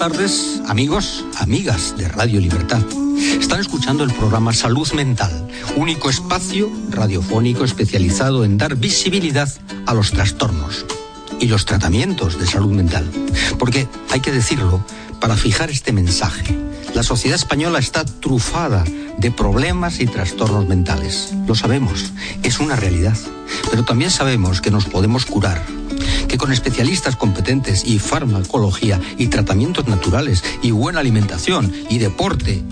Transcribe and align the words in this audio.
tardes, 0.00 0.62
amigos, 0.66 1.26
amigas 1.36 1.94
de 1.98 2.08
Radio 2.08 2.40
Libertad. 2.40 2.80
Están 3.38 3.60
escuchando 3.60 4.02
el 4.02 4.10
programa 4.14 4.54
Salud 4.54 4.90
Mental, 4.94 5.30
único 5.76 6.08
espacio 6.08 6.70
radiofónico 6.88 7.64
especializado 7.66 8.46
en 8.46 8.56
dar 8.56 8.76
visibilidad 8.76 9.52
a 9.84 9.92
los 9.92 10.12
trastornos 10.12 10.86
y 11.38 11.48
los 11.48 11.66
tratamientos 11.66 12.38
de 12.38 12.46
salud 12.46 12.72
mental. 12.72 13.10
Porque, 13.58 13.88
hay 14.08 14.20
que 14.20 14.32
decirlo, 14.32 14.82
para 15.20 15.36
fijar 15.36 15.68
este 15.68 15.92
mensaje, 15.92 16.58
la 16.94 17.02
sociedad 17.02 17.36
española 17.36 17.78
está 17.78 18.06
trufada 18.06 18.84
de 19.18 19.30
problemas 19.30 20.00
y 20.00 20.06
trastornos 20.06 20.66
mentales. 20.66 21.34
Lo 21.46 21.54
sabemos, 21.54 22.10
es 22.42 22.58
una 22.58 22.74
realidad. 22.74 23.18
Pero 23.70 23.84
también 23.84 24.10
sabemos 24.10 24.62
que 24.62 24.70
nos 24.70 24.86
podemos 24.86 25.26
curar 25.26 25.62
que 26.30 26.38
con 26.38 26.52
especialistas 26.52 27.16
competentes 27.16 27.84
y 27.84 27.98
farmacología 27.98 29.00
y 29.18 29.26
tratamientos 29.26 29.88
naturales 29.88 30.44
y 30.62 30.70
buena 30.70 31.00
alimentación 31.00 31.72
y 31.88 31.98
deporte 31.98 32.62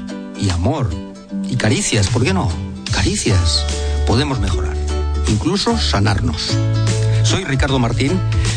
y 0.41 0.49
amor 0.51 0.89
y 1.51 1.57
caricias, 1.57 2.07
¿por 2.07 2.23
qué 2.23 2.33
no? 2.33 2.49
Caricias, 2.93 3.65
podemos 4.07 4.39
mejorar, 4.39 4.77
incluso 5.27 5.77
sanarnos. 5.77 6.57
Soy 7.25 7.43
Ricardo 7.43 7.81
Martín, 7.81 8.13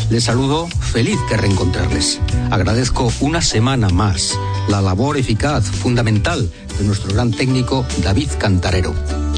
les 0.08 0.22
saludo 0.22 0.68
feliz 0.68 1.18
de 1.28 1.36
reencontrarles. 1.36 2.20
Agradezco 2.52 3.12
una 3.18 3.42
semana 3.42 3.88
más 3.88 4.38
la 4.68 4.80
labor 4.80 5.16
eficaz, 5.16 5.64
fundamental 5.66 6.48
de 6.78 6.84
nuestro 6.84 7.12
gran 7.12 7.32
técnico 7.32 7.84
David 8.04 8.28
Cantarero. 8.38 8.94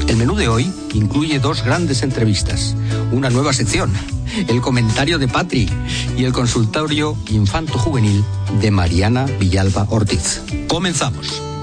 El 0.07 0.17
menú 0.17 0.35
de 0.35 0.47
hoy 0.47 0.71
incluye 0.93 1.39
dos 1.39 1.63
grandes 1.63 2.03
entrevistas, 2.03 2.75
una 3.11 3.29
nueva 3.29 3.53
sección, 3.53 3.91
el 4.47 4.61
comentario 4.61 5.17
de 5.17 5.27
Patri 5.27 5.69
y 6.15 6.23
el 6.25 6.31
consultorio 6.33 7.17
infanto 7.29 7.77
juvenil 7.79 8.23
de 8.61 8.71
Mariana 8.71 9.25
Villalba 9.39 9.87
Ortiz. 9.89 10.41
Comenzamos. 10.67 11.54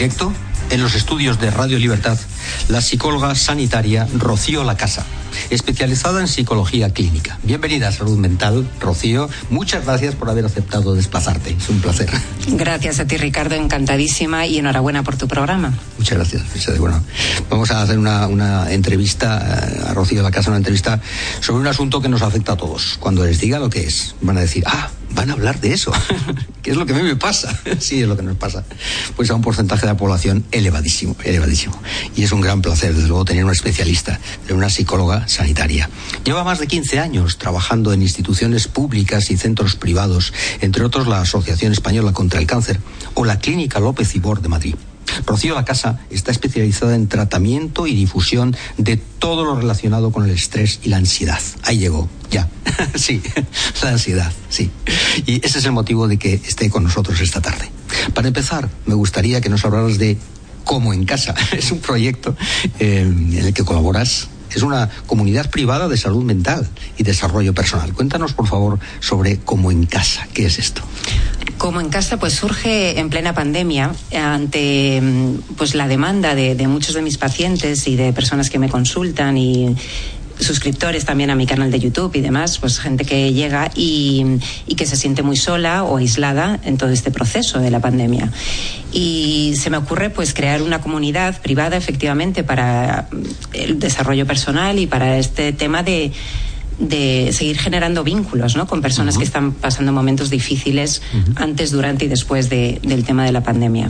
Directo 0.00 0.32
en 0.70 0.82
los 0.82 0.94
estudios 0.94 1.38
de 1.40 1.50
Radio 1.50 1.78
Libertad 1.78 2.16
la 2.68 2.80
psicóloga 2.80 3.34
sanitaria 3.34 4.08
Rocío 4.16 4.64
Lacasa, 4.64 5.04
especializada 5.50 6.22
en 6.22 6.26
psicología 6.26 6.88
clínica. 6.94 7.38
Bienvenida 7.42 7.88
a 7.88 7.92
Salud 7.92 8.16
Mental, 8.16 8.66
Rocío. 8.80 9.28
Muchas 9.50 9.84
gracias 9.84 10.14
por 10.14 10.30
haber 10.30 10.46
aceptado 10.46 10.94
desplazarte. 10.94 11.50
Es 11.50 11.68
un 11.68 11.82
placer. 11.82 12.08
Gracias 12.48 12.98
a 12.98 13.06
ti, 13.06 13.18
Ricardo. 13.18 13.56
Encantadísima 13.56 14.46
y 14.46 14.56
enhorabuena 14.56 15.02
por 15.02 15.18
tu 15.18 15.28
programa. 15.28 15.74
Muchas 15.98 16.16
gracias. 16.16 16.78
Bueno, 16.78 17.04
vamos 17.50 17.70
a 17.70 17.82
hacer 17.82 17.98
una, 17.98 18.26
una 18.26 18.72
entrevista 18.72 19.68
eh, 19.68 19.84
a 19.86 19.92
Rocío 19.92 20.22
Lacasa, 20.22 20.48
una 20.48 20.56
entrevista 20.56 20.98
sobre 21.40 21.60
un 21.60 21.66
asunto 21.66 22.00
que 22.00 22.08
nos 22.08 22.22
afecta 22.22 22.52
a 22.52 22.56
todos. 22.56 22.96
Cuando 22.98 23.22
les 23.26 23.38
diga 23.38 23.58
lo 23.58 23.68
que 23.68 23.84
es, 23.84 24.14
van 24.22 24.38
a 24.38 24.40
decir, 24.40 24.64
ah, 24.66 24.88
van 25.14 25.30
a 25.30 25.32
hablar 25.34 25.60
de 25.60 25.72
eso. 25.72 25.92
¿Qué 26.62 26.70
es 26.72 26.76
lo 26.76 26.86
que 26.86 26.92
a 26.92 26.96
mí 26.96 27.02
me 27.02 27.16
pasa? 27.16 27.58
sí, 27.78 28.02
es 28.02 28.08
lo 28.08 28.16
que 28.16 28.22
nos 28.22 28.36
pasa. 28.36 28.64
Pues 29.16 29.30
a 29.30 29.34
un 29.34 29.42
porcentaje 29.42 29.82
de 29.82 29.88
la 29.88 29.96
población 29.96 30.44
elevadísimo, 30.50 31.16
elevadísimo. 31.24 31.80
Y 32.16 32.22
es 32.22 32.32
un 32.32 32.40
gran 32.40 32.62
placer, 32.62 32.94
desde 32.94 33.08
luego, 33.08 33.24
tener 33.24 33.44
una 33.44 33.52
especialista, 33.52 34.20
una 34.50 34.70
psicóloga 34.70 35.26
sanitaria. 35.28 35.88
Lleva 36.24 36.44
más 36.44 36.58
de 36.58 36.66
15 36.66 37.00
años 37.00 37.38
trabajando 37.38 37.92
en 37.92 38.02
instituciones 38.02 38.68
públicas 38.68 39.30
y 39.30 39.36
centros 39.36 39.76
privados, 39.76 40.32
entre 40.60 40.84
otros 40.84 41.06
la 41.06 41.20
Asociación 41.20 41.72
Española 41.72 42.12
contra 42.12 42.40
el 42.40 42.46
Cáncer 42.46 42.80
o 43.14 43.24
la 43.24 43.38
Clínica 43.38 43.80
López 43.80 44.14
Ibor 44.14 44.42
de 44.42 44.48
Madrid. 44.48 44.74
Rocío 45.26 45.54
La 45.54 45.64
Casa 45.64 46.00
está 46.10 46.30
especializada 46.30 46.94
en 46.94 47.08
tratamiento 47.08 47.86
y 47.86 47.94
difusión 47.94 48.56
de 48.76 48.96
todo 48.96 49.44
lo 49.44 49.56
relacionado 49.56 50.12
con 50.12 50.24
el 50.24 50.30
estrés 50.30 50.80
y 50.82 50.88
la 50.88 50.98
ansiedad. 50.98 51.40
Ahí 51.62 51.78
llegó, 51.78 52.08
ya. 52.30 52.48
sí, 52.94 53.22
la 53.82 53.90
ansiedad, 53.90 54.32
sí. 54.48 54.70
Y 55.26 55.44
ese 55.44 55.58
es 55.58 55.64
el 55.64 55.72
motivo 55.72 56.08
de 56.08 56.18
que 56.18 56.34
esté 56.34 56.70
con 56.70 56.84
nosotros 56.84 57.20
esta 57.20 57.40
tarde. 57.40 57.70
Para 58.14 58.28
empezar, 58.28 58.68
me 58.86 58.94
gustaría 58.94 59.40
que 59.40 59.48
nos 59.48 59.64
hablaras 59.64 59.98
de 59.98 60.16
Como 60.64 60.92
en 60.92 61.04
Casa. 61.04 61.34
Es 61.52 61.70
un 61.72 61.80
proyecto 61.80 62.36
eh, 62.78 63.00
en 63.00 63.32
el 63.34 63.52
que 63.52 63.64
colaboras 63.64 64.28
es 64.58 64.62
una 64.62 64.88
comunidad 65.06 65.50
privada 65.50 65.88
de 65.88 65.96
salud 65.96 66.24
mental 66.24 66.68
y 66.98 67.02
desarrollo 67.02 67.54
personal. 67.54 67.92
Cuéntanos, 67.92 68.32
por 68.32 68.46
favor, 68.46 68.78
sobre 69.00 69.38
Como 69.38 69.70
en 69.70 69.86
Casa. 69.86 70.28
¿Qué 70.32 70.46
es 70.46 70.58
esto? 70.58 70.82
como 71.60 71.82
en 71.82 71.90
casa 71.90 72.18
pues 72.18 72.32
surge 72.32 72.98
en 72.98 73.10
plena 73.10 73.34
pandemia 73.34 73.92
ante 74.18 74.98
mm, 74.98 75.56
pues 75.58 75.74
la 75.74 75.88
demanda 75.88 76.34
de, 76.34 76.66
muchos 76.66 76.94
de 76.94 77.02
mis 77.02 77.18
pacientes 77.18 77.86
y 77.86 77.96
de 77.96 78.14
personas 78.14 78.48
que 78.48 78.58
me 78.58 78.70
consultan 78.70 79.36
y 79.36 79.76
suscriptores 80.40 81.04
también 81.04 81.30
a 81.30 81.34
mi 81.34 81.46
canal 81.46 81.70
de 81.70 81.78
YouTube 81.78 82.14
y 82.14 82.20
demás, 82.20 82.58
pues 82.58 82.78
gente 82.78 83.04
que 83.04 83.32
llega 83.32 83.70
y, 83.74 84.24
y, 84.66 84.74
que 84.74 84.86
se 84.86 84.96
siente 84.96 85.22
muy 85.22 85.36
sola 85.36 85.84
o 85.84 85.96
aislada 85.98 86.58
en 86.64 86.76
todo 86.76 86.90
este 86.90 87.10
proceso 87.10 87.60
de 87.60 87.70
la 87.70 87.80
pandemia. 87.80 88.30
Y 88.92 89.54
se 89.56 89.70
me 89.70 89.76
ocurre 89.76 90.10
pues 90.10 90.34
crear 90.34 90.62
una 90.62 90.80
comunidad 90.80 91.40
privada 91.40 91.76
efectivamente 91.76 92.42
para 92.42 93.08
el 93.52 93.78
desarrollo 93.78 94.26
personal 94.26 94.78
y 94.78 94.86
para 94.86 95.18
este 95.18 95.52
tema 95.52 95.82
de 95.82 96.12
de 96.80 97.30
seguir 97.32 97.58
generando 97.58 98.02
vínculos 98.02 98.56
¿no? 98.56 98.66
con 98.66 98.80
personas 98.80 99.18
que 99.18 99.24
están 99.24 99.52
pasando 99.52 99.92
momentos 99.92 100.30
difíciles 100.30 101.02
antes, 101.36 101.70
durante 101.70 102.06
y 102.06 102.08
después 102.08 102.48
del 102.48 103.04
tema 103.04 103.24
de 103.24 103.32
la 103.32 103.42
pandemia. 103.42 103.88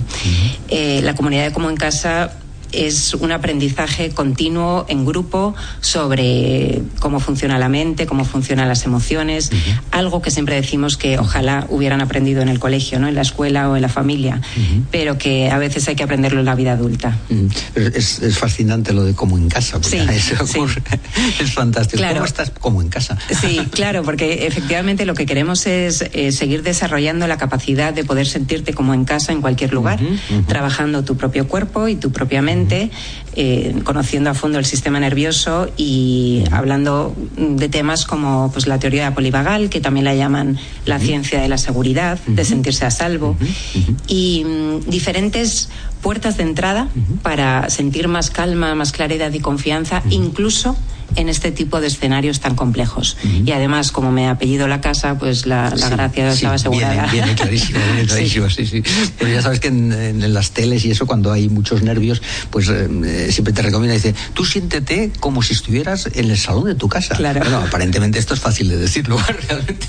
Eh, 0.68 1.00
la 1.02 1.14
comunidad 1.14 1.44
de 1.44 1.52
Como 1.52 1.70
en 1.70 1.76
Casa 1.76 2.32
es 2.72 3.14
un 3.14 3.32
aprendizaje 3.32 4.10
continuo 4.10 4.86
en 4.88 5.04
grupo 5.04 5.54
sobre 5.80 6.82
cómo 6.98 7.20
funciona 7.20 7.58
la 7.58 7.68
mente, 7.68 8.06
cómo 8.06 8.24
funcionan 8.24 8.68
las 8.68 8.84
emociones, 8.84 9.50
algo 9.90 10.22
que 10.22 10.30
siempre 10.30 10.54
decimos 10.54 10.96
que 10.96 11.18
ojalá 11.18 11.66
hubieran 11.68 12.00
aprendido 12.00 12.42
en 12.42 12.48
el 12.48 12.58
colegio, 12.58 12.98
¿no? 12.98 13.08
en 13.08 13.14
la 13.14 13.22
escuela 13.22 13.68
o 13.68 13.76
en 13.76 13.82
la 13.82 13.88
familia, 13.88 14.40
pero 14.90 15.18
que 15.18 15.50
a 15.50 15.58
veces 15.58 15.88
hay 15.88 15.96
que 15.96 16.02
aprenderlo 16.02 16.40
en 16.40 16.46
la 16.46 16.54
vida 16.54 16.72
adulta. 16.72 17.18
es, 17.74 18.20
fascinante 18.36 18.92
lo 18.92 19.04
de 19.04 19.14
cómo 19.14 19.36
en 19.36 19.48
casa, 19.48 19.78
sí, 19.82 19.98
es 21.40 21.52
fantástico. 21.52 22.02
¿Cómo 22.02 22.24
estás 22.24 22.50
como 22.50 22.82
en 22.82 22.88
casa? 22.88 23.18
Sí, 23.40 23.60
claro, 23.70 24.02
porque 24.02 24.46
efectivamente 24.46 25.04
lo 25.04 25.14
que 25.14 25.26
queremos 25.26 25.66
es 25.66 26.04
eh, 26.12 26.32
seguir 26.32 26.62
desarrollando 26.62 27.26
la 27.26 27.36
capacidad 27.36 27.92
de 27.92 28.04
poder 28.04 28.26
sentirte 28.26 28.72
como 28.74 28.94
en 28.94 29.04
casa 29.04 29.32
en 29.32 29.40
cualquier 29.40 29.72
lugar, 29.72 30.00
trabajando 30.46 31.04
tu 31.04 31.16
propio 31.16 31.48
cuerpo 31.48 31.88
y 31.88 31.96
tu 31.96 32.12
propia 32.12 32.42
mente 32.42 32.59
eh, 33.36 33.74
conociendo 33.84 34.30
a 34.30 34.34
fondo 34.34 34.58
el 34.58 34.64
sistema 34.64 34.98
nervioso 35.00 35.70
y 35.76 36.44
hablando 36.50 37.14
de 37.36 37.68
temas 37.68 38.04
como 38.04 38.50
pues, 38.52 38.66
la 38.66 38.78
teoría 38.78 39.14
polivagal, 39.14 39.70
que 39.70 39.80
también 39.80 40.04
la 40.04 40.14
llaman 40.14 40.58
la 40.86 40.98
ciencia 40.98 41.40
de 41.40 41.48
la 41.48 41.58
seguridad, 41.58 42.18
de 42.26 42.44
sentirse 42.44 42.84
a 42.84 42.90
salvo, 42.90 43.36
y 44.06 44.44
mm, 44.44 44.90
diferentes 44.90 45.68
puertas 46.02 46.36
de 46.36 46.44
entrada 46.44 46.88
para 47.22 47.68
sentir 47.70 48.08
más 48.08 48.30
calma, 48.30 48.74
más 48.74 48.92
claridad 48.92 49.32
y 49.32 49.40
confianza, 49.40 50.02
incluso 50.10 50.76
en 51.16 51.28
este 51.28 51.50
tipo 51.50 51.80
de 51.80 51.88
escenarios 51.88 52.40
tan 52.40 52.54
complejos. 52.54 53.16
Y 53.44 53.50
además, 53.52 53.92
como 53.92 54.12
me 54.12 54.26
ha 54.26 54.32
apellido 54.32 54.68
la 54.68 54.80
casa, 54.80 55.18
pues 55.18 55.46
la, 55.46 55.70
gracia 55.70 56.30
estaba 56.30 56.54
asegurada. 56.54 57.06
Viene, 57.06 57.34
clarísimo, 57.34 57.78
viene 57.92 58.06
clarísimo, 58.06 58.50
sí. 58.50 58.66
sí, 58.66 58.82
Pero 59.18 59.32
ya 59.32 59.42
sabes 59.42 59.60
que 59.60 59.68
en, 59.68 60.32
las 60.32 60.52
teles 60.52 60.84
y 60.84 60.90
eso, 60.90 61.06
cuando 61.06 61.32
hay 61.32 61.48
muchos 61.48 61.82
nervios, 61.82 62.22
pues 62.50 62.68
eh, 62.68 63.28
siempre 63.30 63.52
te 63.52 63.62
recomienda, 63.62 63.94
dice, 63.94 64.14
tú 64.34 64.44
siéntete 64.44 65.12
como 65.20 65.42
si 65.42 65.54
estuvieras 65.54 66.08
en 66.14 66.30
el 66.30 66.38
salón 66.38 66.64
de 66.64 66.74
tu 66.74 66.88
casa. 66.88 67.16
Claro. 67.16 67.40
Bueno, 67.40 67.58
aparentemente 67.58 68.18
esto 68.18 68.34
es 68.34 68.40
fácil 68.40 68.68
de 68.68 68.76
decirlo, 68.76 69.18
realmente 69.48 69.86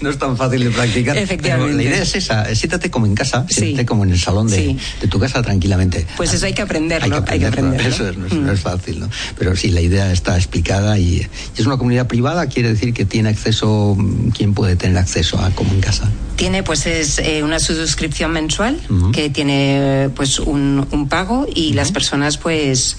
no, 0.00 0.10
es 0.10 0.18
tan 0.18 0.36
fácil 0.36 0.64
de 0.64 0.70
practicar. 0.70 1.16
Efectivamente. 1.16 1.76
la 1.76 1.82
idea 1.82 2.02
es 2.02 2.14
esa, 2.14 2.54
siéntate 2.54 2.90
como 2.90 3.06
en 3.06 3.14
casa, 3.14 3.46
siéntate 3.48 3.86
como 3.86 4.04
en 4.04 4.12
el 4.12 4.18
salón 4.18 4.48
de, 4.48 4.76
tu 5.08 5.18
casa 5.18 5.42
tranquilamente. 5.52 6.06
Pues 6.16 6.32
eso 6.32 6.46
hay 6.46 6.54
que 6.54 6.62
aprenderlo, 6.62 7.22
hay 7.28 7.38
que. 7.38 7.46
Eso 7.46 8.12
no 8.12 8.52
es, 8.52 8.60
mm. 8.60 8.62
fácil, 8.62 9.00
¿no? 9.00 9.10
Pero 9.38 9.54
sí, 9.54 9.70
la 9.70 9.82
idea 9.82 10.10
está 10.10 10.36
explicada 10.36 10.98
y, 10.98 11.26
es 11.56 11.66
una 11.66 11.76
comunidad 11.76 12.06
privada, 12.06 12.46
quiere 12.46 12.70
decir 12.70 12.94
que 12.94 13.04
tiene 13.04 13.28
acceso, 13.28 13.96
¿quién 14.34 14.54
puede 14.54 14.76
tener 14.76 14.96
acceso 14.96 15.38
a 15.38 15.50
como 15.50 15.72
en 15.74 15.80
casa? 15.80 16.10
Tiene 16.36 16.62
pues 16.62 16.86
es 16.86 17.18
eh, 17.18 17.42
una 17.42 17.58
suscripción 17.58 18.32
mensual 18.32 18.80
que 19.12 19.28
tiene 19.28 20.10
pues 20.14 20.38
un, 20.38 21.06
pago 21.10 21.46
y 21.54 21.74
las 21.74 21.92
personas 21.92 22.38
pues 22.38 22.96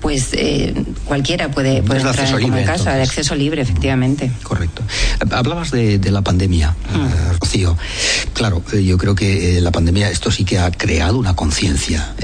pues 0.00 0.28
eh, 0.32 0.74
cualquiera 1.04 1.50
puede, 1.50 1.82
puede 1.82 2.00
entrar 2.00 2.28
en 2.28 2.40
libre, 2.40 2.64
casa, 2.64 2.94
de 2.94 3.02
acceso 3.02 3.34
libre, 3.34 3.62
efectivamente. 3.62 4.30
Correcto. 4.42 4.82
Hablabas 5.30 5.70
de, 5.70 5.98
la 6.10 6.22
pandemia, 6.22 6.70
mm. 6.70 7.38
Rocío. 7.40 7.76
Claro, 8.32 8.62
yo 8.72 8.96
creo 8.96 9.14
que 9.14 9.60
la 9.60 9.70
pandemia, 9.70 10.10
esto 10.10 10.30
sí 10.30 10.44
que 10.44 10.58
ha 10.58 10.70
creado 10.70 11.18
una 11.18 11.34
conciencia, 11.34 12.14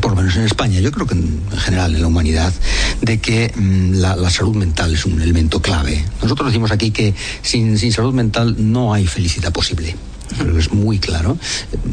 por 0.00 0.12
lo 0.12 0.16
menos 0.16 0.36
en 0.36 0.44
España, 0.44 0.80
yo 0.80 0.92
creo 0.92 1.06
que 1.06 1.14
en 1.14 1.42
general 1.58 1.94
en 1.94 2.02
la 2.02 2.06
humanidad, 2.06 2.52
de 3.00 3.18
que 3.18 3.52
mm, 3.54 3.94
la, 3.94 4.30
salud 4.30 4.56
mental 4.56 4.94
es 4.94 5.04
un 5.04 5.20
elemento 5.20 5.60
clave. 5.60 6.04
Nosotros 6.22 6.48
decimos 6.48 6.70
aquí 6.70 6.90
que 6.90 7.14
sin, 7.42 7.78
sin 7.78 7.92
salud 7.92 8.14
mental 8.14 8.56
no 8.58 8.94
hay 8.94 9.06
felicidad 9.06 9.52
posible 9.52 9.94
es 10.58 10.72
muy 10.72 10.98
claro. 10.98 11.36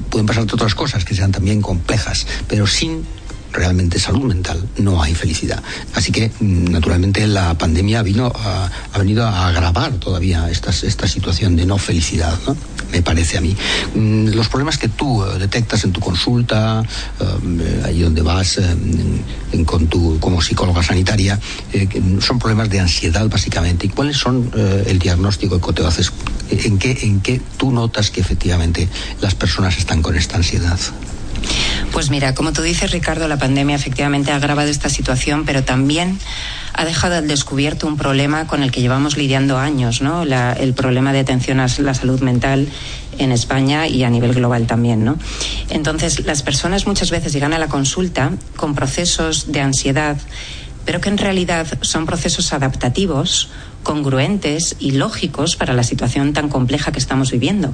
Pueden 0.10 0.26
pasarte 0.26 0.56
otras 0.56 0.76
cosas 0.76 1.06
que 1.06 1.16
sean 1.16 1.32
también 1.32 1.62
complejas, 1.62 2.26
pero 2.48 2.68
sin 2.68 3.04
realmente 3.51 4.00
salud 4.00 4.24
mental 4.24 4.68
no 4.78 5.01
hay 5.01 5.16
felicidad. 5.16 5.62
Así 5.94 6.12
que, 6.12 6.31
mm, 6.40 6.72
naturalmente, 6.72 7.25
la 7.28 7.57
pandemia 7.57 8.01
vino 8.04 8.31
ha 8.36 8.98
venido 8.98 9.25
a 9.25 9.48
agravar 9.48 9.94
todavía 9.94 10.50
esta, 10.50 10.72
esta 10.72 11.07
situación 11.07 11.56
de 11.56 11.66
no 11.66 11.78
felicidad, 11.78 12.38
me 12.92 13.01
parece 13.01 13.38
a 13.38 13.42
mí. 13.42 13.56
Mm, 13.96 14.30
los 14.30 14.48
problemas 14.50 14.78
que 14.78 14.90
tú 14.90 15.24
eh, 15.24 15.38
detectas 15.38 15.84
en 15.84 15.92
tu 15.92 16.00
consulta, 16.00 16.84
eh, 17.19 17.84
ahí 17.86 18.01
donde 18.01 18.22
vas 18.22 18.57
eh, 18.57 19.63
con 19.66 19.88
tu, 19.88 20.19
como 20.19 20.42
psicóloga 20.42 20.84
sanitaria, 20.84 21.40
son 22.22 22.40
problemas 22.40 22.69
de 22.69 22.80
ansiedad 22.80 23.28
básicamente. 23.30 23.88
¿Y 23.88 23.90
cuáles 23.90 24.18
son 24.18 24.52
el 24.86 25.00
diagnóstico 25.00 25.60
que 25.60 25.74
te 25.74 25.86
haces? 25.86 26.12
¿En 26.52 26.78
qué, 26.78 26.98
¿En 27.02 27.22
qué 27.22 27.42
tú 27.57 27.72
notas 27.72 28.12
que 28.12 28.22
efectivamente 28.22 28.88
las 29.22 29.36
personas 29.36 29.78
están 29.78 30.02
con 30.02 30.16
esta 30.16 30.38
ansiedad? 30.38 30.80
Pues 31.92 32.10
mira, 32.10 32.36
como 32.36 32.54
tú 32.54 32.62
dices, 32.62 32.92
Ricardo, 32.92 33.28
la 33.28 33.38
pandemia 33.38 33.76
efectivamente 33.76 34.32
ha 34.32 34.36
agravado 34.36 34.70
esta 34.70 34.90
situación, 34.90 35.46
pero 35.46 35.64
también 35.64 36.20
ha 36.74 36.86
dejado 36.86 37.16
al 37.16 37.28
descubierto 37.28 37.88
un 37.88 37.98
problema 37.98 38.48
con 38.48 38.64
el 38.64 38.72
que 38.72 38.82
llevamos 38.82 39.18
lidiando 39.18 39.58
años, 39.58 40.02
¿no? 40.02 40.24
el 40.24 40.74
problema 40.74 41.14
de 41.14 41.20
atención 41.20 41.60
a 41.60 41.68
la 41.80 41.94
salud 41.94 42.22
mental 42.22 42.68
en 43.18 43.32
España 43.32 43.88
y 43.88 44.04
a 44.04 44.10
nivel 44.10 44.34
global 44.34 44.66
también, 44.66 45.04
¿no? 45.04 45.18
Entonces, 45.70 46.26
las 46.26 46.42
personas 46.42 46.88
muchas 46.88 47.12
veces 47.12 47.34
llegan 47.34 47.54
a 47.54 47.60
la 47.60 47.68
consulta 47.68 48.32
con 48.56 48.76
procesos 48.76 49.52
de 49.52 49.62
ansiedad, 49.62 50.18
pero 50.86 51.02
que 51.02 51.10
en 51.10 51.18
realidad 51.18 51.68
son 51.82 52.06
procesos 52.06 52.54
adaptativos 52.54 53.50
congruentes 53.84 54.76
y 54.80 54.92
lógicos 54.92 55.56
para 55.56 55.74
la 55.74 55.84
situación 55.84 56.34
tan 56.34 56.50
compleja 56.50 56.92
que 56.92 57.00
estamos 57.00 57.31
viviendo. 57.31 57.74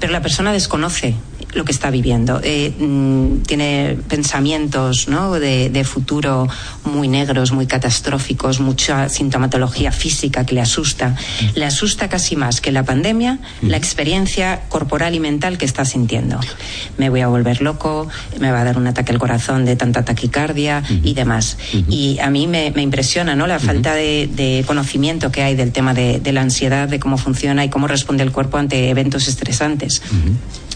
Pero 0.00 0.12
la 0.12 0.22
persona 0.22 0.52
desconoce 0.52 1.14
lo 1.54 1.64
que 1.64 1.72
está 1.72 1.90
viviendo. 1.90 2.40
Eh, 2.42 2.72
mm, 2.78 3.42
tiene 3.42 3.96
pensamientos 4.08 5.08
¿no? 5.08 5.34
de, 5.34 5.84
futuro 5.84 6.48
muy 6.84 7.08
negros, 7.08 7.52
muy 7.52 7.66
catastróficos, 7.66 8.58
mucha 8.58 9.08
sintomatología 9.08 9.92
física 9.92 10.46
que 10.46 10.54
le 10.54 10.60
asusta. 10.60 11.14
Le 11.54 11.64
asusta 11.64 12.08
casi 12.08 12.36
más 12.36 12.60
que 12.60 12.72
la 12.72 12.84
pandemia, 12.84 13.38
la 13.62 13.76
experiencia 13.76 14.62
corporal 14.68 15.14
y 15.14 15.20
mental 15.20 15.58
que 15.58 15.66
está 15.66 15.84
sintiendo. 15.84 16.40
Me 16.96 17.10
voy 17.10 17.20
a 17.20 17.28
volver 17.28 17.60
loco, 17.60 18.08
me 18.40 18.50
va 18.50 18.62
a 18.62 18.64
dar 18.64 18.78
un 18.78 18.86
ataque 18.86 19.12
al 19.12 19.18
corazón 19.18 19.64
de 19.64 19.76
tanta 19.76 20.04
taquicardia 20.04 20.82
y 21.02 21.14
demás. 21.14 21.58
Y 21.88 22.18
a 22.20 22.30
mí 22.30 22.46
me, 22.46 22.72
impresiona 22.76 23.36
¿no? 23.36 23.46
la 23.46 23.58
falta 23.58 23.94
de, 23.94 24.64
conocimiento 24.66 25.23
que 25.30 25.42
hay 25.42 25.54
del 25.54 25.72
tema 25.72 25.94
de, 25.94 26.20
de, 26.20 26.32
la 26.32 26.42
ansiedad, 26.42 26.88
de 26.88 26.98
cómo 27.00 27.18
funciona 27.18 27.64
y 27.64 27.70
cómo 27.70 27.86
responde 27.86 28.22
el 28.22 28.32
cuerpo 28.32 28.58
ante 28.58 28.90
eventos 28.90 29.28
estresantes. 29.28 30.02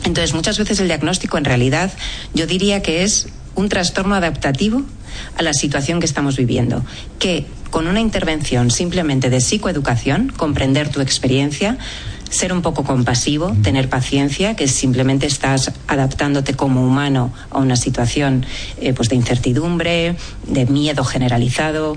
Entonces, 0.05 0.35
muchas 0.35 0.59
veces 0.59 0.81
el 0.81 0.87
diagnóstico 0.87 1.39
en 1.39 1.45
realidad 1.45 1.93
yo 2.35 2.47
diría 2.47 2.83
que 2.83 3.03
es 3.03 3.29
un 3.55 3.69
trastorno 3.69 4.15
adaptativo 4.15 4.83
a 5.37 5.43
la 5.43 5.53
situación 5.53 6.01
que 6.01 6.07
estamos 6.07 6.37
viviendo, 6.37 6.85
que 7.19 7.47
con 7.71 7.87
una 7.87 8.01
intervención 8.01 8.71
simplemente 8.71 9.31
de 9.31 9.41
psicoeducación, 9.41 10.33
comprender 10.35 10.91
tu 10.91 11.01
experiencia, 11.01 11.77
ser 12.31 12.53
un 12.53 12.63
poco 12.63 12.85
compasivo, 12.85 13.57
tener 13.63 13.89
paciencia, 13.89 14.55
que 14.55 14.69
simplemente 14.69 15.27
estás 15.27 15.73
adaptándote 15.87 16.55
como 16.55 16.87
humano 16.87 17.33
a 17.51 17.59
una 17.59 17.77
situación 17.77 18.45
eh, 18.81 18.93
pues 18.93 19.09
de 19.09 19.17
incertidumbre, 19.17 20.17
de 20.47 20.67
miedo 20.67 21.05
generalizado, 21.05 21.97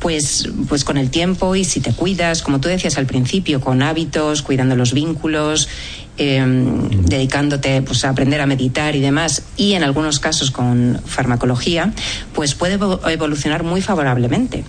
pues, 0.00 0.48
pues 0.68 0.84
con 0.84 0.96
el 0.96 1.10
tiempo 1.10 1.54
y 1.54 1.64
si 1.64 1.80
te 1.80 1.92
cuidas, 1.92 2.42
como 2.42 2.60
tú 2.60 2.68
decías 2.68 2.98
al 2.98 3.06
principio, 3.06 3.60
con 3.60 3.82
hábitos, 3.82 4.42
cuidando 4.42 4.74
los 4.74 4.92
vínculos, 4.92 5.68
em, 6.16 6.88
dedicándote 7.04 7.82
pues, 7.82 8.04
a 8.04 8.10
aprender 8.10 8.40
a 8.40 8.46
meditar 8.46 8.96
y 8.96 9.00
demás, 9.00 9.42
y 9.56 9.74
en 9.74 9.84
algunos 9.84 10.18
casos 10.18 10.50
con 10.50 11.00
farmacología, 11.04 11.92
pues 12.34 12.54
puede 12.54 12.78
evolucionar 13.12 13.62
muy 13.62 13.82
favorablemente. 13.82 14.64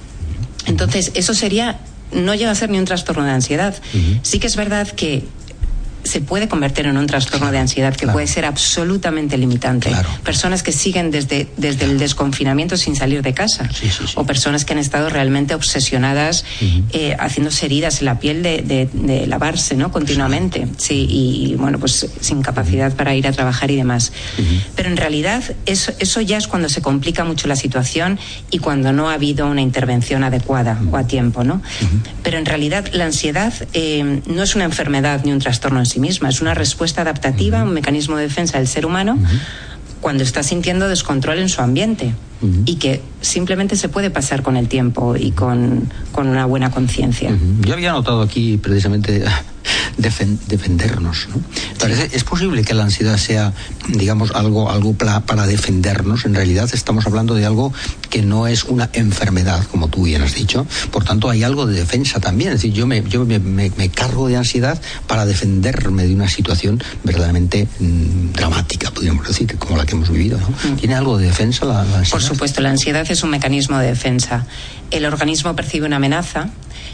Entonces, 0.68 1.12
eso 1.16 1.34
sería, 1.34 1.80
no 2.14 2.36
llega 2.36 2.52
a 2.52 2.56
ser 2.56 2.70
ni 2.70 2.80
un 2.80 2.86
trastorno 2.86 3.24
de 3.24 3.32
ansiedad. 3.32 3.76
Sí 4.22 4.40
que 4.40 4.48
es 4.48 4.56
verdad 4.56 4.88
que 4.88 5.24
se 6.04 6.22
puede 6.22 6.48
convertir 6.48 6.86
en 6.86 6.98
un 6.98 7.08
trastorno 7.08 7.52
de 7.52 7.60
ansiedad 7.60 7.96
que 7.96 8.08
puede 8.08 8.28
ser 8.28 8.46
absolutamente 8.46 9.38
limitante. 9.38 9.92
Personas 10.24 10.64
que 10.64 10.72
siguen 10.72 11.12
desde, 11.12 11.48
desde 11.58 11.86
el 11.86 12.00
desconfinamiento 12.00 12.78
sin 12.78 12.96
salir 12.96 13.22
de 13.22 13.34
casa. 13.34 13.70
o 14.16 14.26
personas 14.26 14.66
que 14.66 14.74
han 14.74 14.80
estado 14.80 15.10
realmente 15.10 15.56
obsesionadas 15.56 16.46
eh, 16.92 17.16
haciéndose 17.20 17.66
heridas 17.66 18.00
en 18.00 18.06
la 18.06 18.20
piel 18.20 18.44
de, 18.44 18.90
de, 18.92 19.28
lavarse 19.28 19.76
¿no? 19.76 19.92
continuamente. 19.92 20.68
Sí, 20.78 21.08
y, 21.10 21.56
bueno, 21.56 21.80
pues 21.80 22.08
sin 22.20 22.42
capacidad 22.42 22.94
para 22.96 23.16
ir 23.16 23.28
a 23.28 23.32
trabajar 23.32 23.72
y 23.72 23.76
demás. 23.76 24.12
Pero 24.76 24.90
en 24.90 24.98
realidad 24.98 25.44
eso, 25.66 25.92
eso 26.00 26.22
ya 26.22 26.38
es 26.38 26.48
cuando 26.48 26.70
se 26.70 26.82
complica 26.82 27.24
mucho 27.24 27.48
la 27.48 27.56
situación 27.56 28.20
y 28.50 28.60
cuando 28.60 28.94
no 28.94 29.10
ha 29.10 29.14
habido 29.14 29.48
una 29.48 29.62
intervención 29.62 30.24
adecuada 30.24 30.80
o 30.92 30.98
a 30.98 31.06
tiempo. 31.06 31.44
¿no? 31.44 31.62
Pero 32.24 32.38
en 32.38 32.46
realidad 32.46 32.88
la 32.94 33.06
ansiedad 33.06 33.54
eh, 33.74 34.22
no 34.26 34.44
es 34.44 34.56
una 34.56 34.66
enfermedad 34.66 35.22
ni 35.24 35.32
un 35.32 35.40
trastorno 35.40 35.80
en 35.80 35.86
sí 35.92 36.00
misma, 36.00 36.30
es 36.30 36.42
una 36.42 36.54
respuesta 36.54 37.02
adaptativa, 37.02 37.64
un 37.64 37.74
mecanismo 37.74 38.18
de 38.18 38.24
defensa 38.24 38.58
del 38.58 38.68
ser 38.68 38.86
humano 38.86 39.18
cuando 40.02 40.24
está 40.24 40.42
sintiendo 40.44 40.88
descontrol 40.88 41.38
en 41.40 41.48
su 41.48 41.62
ambiente 41.62 42.14
y 42.66 42.76
que 42.78 43.04
simplemente 43.22 43.76
se 43.76 43.88
puede 43.88 44.10
pasar 44.10 44.42
con 44.42 44.58
el 44.58 44.68
tiempo 44.68 45.16
y 45.16 45.32
con, 45.32 45.92
una 46.16 46.46
buena 46.46 46.72
conciencia. 46.72 47.32
Yo 47.62 47.74
había 47.74 47.92
notado 47.92 48.24
aquí 48.24 48.58
precisamente 48.58 49.24
defendernos. 49.98 51.28
¿Es 52.12 52.24
posible 52.24 52.64
que 52.64 52.74
la 52.74 52.84
ansiedad 52.84 53.18
sea, 53.18 53.54
digamos, 53.90 54.32
algo, 54.32 54.72
algo 54.72 54.94
para 54.94 55.46
defendernos? 55.46 56.26
En 56.26 56.34
realidad 56.34 56.68
estamos 56.74 57.06
hablando 57.06 57.36
de 57.36 57.46
algo 57.46 57.72
que 58.12 58.22
no 58.22 58.46
es 58.46 58.66
una 58.66 58.90
enfermedad, 58.94 59.64
como 59.72 59.88
tú 59.88 60.04
bien 60.04 60.22
has 60.22 60.36
dicho. 60.36 60.68
Por 60.92 61.04
tanto, 61.04 61.30
hay 61.30 61.44
algo 61.44 61.66
de 61.66 61.74
defensa 61.74 62.20
también. 62.20 62.52
Es 62.52 62.62
decir, 62.62 62.74
yo 62.74 62.86
me, 62.86 63.02
yo 63.04 63.26
me, 63.26 63.90
cargo 63.90 64.28
de 64.28 64.36
ansiedad 64.36 64.80
para 65.08 65.26
defenderme 65.26 66.04
de 66.06 66.14
una 66.14 66.30
situación 66.30 66.84
verdaderamente 67.04 67.68
mm, 67.80 68.34
dramática, 68.34 68.92
podríamos 68.92 69.26
decir, 69.26 69.58
como 69.58 69.78
la 69.78 69.86
que 69.86 69.96
hemos 69.96 70.12
vivido. 70.12 70.38
Mm. 70.38 70.76
¿Tiene 70.76 70.96
algo 70.96 71.18
de 71.18 71.28
defensa 71.28 71.66
la, 71.66 71.86
la 71.86 72.00
ansiedad? 72.00 72.12
Por 72.12 72.22
supuesto, 72.22 72.62
la 72.62 72.70
ansiedad 72.70 73.10
es 73.10 73.24
un 73.24 73.30
mecanismo 73.30 73.80
de 73.80 73.88
defensa. 73.88 74.46
El 74.92 75.06
organismo 75.06 75.56
percibe 75.56 75.88
una 75.88 75.96
amenaza 75.96 76.50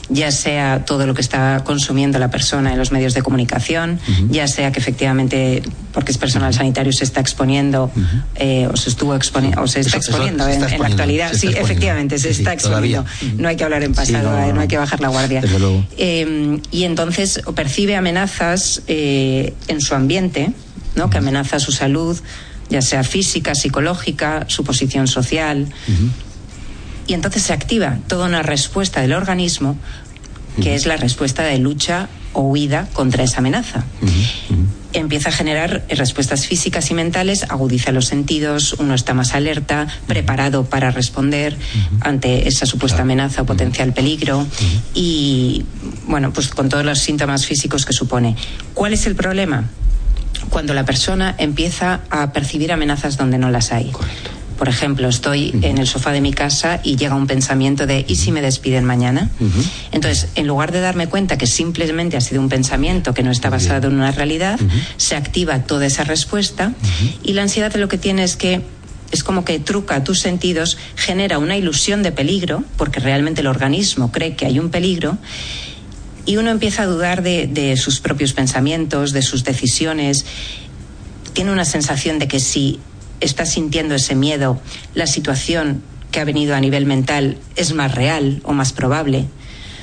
ya 0.10 0.32
sea 0.32 0.86
todo 0.86 1.06
lo 1.06 1.14
que 1.14 1.22
está 1.22 1.64
consumiendo 1.64 2.20
la 2.20 2.30
persona 2.30 2.72
en 2.72 2.78
los 2.78 2.92
medios 2.92 3.14
de 3.14 3.22
comunicación, 3.22 4.00
ya 4.30 4.48
sea 4.48 4.72
que 4.72 4.80
efectivamente, 4.80 5.64
porque 5.92 6.12
es 6.12 6.18
personal 6.18 6.54
sanitario, 6.54 6.94
se 6.94 7.04
está 7.04 7.20
exponiendo 7.20 7.92
eh, 8.36 8.68
o 8.72 8.78
se 8.78 8.90
estuvo 8.90 9.16
exponiendo, 9.16 9.62
o 9.62 9.68
se 9.68 9.82
está 9.82 9.98
exponiendo, 9.98 10.48
en, 10.48 10.62
la 10.62 10.68
actualidad. 10.68 11.34
Sí, 11.34 11.48
efectivamente, 11.48 12.18
se 12.20 12.30
está 12.30 12.54
exponiendo. 12.54 13.06
No 13.38 13.48
hay 13.48 13.56
que 13.56 13.64
hablar 13.64 13.84
en 13.84 13.94
pasado, 13.94 14.38
eh, 14.40 14.54
no, 14.54 14.62
hay 14.62 14.68
que 14.68 14.78
bajar 14.78 15.02
la 15.02 15.10
guardia. 15.10 15.42
Eh, 15.98 16.60
y 16.72 16.84
entonces 16.84 17.42
percibe 17.56 17.96
amenazas 17.96 18.82
en 18.88 19.82
su 19.82 19.96
ambiente, 19.96 20.52
¿no? 20.96 21.10
que 21.10 21.18
amenaza 21.18 21.60
su 21.60 21.72
salud, 21.72 22.18
ya 22.70 22.82
sea 22.82 23.04
física, 23.04 23.56
psicológica, 23.56 24.46
su 24.48 24.64
posición 24.64 25.08
social 25.08 25.68
y 27.08 27.14
entonces 27.14 27.44
se 27.44 27.54
activa 27.54 27.98
toda 28.08 28.28
una 28.28 28.44
respuesta 28.44 29.02
del 29.02 29.14
organismo 29.14 29.78
que 30.62 30.76
es 30.76 30.86
la 30.86 30.98
respuesta 30.98 31.44
de 31.44 31.58
lucha 31.60 32.10
o 32.34 32.42
huida 32.42 32.88
contra 32.94 33.24
esa 33.24 33.40
amenaza. 33.40 33.84
Empieza 34.94 35.30
a 35.30 35.32
generar 35.32 35.86
respuestas 35.90 36.48
físicas 36.48 36.90
y 36.90 36.94
mentales, 36.94 37.44
agudiza 37.50 37.92
los 37.92 38.06
sentidos, 38.06 38.74
uno 38.80 38.96
está 38.96 39.14
más 39.14 39.34
alerta, 39.34 39.88
preparado 40.08 40.66
para 40.66 40.92
responder 40.92 41.58
ante 42.02 42.48
esa 42.48 42.66
supuesta 42.66 43.04
amenaza 43.04 43.44
o 43.44 43.46
potencial 43.46 43.94
peligro 43.94 44.48
y, 44.94 45.66
bueno, 46.08 46.34
pues 46.34 46.48
con 46.50 46.70
todos 46.70 46.86
los 46.86 47.00
síntomas 47.00 47.46
físicos 47.46 47.86
que 47.86 47.94
supone. 47.94 48.36
¿Cuál 48.74 48.94
es 48.94 49.06
el 49.06 49.16
problema? 49.16 49.66
Cuando 50.50 50.74
la 50.74 50.86
persona 50.86 51.36
empieza 51.38 52.02
a 52.10 52.32
percibir 52.32 52.72
amenazas 52.72 53.18
donde 53.18 53.38
no 53.38 53.52
las 53.52 53.72
hay. 53.72 53.92
Correcto 53.92 54.37
por 54.58 54.70
ejemplo, 54.70 55.08
estoy 55.08 55.52
en 55.62 55.78
el 55.78 55.88
sofá 55.88 56.12
de 56.12 56.22
mi 56.22 56.34
casa 56.34 56.80
y 56.84 56.96
llega 56.96 57.16
un 57.16 57.28
pensamiento 57.28 57.86
de 57.86 58.06
¿y 58.08 58.16
si 58.16 58.32
me 58.32 58.42
despiden 58.42 58.86
mañana? 58.86 59.30
Entonces, 59.92 60.30
en 60.36 60.48
lugar 60.48 60.72
de 60.72 60.82
darme 60.82 61.08
cuenta 61.08 61.38
que 61.38 61.48
simplemente 61.48 62.18
ha 62.18 62.22
sido 62.22 62.42
un 62.42 62.50
pensamiento 62.50 63.14
que 63.14 63.24
no 63.24 63.32
está 63.32 63.50
basado 63.50 63.88
en 63.88 63.96
una 63.96 64.12
realidad, 64.12 64.60
se 64.98 65.16
activa 65.16 65.64
toda 65.64 65.86
esa 65.86 66.04
respuesta 66.04 66.74
y 67.24 67.34
la 67.34 67.44
ansiedad 67.44 67.74
lo 67.76 67.88
que 67.88 67.98
tiene 67.98 68.24
es 68.24 68.36
que 68.36 68.62
es 69.12 69.24
como 69.24 69.46
que 69.46 69.60
truca 69.60 70.04
tus 70.04 70.20
sentidos, 70.20 70.78
genera 70.96 71.38
una 71.38 71.56
ilusión 71.56 72.04
de 72.04 72.12
peligro, 72.12 72.64
porque 72.78 73.00
realmente 73.00 73.42
el 73.42 73.48
organismo 73.48 74.12
cree 74.12 74.36
que 74.36 74.46
hay 74.46 74.60
un 74.60 74.70
peligro, 74.70 75.18
y 76.26 76.36
uno 76.36 76.52
empieza 76.52 76.84
a 76.84 76.86
dudar 76.88 77.24
de, 77.24 77.48
de 77.48 77.78
sus 77.78 78.02
propios 78.02 78.34
pensamientos, 78.34 79.14
de 79.14 79.22
sus 79.22 79.46
decisiones. 79.46 80.26
Tiene 81.32 81.54
una 81.54 81.64
sensación 81.64 82.20
de 82.20 82.28
que 82.28 82.42
si 82.42 82.82
está 83.22 83.46
sintiendo 83.46 83.96
ese 83.96 84.16
miedo, 84.16 84.60
la 84.94 85.08
situación 85.08 85.82
que 86.12 86.20
ha 86.20 86.26
venido 86.26 86.56
a 86.56 86.60
nivel 86.60 86.86
mental 86.86 87.38
es 87.56 87.74
más 87.74 87.94
real 87.94 88.42
o 88.44 88.54
más 88.54 88.74
probable. 88.74 89.26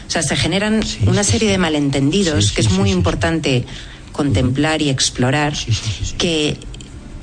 O 0.07 0.11
sea, 0.11 0.23
se 0.23 0.37
generan 0.37 0.83
Sí, 0.83 0.99
una 1.07 1.25
sí, 1.25 1.33
serie 1.33 1.49
sí. 1.49 1.53
de 1.53 1.59
malentendidos 1.59 2.53
que 2.53 2.61
es 2.61 2.71
muy 2.71 2.91
importante 2.91 3.64
contemplar 4.12 4.81
y 4.83 4.91
explorar, 4.91 5.55
que 6.19 6.57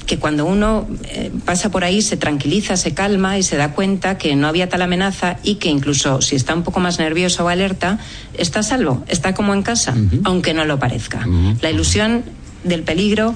que 0.08 0.18
cuando 0.20 0.46
uno 0.46 0.90
eh, 1.06 1.32
pasa 1.46 1.72
por 1.72 1.86
ahí 1.86 2.02
se 2.02 2.18
tranquiliza, 2.18 2.76
se 2.76 2.94
calma 2.94 3.38
y 3.38 3.44
se 3.44 3.56
da 3.56 3.72
cuenta 3.72 4.18
que 4.18 4.36
no 4.36 4.48
había 4.48 4.68
tal 4.68 4.82
amenaza 4.82 5.38
y 5.42 5.56
que 5.56 5.70
incluso 5.70 6.22
si 6.22 6.36
está 6.36 6.54
un 6.54 6.64
poco 6.64 6.82
más 6.82 7.00
nervioso 7.00 7.46
o 7.46 7.48
alerta, 7.48 7.98
está 8.34 8.60
a 8.60 8.64
salvo, 8.64 9.06
está 9.08 9.34
como 9.34 9.54
en 9.54 9.62
casa, 9.62 9.96
aunque 10.26 10.54
no 10.54 10.66
lo 10.66 10.80
parezca. 10.80 11.26
La 11.62 11.70
ilusión 11.72 12.26
del 12.64 12.84
peligro 12.84 13.36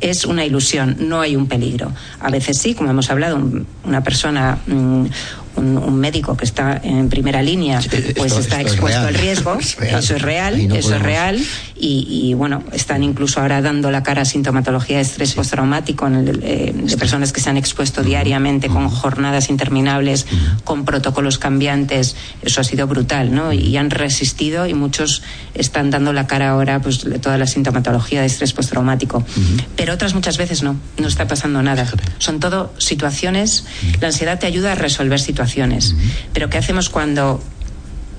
es 0.00 0.24
una 0.24 0.44
ilusión, 0.44 0.96
no 1.00 1.20
hay 1.20 1.36
un 1.36 1.46
peligro. 1.46 1.92
A 2.20 2.30
veces 2.30 2.58
sí, 2.60 2.74
como 2.74 2.90
hemos 2.90 3.10
hablado, 3.10 3.36
un- 3.36 3.66
una 3.84 4.02
persona, 4.02 4.58
mm, 4.66 5.04
un, 5.56 5.76
un 5.78 5.96
médico 5.96 6.36
que 6.36 6.44
está 6.44 6.80
en 6.82 7.08
primera 7.08 7.42
línea, 7.42 7.80
Sí, 7.82 7.88
pues 8.16 8.32
esto- 8.32 8.40
está 8.40 8.56
esto 8.60 8.68
es 8.68 8.72
expuesto 8.74 9.00
real. 9.00 9.14
al 9.14 9.20
riesgo, 9.20 9.54
Es 9.60 9.76
eso 9.80 10.16
es 10.16 10.22
real, 10.22 10.68
no 10.68 10.74
eso 10.74 10.78
es 10.78 10.84
podemos- 10.86 11.02
real 11.02 11.42
y, 11.78 12.06
y, 12.30 12.34
bueno, 12.34 12.62
están 12.72 13.02
incluso 13.02 13.40
ahora 13.40 13.60
dando 13.60 13.90
la 13.90 14.02
cara 14.02 14.22
a 14.22 14.24
sintomatología 14.24 14.96
de 14.96 15.02
estrés 15.02 15.34
postraumático 15.34 16.06
en 16.06 16.14
el- 16.16 16.40
eh, 16.42 16.72
de 16.74 16.96
personas 16.96 17.32
que 17.32 17.40
se 17.40 17.50
han 17.50 17.56
expuesto 17.56 18.02
diariamente 18.02 18.68
con 18.68 18.88
jornadas 18.88 19.50
interminables, 19.50 20.26
con 20.64 20.84
protocolos 20.84 21.38
cambiantes. 21.38 22.16
Eso 22.42 22.60
ha 22.60 22.64
sido 22.64 22.86
brutal, 22.86 23.34
¿no? 23.34 23.52
Y 23.52 23.76
han 23.76 23.90
resistido 23.90 24.66
y 24.66 24.74
muchos 24.74 25.22
están 25.54 25.90
dando 25.90 26.12
la 26.12 26.26
cara 26.26 26.50
ahora 26.50 26.80
pues 26.80 27.04
de 27.04 27.18
toda 27.18 27.36
la 27.38 27.46
sintomatología 27.46 28.20
de 28.20 28.26
estrés 28.26 28.52
postraumático. 28.52 29.24
Pero 29.76 29.92
otras 29.94 30.14
muchas 30.14 30.38
veces 30.38 30.62
no, 30.62 30.76
no 30.98 31.08
está 31.08 31.26
pasando 31.26 31.62
nada. 31.62 31.86
Son 32.18 32.40
todo 32.40 32.72
situaciones. 32.78 33.64
La 34.00 34.08
ansiedad 34.08 34.38
te 34.38 34.46
ayuda 34.46 34.72
a 34.72 34.74
resolver 34.74 35.20
situaciones. 35.20 35.45
Pero 36.32 36.50
¿qué 36.50 36.58
hacemos 36.58 36.88
cuando 36.88 37.42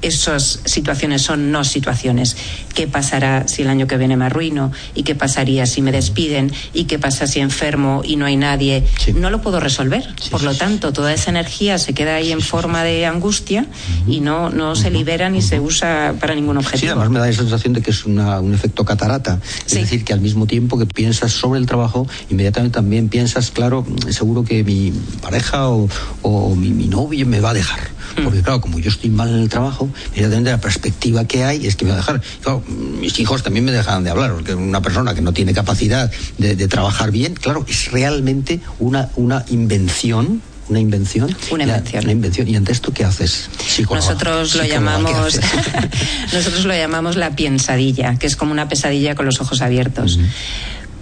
esas 0.01 0.61
situaciones 0.65 1.21
son 1.21 1.51
no 1.51 1.63
situaciones. 1.63 2.35
¿Qué 2.73 2.87
pasará 2.87 3.47
si 3.47 3.63
el 3.63 3.69
año 3.69 3.87
que 3.87 3.97
viene 3.97 4.15
me 4.17 4.25
arruino? 4.25 4.71
¿Y 4.93 5.03
qué 5.03 5.15
pasaría 5.15 5.65
si 5.65 5.81
me 5.81 5.91
despiden? 5.91 6.51
¿Y 6.73 6.85
qué 6.85 6.99
pasa 6.99 7.25
si 7.27 7.39
enfermo 7.39 8.01
y 8.05 8.15
no 8.15 8.25
hay 8.25 8.37
nadie? 8.37 8.85
Sí. 9.03 9.13
No 9.13 9.29
lo 9.29 9.41
puedo 9.41 9.59
resolver. 9.59 10.03
Sí, 10.21 10.29
Por 10.29 10.41
sí, 10.41 10.45
lo 10.45 10.53
sí. 10.53 10.59
tanto, 10.59 10.93
toda 10.93 11.13
esa 11.13 11.29
energía 11.31 11.77
se 11.77 11.93
queda 11.93 12.15
ahí 12.15 12.31
en 12.31 12.41
forma 12.41 12.83
de 12.83 13.05
angustia 13.05 13.65
y 14.07 14.19
no, 14.19 14.49
no 14.49 14.75
se 14.75 14.91
libera 14.91 15.29
ni 15.29 15.41
se 15.41 15.59
usa 15.59 16.13
para 16.19 16.35
ningún 16.35 16.57
Sí, 16.61 16.65
objetivo. 16.65 16.91
además 16.91 17.09
me 17.09 17.19
da 17.19 17.25
la 17.27 17.33
sensación 17.33 17.73
de 17.73 17.81
que 17.81 17.91
es 17.91 18.05
una- 18.05 18.39
un 18.39 18.53
efecto 18.53 18.85
catarata. 18.85 19.39
Es 19.65 19.73
Sí. 19.73 19.79
decir, 19.79 20.03
que 20.05 20.13
al 20.13 20.21
mismo 20.21 20.45
tiempo 20.47 20.77
que 20.77 20.85
piensas 20.85 21.31
sobre 21.31 21.59
el 21.59 21.65
trabajo, 21.65 22.07
inmediatamente 22.29 22.75
también 22.75 23.09
piensas, 23.09 23.51
claro, 23.51 23.85
seguro 24.09 24.43
que 24.43 24.63
mi 24.63 24.91
pareja 25.21 25.69
o, 25.69 25.89
o 26.21 26.55
mi, 26.55 26.69
mi 26.69 26.87
novio 26.87 27.25
me 27.25 27.39
va 27.39 27.49
a 27.51 27.53
dejar. 27.53 27.79
Mm. 28.15 28.23
Porque 28.23 28.41
claro, 28.41 28.61
como 28.61 28.79
yo 28.79 28.89
estoy 28.89 29.09
mal 29.09 29.29
en 29.29 29.41
el 29.41 29.49
trabajo, 29.49 29.89
inmediatamente 30.07 30.51
la 30.51 30.61
perspectiva 30.61 31.25
que 31.25 31.43
hay 31.43 31.67
es 31.67 31.75
que 31.75 31.85
me 31.85 31.91
va 31.91 31.97
a 31.97 31.99
dejar. 31.99 32.21
Claro, 32.41 32.63
mis 32.67 33.19
hijos 33.19 33.43
también 33.43 33.65
me 33.65 33.71
dejan 33.71 34.03
de 34.03 34.09
hablar, 34.09 34.33
porque 34.33 34.55
una 34.55 34.81
persona 34.81 35.13
que 35.13 35.21
no 35.21 35.33
tiene 35.33 35.53
capacidad 35.53 36.11
de, 36.37 36.55
de 36.55 36.67
trabajar 36.67 37.11
bien, 37.11 37.33
claro, 37.35 37.65
es 37.67 37.91
realmente 37.91 38.59
una, 38.79 39.09
una 39.15 39.45
invención. 39.49 40.41
Una 40.69 40.81
invención. 40.81 41.33
Una 41.49 41.63
invención. 41.63 42.03
Una 42.03 42.11
invención. 42.11 42.47
¿Y 42.47 42.55
ante 42.57 42.73
esto 42.73 42.91
qué 42.91 43.05
haces? 43.05 43.49
Psicóloga. 43.65 44.05
Nosotros 44.05 44.55
lo 44.55 44.63
Psicóloga, 44.63 44.97
¿qué 44.97 45.13
llamamos 45.13 45.39
nosotros 46.33 46.65
lo 46.65 46.73
llamamos 46.73 47.15
la 47.15 47.35
piensadilla, 47.35 48.17
que 48.19 48.27
es 48.27 48.35
como 48.35 48.51
una 48.51 48.67
pesadilla 48.67 49.15
con 49.15 49.25
los 49.25 49.39
ojos 49.39 49.61
abiertos. 49.61 50.19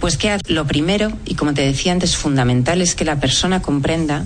Pues 0.00 0.16
que 0.16 0.38
lo 0.46 0.66
primero, 0.66 1.10
y 1.24 1.34
como 1.34 1.54
te 1.54 1.62
decía 1.62 1.92
antes, 1.92 2.16
fundamental 2.16 2.80
es 2.80 2.94
que 2.94 3.04
la 3.04 3.18
persona 3.18 3.60
comprenda 3.60 4.24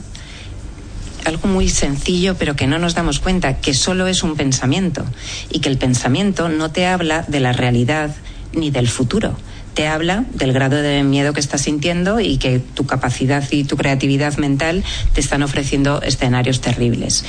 algo 1.24 1.48
muy 1.48 1.68
sencillo, 1.68 2.36
pero 2.38 2.56
que 2.56 2.66
no 2.66 2.78
nos 2.78 2.94
damos 2.94 3.20
cuenta, 3.20 3.60
que 3.60 3.74
solo 3.74 4.06
es 4.06 4.22
un 4.22 4.36
pensamiento 4.36 5.04
y 5.50 5.60
que 5.60 5.68
el 5.68 5.78
pensamiento 5.78 6.48
no 6.48 6.70
te 6.70 6.86
habla 6.86 7.24
de 7.28 7.40
la 7.40 7.52
realidad 7.52 8.14
ni 8.52 8.70
del 8.70 8.88
futuro. 8.88 9.36
Te 9.74 9.86
habla 9.86 10.24
del 10.34 10.52
grado 10.52 10.76
de 10.76 11.02
miedo 11.04 11.32
que 11.32 11.40
estás 11.40 11.62
sintiendo 11.62 12.18
y 12.18 12.38
que 12.38 12.58
tu 12.58 12.86
capacidad 12.86 13.44
y 13.50 13.64
tu 13.64 13.76
creatividad 13.76 14.36
mental 14.36 14.82
te 15.14 15.20
están 15.20 15.42
ofreciendo 15.42 16.02
escenarios 16.02 16.60
terribles. 16.60 17.24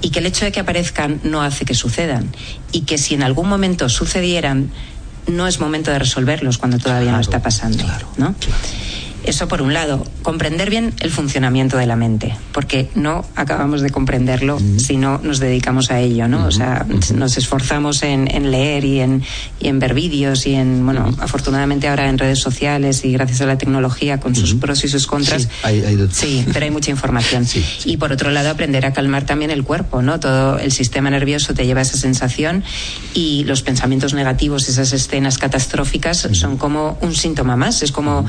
Y 0.00 0.10
que 0.10 0.20
el 0.20 0.26
hecho 0.26 0.44
de 0.44 0.52
que 0.52 0.60
aparezcan 0.60 1.20
no 1.24 1.42
hace 1.42 1.64
que 1.64 1.74
sucedan. 1.74 2.30
Y 2.70 2.82
que 2.82 2.96
si 2.96 3.14
en 3.14 3.24
algún 3.24 3.48
momento 3.48 3.88
sucedieran, 3.88 4.70
no 5.26 5.48
es 5.48 5.60
momento 5.60 5.90
de 5.90 5.98
resolverlos 5.98 6.58
cuando 6.58 6.78
todavía 6.78 7.12
no 7.12 7.20
está 7.20 7.42
pasando. 7.42 7.84
claro, 7.84 8.06
¿no? 8.16 8.34
claro. 8.34 8.62
Eso 9.24 9.48
por 9.48 9.60
un 9.62 9.74
lado, 9.74 10.04
comprender 10.22 10.70
bien 10.70 10.94
el 11.00 11.10
funcionamiento 11.10 11.76
de 11.76 11.86
la 11.86 11.94
mente, 11.96 12.34
porque 12.52 12.88
no 12.94 13.24
acabamos 13.36 13.82
de 13.82 13.90
comprenderlo 13.90 14.58
si 14.78 14.96
no 14.96 15.18
nos 15.22 15.40
dedicamos 15.40 15.90
a 15.90 16.00
ello, 16.00 16.26
¿no? 16.26 16.46
O 16.46 16.50
sea, 16.50 16.86
nos 17.14 17.36
esforzamos 17.36 18.02
en, 18.02 18.34
en 18.34 18.50
leer 18.50 18.84
y 18.84 19.00
en, 19.00 19.22
y 19.60 19.68
en 19.68 19.78
ver 19.78 19.94
vídeos 19.94 20.46
y 20.46 20.54
en, 20.54 20.84
bueno, 20.84 21.14
afortunadamente 21.20 21.86
ahora 21.88 22.08
en 22.08 22.18
redes 22.18 22.38
sociales 22.40 23.04
y 23.04 23.12
gracias 23.12 23.40
a 23.42 23.46
la 23.46 23.58
tecnología 23.58 24.18
con 24.20 24.34
sus 24.34 24.54
pros 24.54 24.82
y 24.84 24.88
sus 24.88 25.06
contras. 25.06 25.42
Sí, 25.42 25.48
hay- 25.62 25.82
hay. 25.84 26.08
Sí, 26.10 26.44
pero 26.52 26.64
hay 26.64 26.70
mucha 26.70 26.90
información. 26.90 27.44
Sí, 27.46 27.64
Y 27.84 27.96
por 27.98 28.12
otro 28.12 28.30
lado, 28.30 28.50
aprender 28.50 28.86
a 28.86 28.92
calmar 28.92 29.24
también 29.26 29.50
el 29.50 29.64
cuerpo, 29.64 30.00
¿no? 30.02 30.18
Todo 30.18 30.58
el 30.58 30.72
sistema 30.72 31.10
nervioso 31.10 31.52
te 31.54 31.66
lleva 31.66 31.80
a 31.80 31.82
esa 31.82 31.98
sensación 31.98 32.64
y 33.14 33.44
los 33.44 33.62
pensamientos 33.62 34.14
negativos, 34.14 34.68
esas 34.68 34.92
escenas 34.92 35.36
catastróficas, 35.38 36.28
son 36.32 36.56
como 36.56 36.98
un 37.02 37.14
síntoma 37.14 37.56
más. 37.56 37.82
Es 37.82 37.92
como 37.92 38.24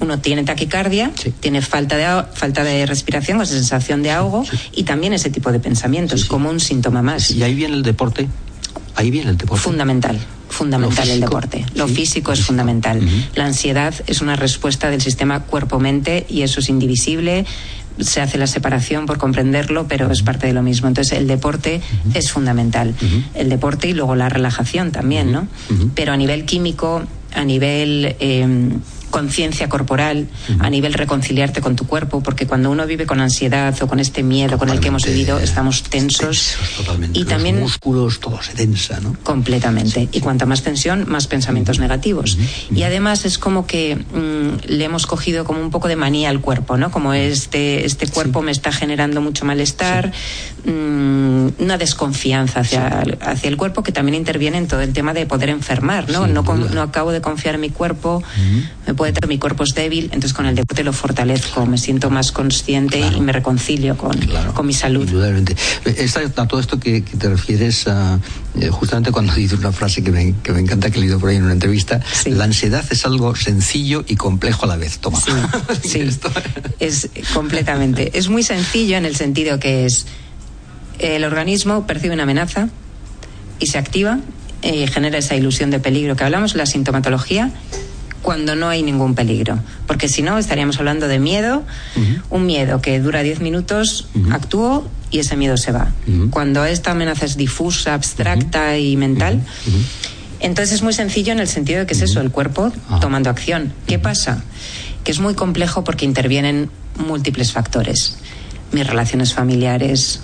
uno 0.00 0.18
tiene 0.18 0.44
taquicardia, 0.44 1.10
Sí. 1.14 1.32
tiene 1.40 1.62
falta 1.62 1.96
de, 1.96 2.24
falta 2.34 2.64
de 2.64 2.86
respiración 2.86 3.40
o 3.40 3.46
sensación 3.46 4.02
de 4.02 4.10
ahogo 4.10 4.44
y 4.72 4.82
también 4.84 5.12
ese 5.12 5.30
tipo 5.30 5.52
de 5.52 5.60
pensamientos, 5.60 6.22
Sí, 6.22 6.28
como 6.28 6.50
un 6.50 6.60
síntoma 6.60 7.02
más. 7.02 7.30
Y 7.30 7.42
ahí 7.42 7.54
viene 7.54 7.74
el 7.76 7.82
deporte. 7.82 8.28
Ahí 8.94 9.10
viene 9.10 9.30
el 9.30 9.36
deporte. 9.36 9.62
Fundamental, 9.62 10.18
fundamental 10.48 11.08
el 11.10 11.20
deporte. 11.20 11.64
Lo 11.74 11.86
sí, 11.88 11.94
físico 11.94 12.32
es 12.32 12.38
físico. 12.38 12.46
fundamental. 12.48 13.00
La 13.34 13.44
ansiedad 13.46 13.94
es 14.06 14.20
una 14.22 14.36
respuesta 14.36 14.88
del 14.90 15.00
sistema 15.02 15.40
cuerpo-mente 15.40 16.26
y 16.30 16.42
eso 16.42 16.60
es 16.60 16.68
indivisible. 16.68 17.44
Se 17.98 18.20
hace 18.20 18.36
la 18.38 18.46
separación 18.46 19.06
por 19.06 19.16
comprenderlo, 19.18 19.86
pero 19.88 20.10
es 20.10 20.22
parte 20.22 20.46
de 20.46 20.52
lo 20.52 20.62
mismo. 20.62 20.88
Entonces, 20.88 21.16
el 21.18 21.26
deporte 21.26 21.80
es 22.14 22.30
fundamental. 22.30 22.94
El 23.34 23.48
deporte 23.48 23.88
y 23.88 23.92
luego 23.94 24.14
la 24.14 24.28
relajación 24.28 24.92
también, 24.92 25.32
¿no? 25.32 25.46
Pero 25.94 26.12
a 26.12 26.16
nivel 26.18 26.44
químico, 26.44 27.02
a 27.34 27.44
nivel 27.44 28.16
eh, 28.20 28.46
conciencia 29.10 29.68
corporal, 29.68 30.28
a 30.58 30.70
nivel 30.70 30.94
reconciliarte 30.94 31.60
con 31.60 31.76
tu 31.76 31.86
cuerpo, 31.86 32.22
porque 32.22 32.46
cuando 32.46 32.70
uno 32.70 32.86
vive 32.86 33.06
con 33.06 33.20
ansiedad 33.20 33.74
o 33.82 33.86
con 33.86 34.00
este 34.00 34.22
miedo 34.22 34.58
con 34.58 34.68
el 34.70 34.80
que 34.80 34.88
hemos 34.88 35.04
vivido, 35.04 35.38
estamos 35.38 35.82
tensos. 35.84 36.20
tensos 36.20 36.70
totalmente. 36.76 37.18
Y 37.18 37.22
Los 37.22 37.30
también 37.30 37.60
músculos, 37.60 38.20
todo 38.20 38.42
se 38.42 38.54
tensa, 38.54 39.00
¿no? 39.00 39.16
Completamente. 39.22 40.08
Y 40.12 40.20
cuanta 40.20 40.46
más 40.46 40.62
tensión, 40.62 41.04
más 41.08 41.26
pensamientos 41.26 41.78
negativos. 41.78 42.38
Y 42.74 42.82
además 42.82 43.24
es 43.24 43.38
como 43.38 43.66
que 43.66 43.96
mm, 43.96 44.66
le 44.68 44.84
hemos 44.84 45.06
cogido 45.06 45.44
como 45.44 45.60
un 45.60 45.70
poco 45.70 45.88
de 45.88 45.96
manía 45.96 46.30
al 46.30 46.40
cuerpo, 46.40 46.76
¿no? 46.76 46.90
Como 46.90 47.12
este, 47.14 47.86
este 47.86 48.06
cuerpo 48.08 48.42
me 48.42 48.52
está 48.52 48.72
generando 48.72 49.20
mucho 49.20 49.44
malestar, 49.44 50.12
mm, 50.64 51.48
una 51.58 51.78
desconfianza 51.78 52.60
hacia, 52.60 53.04
hacia 53.20 53.48
el 53.48 53.56
cuerpo 53.56 53.82
que 53.82 53.92
también 53.92 54.14
interviene 54.14 54.58
en 54.58 54.68
todo 54.68 54.80
el 54.80 54.92
tema 54.92 55.14
de 55.14 55.26
poder 55.26 55.48
enfermar, 55.48 56.10
¿no? 56.10 56.26
No, 56.26 56.42
no 56.42 56.82
acabo 56.82 57.12
de 57.12 57.20
confiar 57.20 57.54
en 57.54 57.60
mi 57.60 57.70
cuerpo, 57.70 58.22
me 58.86 58.94
puede 58.96 59.12
tener, 59.12 59.28
mi 59.28 59.38
cuerpo 59.38 59.62
es 59.64 59.74
débil, 59.74 60.04
entonces 60.06 60.32
con 60.32 60.46
el 60.46 60.54
deporte 60.54 60.82
lo 60.82 60.92
fortalezco, 60.92 61.66
me 61.66 61.78
siento 61.78 62.10
más 62.10 62.32
consciente 62.32 62.98
Claro. 62.98 63.16
y 63.16 63.20
me 63.20 63.32
reconcilio 63.32 63.96
con, 63.96 64.16
Claro, 64.18 64.52
con 64.54 64.66
mi 64.66 64.72
salud. 64.72 65.06
Indudablemente. 65.06 65.54
Esta- 65.84 66.20
a 66.42 66.48
todo 66.48 66.58
esto 66.60 66.80
que, 66.80 67.04
que 67.04 67.16
te 67.16 67.28
refieres 67.28 67.86
a, 67.86 68.18
eh, 68.60 68.68
justamente 68.68 69.12
cuando 69.12 69.32
dices 69.36 69.58
una 69.58 69.72
frase 69.72 70.02
que 70.02 70.10
me, 70.10 70.34
que 70.42 70.52
me 70.52 70.60
encanta, 70.60 70.90
que 70.90 70.98
he 70.98 71.00
leído 71.02 71.18
por 71.20 71.28
ahí 71.30 71.36
en 71.36 71.44
una 71.44 71.52
entrevista, 71.52 72.00
Sí. 72.12 72.30
la 72.30 72.44
ansiedad 72.44 72.84
es 72.90 73.04
algo 73.04 73.36
sencillo 73.36 74.04
y 74.08 74.16
complejo 74.16 74.64
a 74.64 74.68
la 74.68 74.76
vez. 74.76 74.98
Toma. 74.98 75.20
Sí, 75.84 76.00
es 76.80 77.08
completamente. 77.34 78.18
Es 78.18 78.28
muy 78.28 78.42
sencillo 78.42 78.96
en 78.96 79.04
el 79.04 79.14
sentido 79.16 79.58
que 79.58 79.84
es 79.86 80.06
el 80.98 81.24
organismo 81.24 81.86
percibe 81.86 82.14
una 82.14 82.22
amenaza 82.22 82.68
y 83.58 83.66
se 83.66 83.76
activa, 83.78 84.18
eh, 84.62 84.86
genera 84.86 85.18
esa 85.18 85.36
ilusión 85.36 85.70
de 85.70 85.78
peligro 85.78 86.16
que 86.16 86.24
hablamos, 86.24 86.54
la 86.54 86.64
sintomatología, 86.66 87.50
cuando 88.26 88.56
no 88.56 88.68
hay 88.68 88.82
ningún 88.82 89.14
peligro. 89.14 89.58
Porque 89.86 90.08
si 90.08 90.20
no, 90.20 90.36
estaríamos 90.36 90.78
hablando 90.80 91.06
de 91.06 91.20
miedo, 91.20 91.62
un 92.28 92.44
miedo 92.44 92.82
que 92.82 92.98
dura 92.98 93.22
10 93.22 93.40
minutos, 93.40 94.08
actúo 94.32 94.86
y 95.10 95.20
ese 95.20 95.36
miedo 95.36 95.56
se 95.56 95.70
va. 95.70 95.92
Cuando 96.30 96.64
esta 96.64 96.90
amenaza 96.90 97.24
es 97.24 97.36
difusa, 97.36 97.94
abstracta 97.94 98.76
y 98.78 98.96
mental, 98.96 99.40
entonces 100.40 100.74
es 100.74 100.82
muy 100.82 100.92
sencillo 100.92 101.32
en 101.32 101.38
el 101.38 101.46
sentido 101.46 101.80
de 101.80 101.86
que 101.86 101.94
es 101.94 102.02
eso, 102.02 102.20
el 102.20 102.32
cuerpo 102.32 102.72
tomando 103.00 103.30
acción. 103.30 103.72
¿Qué 103.86 103.98
pasa? 103.98 104.42
que 105.06 105.12
es 105.12 105.20
muy 105.20 105.34
complejo 105.34 105.84
porque 105.84 106.04
intervienen 106.04 106.68
múltiples 106.98 107.52
factores. 107.52 108.16
Mis 108.72 108.84
relaciones 108.84 109.34
familiares, 109.34 110.18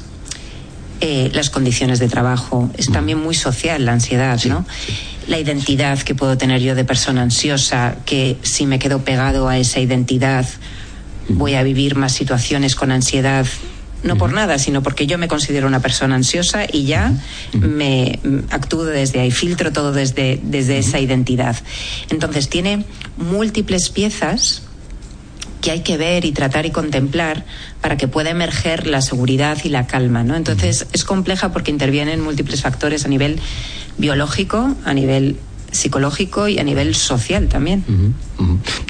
eh, 1.01 1.31
las 1.33 1.51
condiciones 1.51 2.01
de 2.01 2.09
trabajo, 2.09 2.69
es 2.77 2.91
también 2.91 3.23
muy 3.23 3.37
social 3.37 3.85
la 3.85 3.93
ansiedad, 3.93 4.41
¿no? 4.47 4.67
La 5.29 5.39
identidad 5.39 5.99
que 6.01 6.15
puedo 6.15 6.37
tener 6.37 6.61
yo 6.61 6.75
de 6.75 6.85
persona 6.85 7.23
ansiosa, 7.23 7.97
que 8.05 8.37
si 8.43 8.67
me 8.67 8.79
quedo 8.79 9.05
pegado 9.05 9.49
a 9.49 9.59
esa 9.59 9.81
identidad 9.81 10.47
voy 11.29 11.55
a 11.55 11.63
vivir 11.63 11.95
más 11.95 12.13
situaciones 12.13 12.75
con 12.75 12.91
ansiedad 12.91 13.47
no 14.03 14.17
por 14.17 14.33
nada, 14.33 14.59
sino 14.59 14.83
porque 14.83 15.07
yo 15.07 15.17
me 15.19 15.29
considero 15.29 15.67
una 15.67 15.81
persona 15.81 16.17
ansiosa 16.17 16.65
y 16.71 16.85
ya 16.85 17.13
me 17.53 18.19
actúo 18.51 18.85
desde 18.85 19.21
ahí, 19.21 19.31
filtro 19.31 19.73
todo 19.73 19.93
desde, 19.93 20.41
desde 20.43 20.79
esa 20.79 20.99
identidad. 20.99 21.57
Entonces 22.11 22.49
tiene 22.49 22.85
múltiples 23.17 23.91
piezas 23.91 24.63
que 25.63 25.71
hay 25.71 25.81
que 25.81 25.97
ver 25.97 26.27
y 26.27 26.33
tratar 26.33 26.67
y 26.67 26.71
contemplar 26.71 27.45
para 27.81 27.97
que 27.97 28.09
pueda 28.09 28.29
emerger 28.29 28.87
la 28.87 29.01
seguridad 29.01 29.57
y 29.65 29.71
la 29.71 29.87
calma, 29.87 30.25
¿no? 30.25 30.37
Entonces 30.37 30.87
es 30.93 31.05
compleja 31.05 31.53
porque 31.53 31.71
intervienen 31.71 32.21
múltiples 32.21 32.61
factores 32.61 33.07
a 33.07 33.09
nivel 33.09 33.41
biológico, 33.97 34.75
a 34.85 34.93
nivel 34.93 35.39
psicológico 35.71 36.49
y 36.49 36.59
a 36.59 36.65
nivel 36.65 36.95
social 36.95 37.49
también. 37.49 37.85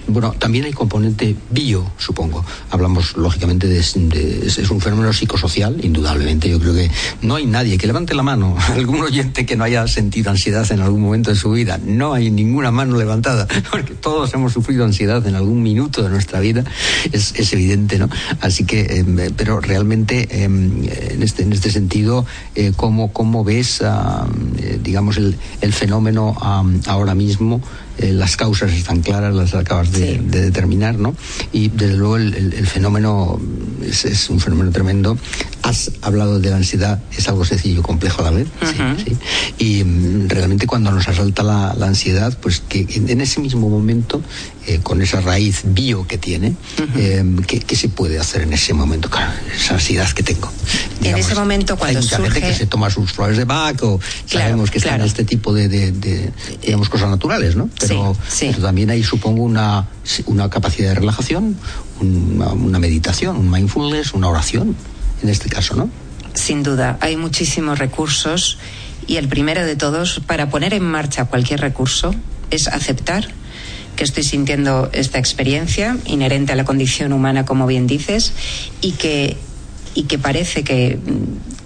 Bueno, 0.09 0.35
también 0.39 0.65
hay 0.65 0.73
componente 0.73 1.37
bio, 1.51 1.91
supongo. 1.97 2.45
Hablamos, 2.71 3.17
lógicamente, 3.17 3.69
de, 3.69 3.79
es, 3.79 3.97
un 4.71 4.81
fenómeno 4.81 5.13
psicosocial, 5.13 5.85
indudablemente. 5.85 6.49
Yo 6.49 6.59
creo 6.59 6.75
que 6.75 6.91
no 7.23 7.37
hay 7.37 7.47
nadie 7.47 7.79
que 7.79 7.87
levante 7.87 8.15
la 8.15 8.23
mano, 8.23 8.57
algún 8.75 9.01
oyente 9.01 9.47
que 9.47 9.57
no 9.57 9.65
haya 9.65 9.87
sentido 9.87 10.31
ansiedad 10.31 10.71
en 10.73 10.81
algún 10.81 11.01
momento 11.01 11.31
de 11.31 11.37
su 11.37 11.51
vida. 11.53 11.79
No 11.85 12.15
hay 12.15 12.31
ninguna 12.31 12.71
mano 12.71 12.97
levantada, 12.99 13.47
porque 13.71 13.95
todos 13.95 14.35
hemos 14.35 14.53
sufrido 14.53 14.85
ansiedad 14.85 15.27
en 15.27 15.35
algún 15.35 15.63
minuto 15.63 16.03
de 16.03 16.11
nuestra 16.11 16.41
vida. 16.41 16.65
Es, 17.13 17.35
es 17.37 17.53
evidente, 17.53 17.99
¿no? 17.99 18.09
Así 18.41 18.65
que, 18.65 18.99
em, 18.99 19.17
pero 19.37 19.61
realmente, 19.61 20.45
em, 20.45 20.85
en, 20.85 21.23
este, 21.23 21.43
en 21.43 21.53
este 21.53 21.71
sentido, 21.71 22.27
eh, 22.55 22.73
¿cómo, 22.77 23.13
¿cómo, 23.13 23.45
ves, 23.45 23.83
eh, 23.83 24.79
digamos, 24.83 25.17
el, 25.17 25.37
el 25.61 25.73
fenómeno 25.73 26.37
ahora 26.87 27.15
mismo? 27.15 27.61
Eh, 27.99 28.13
las 28.13 28.37
causas 28.37 28.73
están 28.73 29.03
claras, 29.03 29.35
las 29.35 29.55
acabas 29.55 29.93
de, 29.93 30.19
determinar, 30.19 30.99
¿no? 30.99 31.15
Y 31.53 31.69
desde 31.69 31.97
luego 31.97 32.17
el, 32.17 32.67
fenómeno 32.67 33.39
es, 33.83 34.31
un 34.31 34.41
fenómeno 34.41 34.71
tremendo. 34.71 35.19
Has 35.63 35.93
hablado 36.03 36.41
de 36.41 36.51
la 36.51 36.57
ansiedad, 36.57 37.01
es 37.17 37.29
algo 37.29 37.45
sencillo 37.45 37.81
y 37.81 37.83
complejo 37.83 38.23
a 38.23 38.25
la 38.25 38.31
vez. 38.31 38.49
sí, 39.05 39.17
Y 39.59 39.85
mm, 39.85 40.29
realmente 40.29 40.67
cuando 40.67 40.91
nos 40.91 41.07
asalta 41.09 41.43
la, 41.43 41.71
ansiedad, 41.87 42.37
pues 42.41 42.61
que 42.61 42.87
en, 42.91 43.21
ese 43.21 43.41
mismo 43.41 43.69
momento, 43.69 44.23
eh, 44.67 44.81
con 44.83 45.03
esa 45.03 45.21
raíz 45.21 45.63
bio 45.65 46.07
que 46.07 46.19
tiene, 46.19 46.55
eh, 46.97 47.25
¿qué, 47.47 47.77
se 47.77 47.89
puede 47.89 48.19
hacer 48.19 48.43
en 48.43 48.53
ese 48.53 48.75
momento? 48.75 49.09
Claro, 49.09 49.33
esa 49.55 49.75
ansiedad 49.75 50.11
que 50.11 50.23
tengo. 50.23 50.51
en 51.03 51.17
ese 51.17 51.35
momento 51.35 51.77
cuando 51.77 51.99
hay 51.99 52.05
mucha 52.05 52.19
gente 52.19 52.41
que 52.41 52.55
se 52.55 52.67
toma 52.67 52.91
sus 52.91 53.13
flores 53.13 53.37
de 53.37 53.45
Bach 53.45 53.83
o 53.83 54.01
sabemos 54.27 54.71
que 54.71 54.79
están 54.79 55.01
este 55.03 55.25
tipo 55.25 55.53
de, 55.53 55.69
de, 55.69 56.33
digamos, 56.63 56.89
cosas 56.89 57.09
naturales, 57.09 57.57
¿no? 57.57 57.69
Pero, 57.79 58.17
también 58.61 58.91
hay, 58.91 59.03
supongo, 59.03 59.43
una, 59.43 59.87
una 60.27 60.51
capacidad 60.51 60.91
de 60.91 60.95
relajación, 60.97 61.57
una, 62.01 62.79
meditación, 62.79 63.37
un 63.37 63.51
mindfulness, 63.51 64.15
una 64.15 64.29
oración, 64.29 64.77
en 65.23 65.29
este 65.29 65.49
caso, 65.49 65.75
¿no? 65.77 65.91
Sin 66.35 66.63
duda, 66.63 66.99
hay 67.01 67.17
muchísimos 67.17 67.79
recursos 67.79 68.59
y 69.07 69.17
el 69.17 69.29
primero 69.29 69.65
de 69.65 69.77
todos, 69.77 70.21
para 70.27 70.49
poner 70.49 70.75
en 70.75 70.85
marcha 70.85 71.27
cualquier 71.27 71.61
recurso, 71.61 72.15
es 72.51 72.69
aceptar 72.69 73.29
que 73.97 74.05
estoy 74.05 74.23
sintiendo 74.23 74.89
esta 74.93 75.19
experiencia 75.19 75.97
inherente 76.07 76.53
a 76.53 76.57
la 76.57 76.65
condición 76.65 77.13
humana, 77.13 77.45
como 77.45 77.67
bien 77.67 77.87
dices, 77.87 78.33
y 78.81 78.93
que, 78.93 79.37
y 79.95 80.05
que 80.05 80.19
parece 80.19 80.65
que 80.65 80.99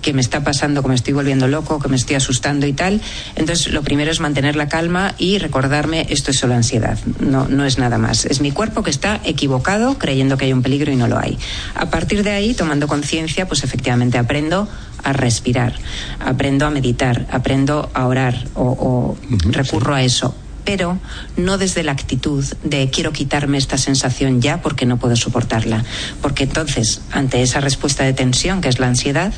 que 0.06 0.12
me 0.12 0.20
está 0.20 0.44
pasando, 0.44 0.84
que 0.84 0.88
me 0.88 0.94
estoy 0.94 1.14
volviendo 1.14 1.48
loco, 1.48 1.80
que 1.80 1.88
me 1.88 1.96
estoy 1.96 2.14
asustando 2.14 2.64
y 2.68 2.72
tal. 2.72 3.00
Entonces, 3.34 3.72
lo 3.72 3.82
primero 3.82 4.12
es 4.12 4.20
mantener 4.20 4.54
la 4.54 4.68
calma 4.68 5.16
y 5.18 5.38
recordarme, 5.38 6.06
esto 6.10 6.30
es 6.30 6.38
solo 6.38 6.54
ansiedad, 6.54 6.96
no, 7.18 7.48
no 7.48 7.64
es 7.64 7.78
nada 7.78 7.98
más. 7.98 8.24
Es 8.24 8.40
mi 8.40 8.52
cuerpo 8.52 8.84
que 8.84 8.90
está 8.90 9.20
equivocado 9.24 9.98
creyendo 9.98 10.36
que 10.36 10.44
hay 10.44 10.52
un 10.52 10.62
peligro 10.62 10.92
y 10.92 10.96
no 10.96 11.08
lo 11.08 11.18
hay. 11.18 11.36
A 11.74 11.90
partir 11.90 12.22
de 12.22 12.30
ahí, 12.30 12.54
tomando 12.54 12.86
conciencia, 12.86 13.48
pues 13.48 13.64
efectivamente 13.64 14.16
aprendo 14.16 14.68
a 15.02 15.12
respirar, 15.12 15.74
aprendo 16.20 16.66
a 16.66 16.70
meditar, 16.70 17.26
aprendo 17.32 17.90
a 17.92 18.06
orar 18.06 18.46
o, 18.54 19.16
recurro 19.50 19.92
a 19.92 20.04
eso 20.04 20.36
pero 20.66 20.98
no 21.36 21.56
desde 21.56 21.84
la 21.84 21.92
actitud 21.92 22.44
de 22.64 22.90
quiero 22.90 23.12
quitarme 23.12 23.56
esta 23.56 23.78
sensación 23.78 24.42
ya 24.42 24.60
porque 24.60 24.84
no 24.84 24.98
puedo 24.98 25.16
soportarla. 25.16 25.84
Porque 26.20 26.44
entonces, 26.44 27.00
ante 27.12 27.40
esa 27.40 27.60
respuesta 27.60 28.04
de 28.04 28.12
tensión, 28.12 28.60
que 28.60 28.68
es 28.68 28.80
la 28.80 28.88
ansiedad, 28.88 29.32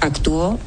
actuó 0.00 0.58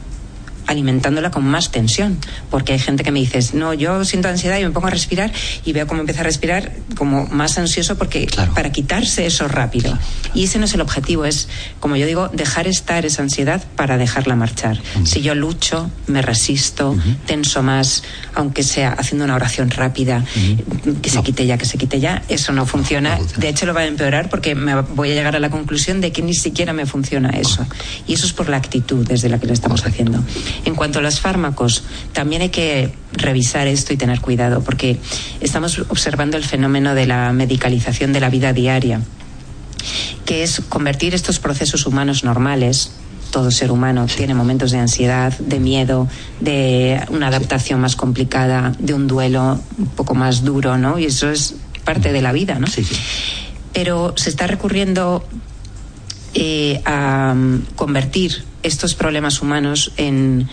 alimentándola 0.67 1.32
con 1.32 1.45
más 1.45 1.71
tensión, 1.71 2.17
porque 2.49 2.73
hay 2.73 2.80
gente 2.80 3.04
que 3.04 3.12
me 3.12 3.19
dice, 3.19 3.41
no, 3.54 3.73
yo 3.73 4.04
siento 4.06 4.28
ansiedad 4.28 4.60
y 4.60 4.63
me 4.63 4.71
pongo 4.71 4.88
a 4.88 4.91
respirar 4.91 5.32
y 5.63 5.73
veo 5.73 5.88
cómo 5.88 6.01
empieza 6.01 6.21
a 6.21 6.23
respirar 6.23 6.71
como 6.95 7.28
más 7.28 7.58
ansioso 7.58 7.97
porque 7.97 8.28
para 8.54 8.71
quitarse 8.71 9.25
eso 9.25 9.47
rápido. 9.47 9.97
Y 10.34 10.45
ese 10.45 10.60
no 10.60 10.65
es 10.65 10.73
el 10.73 10.82
objetivo, 10.82 11.25
es, 11.25 11.47
como 11.80 11.95
yo 11.95 12.06
digo, 12.06 12.30
dejar 12.30 12.67
estar 12.67 13.06
esa 13.06 13.21
ansiedad 13.21 13.63
para 13.75 13.97
dejarla 13.97 14.36
marchar. 14.36 14.82
Si 15.04 15.21
yo 15.21 15.36
lucho, 15.36 15.89
me 16.08 16.21
resisto, 16.21 16.95
tenso 17.25 17.63
más, 17.63 18.04
aunque 18.34 18.63
sea 18.63 18.91
haciendo 18.91 19.25
una 19.25 19.36
oración 19.36 19.69
rápida, 19.69 20.23
que 21.01 21.10
se 21.10 21.23
quite 21.23 21.45
ya, 21.45 21.58
que 21.58 21.65
se 21.65 21.78
quite 21.78 21.99
ya, 21.99 22.23
eso 22.28 22.51
no 22.51 22.65
funciona. 22.65 23.17
De 23.38 23.49
hecho, 23.49 23.65
lo 23.65 23.73
va 23.73 23.82
a 23.82 23.86
empeorar 23.86 24.30
porque 24.30 24.56
me 24.56 24.75
voy 24.82 25.12
a 25.12 25.13
llegar 25.13 25.36
a 25.36 25.39
la 25.39 25.49
conclusión 25.49 26.01
de 26.01 26.12
que 26.12 26.21
ni 26.21 26.34
siquiera 26.34 26.73
me 26.73 26.86
funciona 26.86 27.30
eso. 27.30 27.65
Y 28.08 28.13
eso 28.13 28.25
es 28.25 28.34
por 28.34 28.49
la 28.49 28.58
actitud 28.58 29.08
desde 29.08 29.30
la 29.30 29.39
que 29.39 29.47
lo 29.47 29.54
estamos 29.54 29.86
haciendo. 29.86 30.23
En 30.63 30.76
cuanto 30.76 31.00
a 31.00 31.02
los 31.02 31.20
fármacos, 31.20 31.84
también 32.13 32.41
hay 32.41 32.50
que 32.50 32.94
revisar 33.13 33.68
esto 33.68 33.94
y 33.94 33.98
tener 33.98 34.22
cuidado, 34.22 34.62
porque 34.62 34.98
estamos 35.41 35.80
observando 35.89 36.38
el 36.38 36.46
fenómeno 36.46 36.96
de 36.96 37.06
la 37.06 37.34
medicalización 37.34 38.13
de 38.13 38.20
la 38.20 38.30
vida 38.30 38.54
diaria, 38.54 39.02
que 40.26 40.44
es 40.44 40.62
convertir 40.70 41.13
estos 41.13 41.39
procesos 41.39 41.86
humanos 41.86 42.24
normales 42.24 42.91
todo 43.36 43.52
ser 43.52 43.70
humano 43.70 44.06
tiene 44.06 44.34
momentos 44.34 44.72
de 44.72 44.80
ansiedad, 44.80 45.38
de 45.39 45.60
miedo, 45.60 46.08
de 46.39 47.02
una 47.10 47.28
adaptación 47.28 47.82
más 47.82 47.98
complicada, 47.98 48.72
de 48.80 48.94
un 48.94 49.08
duelo 49.08 49.60
un 49.78 49.88
poco 49.88 50.15
más 50.15 50.46
duro, 50.46 50.78
¿no? 50.78 50.98
Y 51.00 51.06
eso 51.08 51.30
es 51.30 51.56
parte 51.84 52.13
de 52.13 52.22
la 52.22 52.32
vida, 52.32 52.60
¿no? 52.60 52.68
Sí, 52.68 52.88
Pero 53.74 54.13
se 54.15 54.30
está 54.30 54.48
recurriendo 54.48 55.28
eh, 56.36 56.82
a 56.86 57.34
mm, 57.34 57.67
convertir 57.76 58.43
estos 58.62 58.93
problemas 58.93 59.41
humanos 59.41 59.93
en 59.98 60.50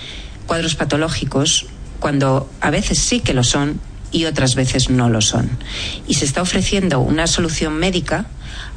cuadros 0.46 0.76
patológicos 0.76 1.66
cuando 1.98 2.48
a 2.60 2.70
veces 2.70 2.98
sí 2.98 3.20
que 3.20 3.34
lo 3.34 3.44
son 3.44 3.80
y 4.12 4.26
otras 4.26 4.54
veces 4.54 4.90
no 4.90 5.08
lo 5.08 5.20
son. 5.20 5.50
Y 6.06 6.14
se 6.14 6.24
está 6.24 6.40
ofreciendo 6.40 7.00
una 7.00 7.26
solución 7.26 7.74
médica 7.74 8.26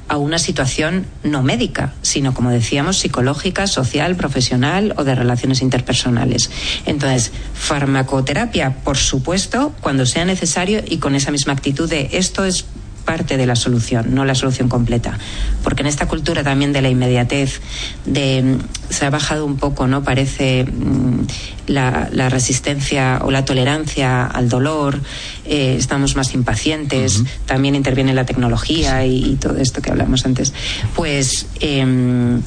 a 0.07 0.17
una 0.17 0.39
situación 0.39 1.05
no 1.23 1.43
médica, 1.43 1.93
sino, 2.01 2.33
como 2.33 2.51
decíamos, 2.51 2.97
psicológica, 2.97 3.67
social, 3.67 4.15
profesional 4.15 4.93
o 4.97 5.03
de 5.03 5.15
relaciones 5.15 5.61
interpersonales. 5.61 6.49
Entonces, 6.85 7.31
farmacoterapia, 7.53 8.77
por 8.83 8.97
supuesto, 8.97 9.73
cuando 9.81 10.05
sea 10.05 10.25
necesario 10.25 10.83
y 10.87 10.97
con 10.97 11.15
esa 11.15 11.31
misma 11.31 11.53
actitud 11.53 11.89
de 11.89 12.09
esto 12.13 12.45
es 12.45 12.65
parte 13.05 13.37
de 13.37 13.45
la 13.45 13.55
solución, 13.55 14.13
no 14.13 14.25
la 14.25 14.35
solución 14.35 14.67
completa. 14.67 15.17
Porque 15.63 15.81
en 15.81 15.87
esta 15.87 16.07
cultura 16.07 16.43
también 16.43 16.73
de 16.73 16.81
la 16.81 16.89
inmediatez, 16.89 17.61
de, 18.05 18.57
se 18.89 19.05
ha 19.05 19.09
bajado 19.09 19.45
un 19.45 19.57
poco, 19.57 19.87
¿no? 19.87 20.03
Parece 20.03 20.65
mm, 20.65 21.27
la, 21.67 22.09
resistencia 22.29 23.21
o 23.23 23.31
la 23.31 23.45
tolerancia 23.45 24.25
al 24.25 24.49
dolor, 24.49 24.99
eh, 25.45 25.75
estamos 25.77 26.15
más 26.15 26.33
impacientes, 26.33 27.23
también 27.45 27.75
interviene 27.75 28.13
la 28.13 28.25
tecnología 28.25 29.05
y, 29.05 29.35
todo 29.35 29.57
esto 29.57 29.81
que 29.81 29.91
hablamos 29.91 30.25
antes. 30.25 30.53
Pues. 30.95 31.47
Em, 31.59 32.41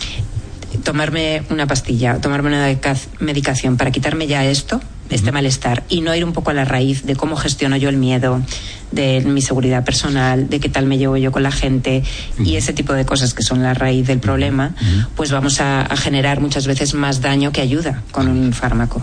tomarme 0.85 1.43
una 1.51 1.67
pastilla, 1.67 2.21
tomarme 2.21 2.49
una 2.49 2.79
medicación 3.21 3.77
para 3.77 3.91
quitarme 3.91 4.27
ya 4.27 4.45
esto, 4.45 4.81
este 5.11 5.33
malestar, 5.33 5.85
y 5.89 6.01
no 6.01 6.15
ir 6.15 6.25
un 6.25 6.33
poco 6.33 6.51
a 6.51 6.55
la 6.55 6.65
raíz 6.65 7.05
de 7.05 7.17
cómo 7.17 7.37
gestiono 7.37 7.77
yo 7.77 7.89
el 7.89 7.97
miedo, 7.97 8.43
de 8.91 9.21
mi 9.21 9.43
seguridad 9.43 9.85
personal, 9.85 10.49
de 10.49 10.61
qué 10.61 10.69
tal 10.69 10.87
me 10.87 10.99
llevo 10.99 11.17
yo 11.17 11.33
con 11.33 11.43
la 11.43 11.51
gente 11.51 12.03
y 12.39 12.57
ese 12.57 12.73
tipo 12.73 12.93
de 12.93 13.05
cosas 13.05 13.35
que 13.35 13.43
son 13.43 13.63
la 13.63 13.75
raíz 13.75 14.07
del 14.07 14.19
problema, 14.19 14.75
pues 15.17 15.31
vamos 15.31 15.61
a, 15.61 15.87
generar 15.97 16.41
muchas 16.41 16.67
veces 16.67 16.95
más 16.95 17.21
daño 17.21 17.53
que 17.53 17.61
ayuda 17.61 18.03
con 18.13 18.29
un 18.29 18.53
fármaco. 18.53 19.03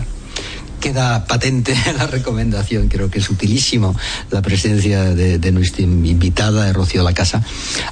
Queda 0.80 1.24
patente 1.26 1.74
la 1.98 2.06
recomendación. 2.06 2.88
Creo 2.88 3.10
que 3.10 3.18
es 3.18 3.30
utilísimo 3.30 3.96
la 4.30 4.42
presencia 4.42 5.04
de, 5.04 5.52
nuestra 5.52 5.82
invitada, 5.82 6.72
Rocío 6.72 7.02
La 7.02 7.12
Casa. 7.12 7.42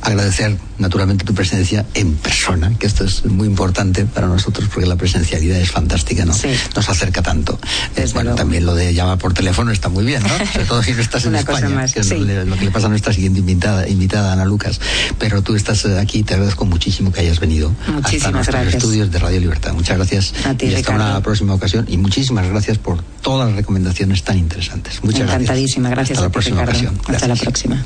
Agradecer 0.03 0.57
naturalmente 0.79 1.25
tu 1.25 1.35
presencia 1.35 1.87
en 1.95 2.15
persona, 2.15 2.73
que 2.79 2.87
esto 2.87 3.05
es 3.05 3.25
muy 3.25 3.47
importante 3.47 4.05
para 4.05 4.27
nosotros 4.27 4.69
porque 4.73 4.87
la 4.87 4.97
presencialidad 4.97 5.59
es 5.59 5.71
fantástica, 5.71 6.25
¿no? 6.25 6.35
Nos 6.75 6.89
acerca 6.89 7.23
tanto. 7.23 7.59
Eh, 7.97 8.09
bueno, 8.13 8.35
también 8.35 8.67
lo 8.67 8.75
de 8.75 8.93
llamar 8.93 9.19
por 9.19 9.35
teléfono 9.35 9.71
está 9.71 9.89
muy 9.89 10.05
bien, 10.05 10.23
¿no? 10.23 10.29
Sobre 10.53 10.67
todo 10.67 10.83
si 10.83 10.93
no 10.93 11.01
estás 11.01 11.25
en 11.27 11.37
España, 11.37 11.87
que 11.87 12.01
es 12.01 12.11
lo, 12.11 12.57
que 12.57 12.65
le 12.65 12.71
pasa 12.71 12.87
a 12.87 12.91
nuestra 12.91 13.13
siguiente 13.13 13.41
invitada, 13.41 13.89
invitada, 13.89 14.33
Ana 14.33 14.45
Lucas. 14.45 14.81
Pero 15.19 15.43
tú 15.43 15.55
estás 15.55 15.85
aquí, 15.87 16.23
te 16.23 16.35
agradezco 16.35 16.65
muchísimo 16.65 17.13
que 17.13 17.21
hayas 17.21 17.41
venido 17.41 17.73
hasta 18.03 18.31
nuestros 18.31 18.75
estudios 18.75 19.11
de 19.11 19.19
Radio 19.19 19.41
Libertad. 19.41 19.73
Muchas 19.73 19.97
gracias. 19.97 20.35
y 20.61 20.75
hasta 20.75 20.93
una 20.93 21.21
próxima 21.21 21.55
ocasión. 21.55 21.87
Y 21.89 21.97
muchísimas 21.97 22.49
gracias 22.49 22.74
por 22.79 23.03
todas 23.23 23.49
las 23.49 23.57
recomendaciones 23.57 24.23
tan 24.23 24.39
interesantes. 24.39 25.03
Muchas 25.03 25.23
Encantadísima, 25.23 25.89
gracias. 25.91 26.19
Hasta 26.19 26.29
la 26.29 26.33
próxima 26.33 26.63
ocasión. 26.63 27.01
Hasta 27.07 27.29
la 27.29 27.37
próxima. 27.37 27.85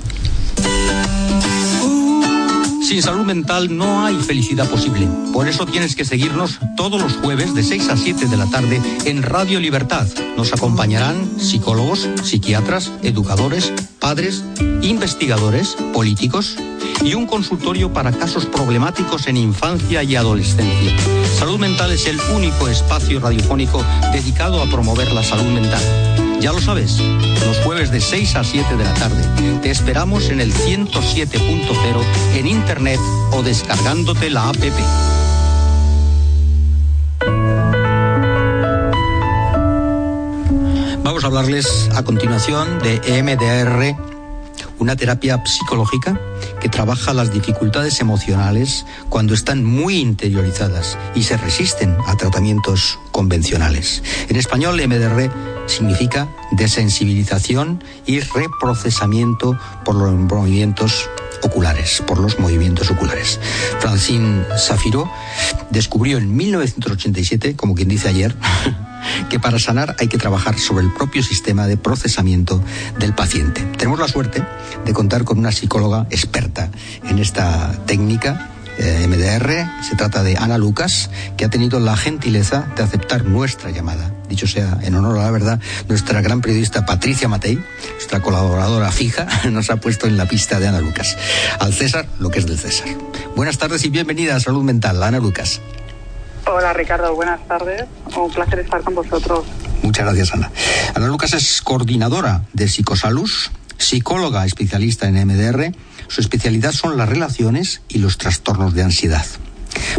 Sin 2.88 3.03
salud 3.03 3.27
mental 3.27 3.77
no 3.77 4.07
hay 4.07 4.16
felicidad 4.16 4.66
posible. 4.66 5.07
Por 5.35 5.46
eso 5.46 5.66
tienes 5.66 5.94
que 5.94 6.07
seguirnos 6.07 6.59
todos 6.74 7.03
los 7.03 7.12
jueves 7.18 7.55
de 7.55 7.62
6 7.62 7.88
a 7.90 7.96
7 7.98 8.27
de 8.29 8.37
la 8.38 8.46
tarde 8.46 8.81
en 9.05 9.22
Radio 9.22 9.61
Libertad. 9.61 10.07
Nos 10.38 10.55
acompañarán 10.55 11.38
psicólogos, 11.38 12.09
psiquiatras, 12.22 12.90
educadores, 13.03 13.74
padres, 14.01 14.42
investigadores, 14.81 15.77
políticos 15.92 16.57
y 17.04 17.14
un 17.14 17.26
consultorio 17.26 17.92
para 17.92 18.12
casos 18.12 18.46
problemáticos 18.46 19.26
en 19.26 19.37
infancia 19.37 20.02
y 20.02 20.16
adolescencia. 20.16 20.96
Salud 21.38 21.58
Mental 21.58 21.92
es 21.92 22.06
el 22.06 22.18
único 22.34 22.68
espacio 22.68 23.20
radiofónico 23.20 23.84
dedicado 24.12 24.62
a 24.62 24.66
promover 24.66 25.12
la 25.12 25.22
salud 25.22 25.50
mental. 25.52 25.82
Ya 26.40 26.52
lo 26.52 26.61
sabes, 26.61 27.00
los 27.46 27.58
jueves 27.64 27.90
de 27.90 28.00
6 28.00 28.37
a 28.37 28.44
7 28.44 28.76
de 28.76 28.84
la 28.84 28.94
tarde. 28.94 29.22
Te 29.61 29.70
esperamos 29.70 30.28
en 30.30 30.40
el 30.40 30.52
107.0 30.52 32.37
en 32.37 32.46
internet 32.46 33.00
o 33.32 33.42
descargándote 33.42 34.30
la 34.30 34.48
app. 34.48 34.56
Vamos 41.02 41.24
a 41.24 41.26
hablarles 41.26 41.88
a 41.94 42.04
continuación 42.04 42.78
de 42.80 43.00
EMDR, 43.04 43.96
una 44.78 44.94
terapia 44.94 45.42
psicológica 45.44 46.20
que 46.60 46.68
trabaja 46.68 47.14
las 47.14 47.32
dificultades 47.32 48.00
emocionales 48.00 48.84
cuando 49.08 49.34
están 49.34 49.64
muy 49.64 49.98
interiorizadas 49.98 50.98
y 51.14 51.22
se 51.22 51.36
resisten 51.36 51.96
a 52.06 52.16
tratamientos 52.16 52.98
convencionales. 53.12 54.02
En 54.28 54.36
español, 54.36 54.80
MDR 54.86 55.30
significa 55.66 56.28
desensibilización 56.52 57.82
y 58.06 58.20
reprocesamiento 58.20 59.58
por 59.84 59.94
los 59.96 60.12
movimientos 60.14 61.08
oculares, 61.42 62.02
por 62.06 62.18
los 62.18 62.38
movimientos 62.38 62.90
oculares. 62.90 63.38
Francine 63.80 64.44
Safiro 64.56 65.10
descubrió 65.70 66.18
en 66.18 66.34
1987, 66.34 67.54
como 67.56 67.74
quien 67.74 67.88
dice 67.88 68.08
ayer, 68.08 68.34
que 69.28 69.38
para 69.38 69.58
sanar 69.58 69.96
hay 69.98 70.08
que 70.08 70.18
trabajar 70.18 70.58
sobre 70.58 70.84
el 70.84 70.92
propio 70.92 71.22
sistema 71.22 71.66
de 71.66 71.76
procesamiento 71.76 72.62
del 72.98 73.14
paciente. 73.14 73.62
Tenemos 73.76 73.98
la 73.98 74.08
suerte 74.08 74.44
de 74.84 74.92
contar 74.92 75.24
con 75.24 75.38
una 75.38 75.52
psicóloga 75.52 76.06
experta 76.11 76.70
en 77.08 77.18
esta 77.18 77.72
técnica. 77.87 78.50
Eh, 78.80 79.08
MDR, 79.08 79.68
se 79.82 79.96
trata 79.96 80.22
de 80.22 80.37
Ana 80.37 80.56
Lucas, 80.56 81.11
que 81.37 81.44
ha 81.44 81.50
tenido 81.50 81.80
la 81.80 81.96
gentileza 81.96 82.68
de 82.76 82.84
aceptar 82.84 83.24
nuestra 83.24 83.72
llamada. 83.72 84.14
Dicho 84.28 84.46
sea, 84.46 84.78
en 84.82 84.94
honor 84.94 85.18
a 85.18 85.24
la 85.24 85.30
verdad, 85.32 85.61
nuestra 85.88 86.20
gran 86.20 86.40
periodista 86.40 86.87
Patricia 86.87 87.26
Matei, 87.26 87.58
nuestra 87.94 88.20
colaboradora 88.20 88.92
fija, 88.92 89.26
nos 89.50 89.70
ha 89.70 89.78
puesto 89.78 90.06
en 90.06 90.16
la 90.16 90.26
pista 90.26 90.61
de 90.61 90.68
Ana 90.68 90.80
Lucas. 90.80 91.16
Al 91.58 91.74
César, 91.74 92.06
lo 92.20 92.30
que 92.30 92.38
es 92.38 92.46
del 92.46 92.56
César. 92.56 92.87
Buenas 93.34 93.58
tardes 93.58 93.84
y 93.84 93.88
bienvenida 93.88 94.37
a 94.37 94.40
Salud 94.40 94.62
Mental, 94.62 95.02
Ana 95.02 95.18
Lucas. 95.18 95.61
Hola 96.50 96.72
Ricardo, 96.72 97.14
buenas 97.14 97.46
tardes. 97.46 97.84
Un 98.16 98.30
placer 98.30 98.61
estar 98.61 98.82
con 98.82 98.94
vosotros. 98.94 99.44
Muchas 99.82 100.06
gracias, 100.06 100.32
Ana. 100.32 100.50
Ana 100.94 101.06
Lucas 101.08 101.34
es 101.34 101.61
coordinadora 101.61 102.42
de 102.54 102.68
Psicosalus, 102.68 103.50
psicóloga 103.76 104.46
especialista 104.46 105.08
en 105.08 105.26
MDR. 105.26 105.72
Su 106.06 106.22
especialidad 106.22 106.72
son 106.72 106.96
las 106.96 107.08
relaciones 107.08 107.82
y 107.88 107.98
los 107.98 108.16
trastornos 108.16 108.72
de 108.74 108.82
ansiedad. 108.82 109.26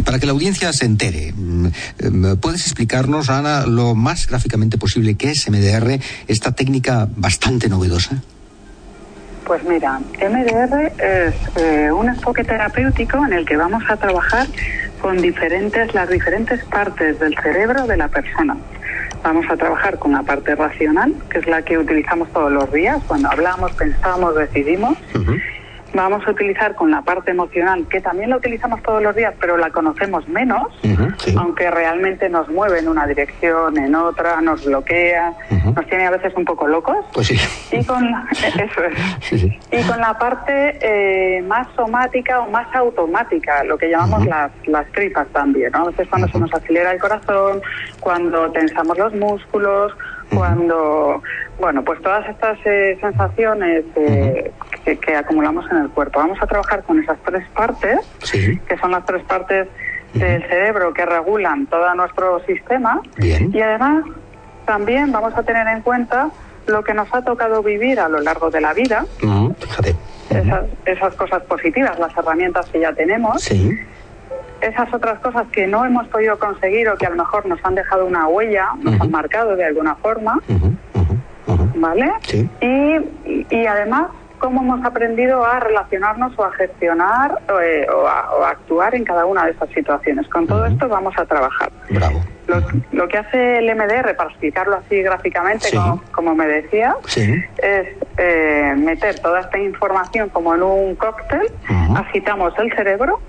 Para 0.04 0.18
que 0.18 0.26
la 0.26 0.32
audiencia 0.32 0.72
se 0.72 0.86
entere, 0.86 1.32
mm, 1.32 1.66
mm, 1.66 2.36
¿puedes 2.38 2.62
explicarnos, 2.62 3.30
Ana, 3.30 3.64
lo 3.66 3.94
más 3.94 4.26
gráficamente 4.26 4.76
posible 4.76 5.14
qué 5.14 5.30
es 5.30 5.48
MDR, 5.48 6.00
esta 6.26 6.50
técnica 6.50 7.08
bastante 7.14 7.68
novedosa? 7.68 8.22
Pues 9.46 9.62
mira, 9.64 10.00
MDR 10.20 10.92
es 10.98 11.34
eh, 11.56 11.90
un 11.92 12.08
enfoque 12.08 12.44
terapéutico 12.44 13.24
en 13.24 13.32
el 13.32 13.46
que 13.46 13.56
vamos 13.56 13.82
a 13.88 13.96
trabajar 13.96 14.46
con 15.00 15.20
diferentes, 15.20 15.94
las 15.94 16.08
diferentes 16.08 16.64
partes 16.64 17.18
del 17.18 17.36
cerebro 17.38 17.86
de 17.86 17.96
la 17.96 18.08
persona. 18.08 18.56
Vamos 19.22 19.46
a 19.50 19.56
trabajar 19.56 19.98
con 19.98 20.12
la 20.12 20.22
parte 20.22 20.54
racional, 20.54 21.14
que 21.30 21.38
es 21.38 21.46
la 21.46 21.62
que 21.62 21.76
utilizamos 21.76 22.32
todos 22.32 22.50
los 22.50 22.72
días, 22.72 23.02
cuando 23.06 23.30
hablamos, 23.30 23.72
pensamos, 23.72 24.34
decidimos 24.34 24.96
vamos 25.94 26.26
a 26.26 26.30
utilizar 26.30 26.74
con 26.74 26.90
la 26.90 27.02
parte 27.02 27.30
emocional, 27.30 27.86
que 27.88 28.00
también 28.00 28.30
la 28.30 28.36
utilizamos 28.36 28.82
todos 28.82 29.02
los 29.02 29.14
días, 29.14 29.34
pero 29.40 29.56
la 29.56 29.70
conocemos 29.70 30.26
menos, 30.28 30.68
aunque 31.36 31.70
realmente 31.70 32.28
nos 32.28 32.48
mueve 32.48 32.78
en 32.78 32.88
una 32.88 33.06
dirección, 33.06 33.76
en 33.78 33.94
otra, 33.94 34.40
nos 34.40 34.64
bloquea, 34.64 35.32
nos 35.74 35.86
tiene 35.86 36.06
a 36.06 36.10
veces 36.10 36.32
un 36.36 36.44
poco 36.44 36.66
locos. 36.66 36.96
Pues 37.12 37.28
sí. 37.28 37.38
Y 37.72 37.84
con, 37.84 38.04
eso 38.30 38.84
es. 39.30 39.42
Y 39.42 39.82
con 39.88 40.00
la 40.00 40.18
parte 40.18 40.78
eh, 40.80 41.42
más 41.42 41.66
somática 41.74 42.40
o 42.40 42.50
más 42.50 42.66
automática, 42.74 43.64
lo 43.64 43.76
que 43.76 43.88
llamamos 43.90 44.26
las, 44.26 44.50
las 44.66 44.90
tripas 44.92 45.26
también, 45.28 45.72
¿no? 45.72 45.82
A 45.82 45.90
veces 45.90 46.08
cuando 46.08 46.28
se 46.28 46.38
nos 46.38 46.52
acelera 46.52 46.92
el 46.92 47.00
corazón, 47.00 47.60
cuando 48.00 48.50
tensamos 48.52 48.96
los 48.98 49.14
músculos, 49.14 49.92
cuando, 50.34 51.22
bueno, 51.58 51.84
pues 51.84 52.00
todas 52.02 52.28
estas 52.28 52.58
eh, 52.64 52.98
sensaciones 53.00 53.84
que, 53.94 54.52
acumulamos 55.16 55.70
en 55.70 55.78
el 55.78 55.90
cuerpo. 55.90 56.20
Vamos 56.20 56.38
a 56.40 56.46
trabajar 56.46 56.82
con 56.84 57.02
esas 57.02 57.18
tres 57.24 57.46
partes, 57.50 57.98
que 58.32 58.78
son 58.80 58.92
las 58.92 59.04
tres 59.04 59.22
partes 59.24 59.68
del 60.14 60.42
cerebro 60.42 60.92
que 60.92 61.04
regulan 61.04 61.66
todo 61.66 61.94
nuestro 61.94 62.40
sistema. 62.46 63.00
Y 63.18 63.60
además 63.60 64.04
también 64.64 65.12
vamos 65.12 65.36
a 65.36 65.42
tener 65.42 65.66
en 65.68 65.82
cuenta 65.82 66.30
lo 66.66 66.82
que 66.84 66.94
nos 66.94 67.12
ha 67.12 67.22
tocado 67.22 67.62
vivir 67.62 68.00
a 68.00 68.08
lo 68.08 68.20
largo 68.20 68.50
de 68.50 68.60
la 68.60 68.72
vida. 68.72 69.04
Esas, 70.30 70.64
esas 70.84 71.14
cosas 71.14 71.42
positivas, 71.42 71.98
las 71.98 72.16
herramientas 72.16 72.66
que 72.70 72.80
ya 72.80 72.92
tenemos. 72.92 73.42
Sí 73.42 73.78
esas 74.60 74.92
otras 74.92 75.18
cosas 75.20 75.46
que 75.52 75.66
no 75.66 75.84
hemos 75.84 76.06
podido 76.08 76.38
conseguir 76.38 76.88
o 76.88 76.96
que 76.96 77.06
a 77.06 77.10
lo 77.10 77.16
mejor 77.16 77.46
nos 77.46 77.62
han 77.64 77.74
dejado 77.74 78.06
una 78.06 78.26
huella, 78.28 78.68
nos 78.80 79.00
han 79.00 79.10
marcado 79.10 79.56
de 79.56 79.64
alguna 79.64 79.94
forma, 79.96 80.38
¿vale? 81.76 82.12
Y, 82.60 83.54
y, 83.54 83.66
además, 83.66 84.08
cómo 84.40 84.62
hemos 84.62 84.84
aprendido 84.84 85.44
a 85.44 85.60
relacionarnos 85.60 86.36
o 86.36 86.44
a 86.44 86.52
gestionar 86.52 87.40
eh, 87.62 87.86
o, 87.94 88.08
a, 88.08 88.50
actuar 88.50 88.96
en 88.96 89.04
cada 89.04 89.26
una 89.26 89.44
de 89.44 89.52
esas 89.52 89.68
situaciones. 89.70 90.26
Con 90.28 90.48
todo 90.48 90.66
esto 90.66 90.88
vamos 90.88 91.14
a 91.16 91.24
trabajar. 91.26 91.70
Bravo. 91.90 92.20
Lo, 92.90 93.06
que 93.06 93.18
hace 93.18 93.58
el 93.58 93.72
MDR, 93.76 94.16
para 94.16 94.30
explicarlo 94.30 94.76
así 94.76 95.00
gráficamente, 95.02 95.68
como, 96.10 96.34
me 96.34 96.48
decía, 96.48 96.96
es 97.06 97.86
eh, 98.16 98.74
meter 98.76 99.20
toda 99.20 99.40
esta 99.40 99.56
información 99.58 100.30
como 100.30 100.56
en 100.56 100.62
un 100.64 100.96
cóctel, 100.96 101.46
agitamos 101.94 102.52
el 102.58 102.74
cerebro 102.74 103.20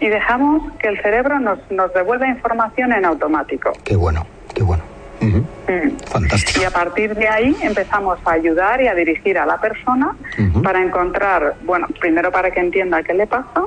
y 0.00 0.08
dejamos 0.08 0.72
que 0.78 0.88
el 0.88 1.02
cerebro 1.02 1.38
nos, 1.38 1.58
nos 1.70 1.92
devuelva 1.92 2.26
información 2.26 2.92
en 2.92 3.04
automático. 3.04 3.72
Qué 3.84 3.94
bueno, 3.94 4.26
qué 4.54 4.62
bueno. 4.62 4.91
Mm. 5.22 5.90
Fantástico. 6.06 6.60
Y 6.60 6.64
a 6.64 6.70
partir 6.70 7.14
de 7.14 7.28
ahí 7.28 7.56
empezamos 7.62 8.18
a 8.24 8.32
ayudar 8.32 8.80
y 8.82 8.88
a 8.88 8.94
dirigir 8.94 9.38
a 9.38 9.46
la 9.46 9.60
persona 9.60 10.16
para 10.62 10.82
encontrar, 10.82 11.54
bueno, 11.64 11.86
primero 12.00 12.30
para 12.30 12.50
que 12.50 12.60
entienda 12.60 13.02
qué 13.02 13.14
le 13.14 13.26
pasa, 13.26 13.64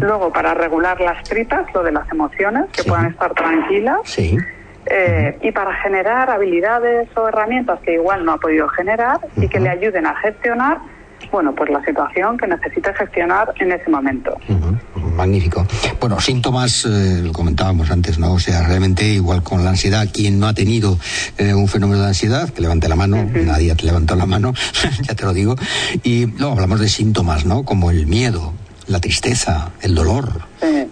Luego, 0.00 0.32
para 0.32 0.54
regular 0.54 1.00
las 1.00 1.22
tripas, 1.22 1.72
lo 1.72 1.84
de 1.84 1.92
las 1.92 2.10
emociones, 2.10 2.64
que 2.72 2.82
puedan 2.82 3.06
estar 3.06 3.32
tranquilas. 3.34 4.00
Sí. 4.04 4.36
Eh, 4.86 5.38
y 5.42 5.52
para 5.52 5.74
generar 5.74 6.30
habilidades 6.30 7.08
o 7.16 7.28
herramientas 7.28 7.78
que 7.80 7.94
igual 7.94 8.24
no 8.24 8.32
ha 8.32 8.38
podido 8.38 8.68
generar 8.68 9.20
y 9.36 9.48
que 9.48 9.60
le 9.60 9.68
ayuden 9.68 10.06
a 10.06 10.16
gestionar, 10.16 10.78
bueno, 11.30 11.54
pues 11.54 11.70
la 11.70 11.84
situación 11.84 12.38
que 12.38 12.46
necesita 12.46 12.94
gestionar 12.94 13.52
en 13.58 13.72
ese 13.72 13.90
momento. 13.90 14.36
Magnífico. 14.94 15.66
Bueno, 16.00 16.20
síntomas, 16.20 16.84
eh, 16.84 17.20
lo 17.22 17.32
comentábamos 17.32 17.90
antes, 17.90 18.18
¿no? 18.18 18.32
O 18.32 18.38
sea, 18.38 18.62
realmente 18.66 19.04
igual 19.04 19.42
con 19.42 19.64
la 19.64 19.70
ansiedad, 19.70 20.08
quien 20.12 20.38
no 20.38 20.46
ha 20.46 20.54
tenido 20.54 20.98
eh, 21.36 21.54
un 21.54 21.68
fenómeno 21.68 22.02
de 22.02 22.08
ansiedad, 22.08 22.48
que 22.50 22.62
levante 22.62 22.88
la 22.88 22.96
mano, 22.96 23.28
nadie 23.44 23.74
te 23.74 23.84
levantó 23.84 24.14
la 24.16 24.26
mano, 24.26 24.54
ya 25.02 25.14
te 25.14 25.24
lo 25.24 25.32
digo. 25.32 25.56
Y 26.02 26.26
luego 26.26 26.52
hablamos 26.52 26.80
de 26.80 26.88
síntomas, 26.88 27.44
¿no? 27.44 27.64
Como 27.64 27.90
el 27.90 28.06
miedo, 28.06 28.52
la 28.86 29.00
tristeza, 29.00 29.70
el 29.82 29.94
dolor, 29.94 30.42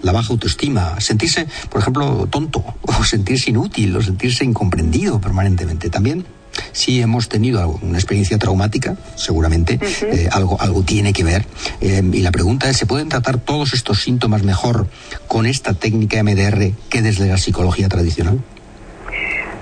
la 0.03 0.13
baja 0.13 0.33
autoestima, 0.33 1.01
sentirse, 1.01 1.47
por 1.71 1.81
ejemplo, 1.81 2.27
tonto, 2.31 2.65
o 2.83 3.05
sentirse 3.05 3.51
inútil, 3.51 3.97
o 3.97 4.03
sentirse 4.03 4.45
incomprendido 4.45 5.21
permanentemente. 5.21 5.89
También 5.89 6.27
si 6.73 7.01
hemos 7.01 7.29
tenido 7.29 7.79
una 7.83 7.99
experiencia 7.99 8.39
traumática, 8.39 8.97
seguramente 9.15 9.79
eh, 10.03 10.29
algo, 10.33 10.61
algo 10.61 10.83
tiene 10.83 11.13
que 11.13 11.25
ver. 11.25 11.45
Eh, 11.81 12.03
y 12.13 12.23
la 12.23 12.31
pregunta 12.31 12.69
es, 12.69 12.77
¿se 12.77 12.87
pueden 12.87 13.09
tratar 13.09 13.39
todos 13.39 13.75
estos 13.75 14.03
síntomas 14.03 14.43
mejor 14.43 14.87
con 15.27 15.47
esta 15.47 15.75
técnica 15.75 16.23
MDR 16.23 16.73
que 16.91 17.03
desde 17.03 17.27
la 17.27 17.39
psicología 17.39 17.89
tradicional? 17.89 18.41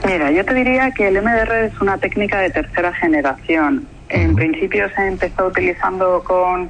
Mira, 0.06 0.30
yo 0.30 0.44
te 0.44 0.52
diría 0.52 0.90
que 0.90 1.08
el 1.08 1.22
MDR 1.22 1.64
es 1.64 1.80
una 1.80 1.96
técnica 1.96 2.38
de 2.40 2.50
tercera 2.50 2.92
generación. 2.92 3.88
En 4.10 4.34
principio 4.34 4.86
se 4.94 5.08
empezó 5.08 5.46
utilizando 5.46 6.22
con 6.22 6.68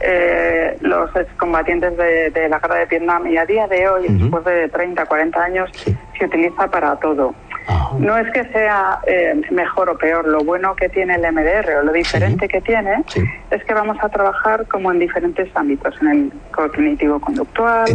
eh, 0.00 0.76
los 0.80 1.14
excombatientes 1.16 1.96
de, 1.96 2.30
de, 2.30 2.48
la 2.48 2.60
guerra 2.60 2.76
de 2.76 2.86
Vietnam 2.86 3.26
y 3.26 3.36
a 3.36 3.44
día 3.44 3.66
de 3.66 3.88
hoy, 3.88 4.06
después 4.08 4.44
de 4.44 4.68
30, 4.68 5.04
40 5.04 5.42
años, 5.42 5.70
se 6.18 6.24
utiliza 6.24 6.70
para 6.70 6.96
todo. 6.96 7.34
No 7.98 8.16
es 8.16 8.30
que 8.32 8.44
sea 8.52 9.00
eh, 9.06 9.40
mejor 9.50 9.90
o 9.90 9.98
peor, 9.98 10.26
lo 10.26 10.40
bueno 10.44 10.76
que 10.76 10.88
tiene 10.88 11.14
el 11.14 11.32
MDR 11.32 11.78
o 11.80 11.82
lo 11.82 11.92
diferente 11.92 12.46
que 12.48 12.60
tiene 12.60 13.04
es 13.50 13.64
que 13.64 13.74
vamos 13.74 13.96
a 14.00 14.08
trabajar 14.08 14.66
como 14.68 14.92
en 14.92 14.98
diferentes 14.98 15.48
ámbitos, 15.54 15.94
en 16.00 16.08
el 16.08 16.32
cognitivo-conductual, 16.52 17.88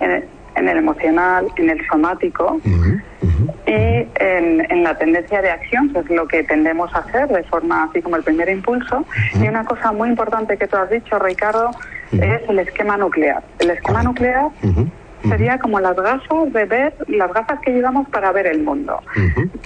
en, 0.00 0.68
el 0.68 0.76
emocional, 0.76 1.46
en 1.56 1.70
el 1.70 1.86
somático 1.86 2.60
y 3.66 4.06
en, 4.20 4.82
la 4.82 4.96
tendencia 4.98 5.40
de 5.40 5.50
acción, 5.50 5.92
que 5.92 6.00
es 6.00 6.10
lo 6.10 6.26
que 6.26 6.44
tendemos 6.44 6.92
a 6.94 6.98
hacer 6.98 7.28
de 7.28 7.42
forma 7.44 7.84
así 7.84 8.02
como 8.02 8.16
el 8.16 8.22
primer 8.22 8.48
impulso. 8.48 9.04
Y 9.34 9.48
una 9.48 9.64
cosa 9.64 9.92
muy 9.92 10.08
importante 10.08 10.56
que 10.56 10.66
tú 10.66 10.76
has 10.76 10.90
dicho, 10.90 11.18
Ricardo, 11.18 11.70
es 12.12 12.48
el 12.48 12.58
esquema 12.58 12.96
nuclear. 12.96 13.42
El 13.58 13.70
esquema 13.70 14.02
nuclear 14.02 14.48
sería 15.22 15.58
como 15.58 15.80
las 15.80 15.96
gafas 15.96 16.52
de 16.52 16.64
ver, 16.64 16.94
las 17.08 17.32
gafas 17.32 17.60
que 17.60 17.72
llevamos 17.72 18.08
para 18.08 18.32
ver 18.32 18.46
el 18.46 18.62
mundo. 18.62 19.00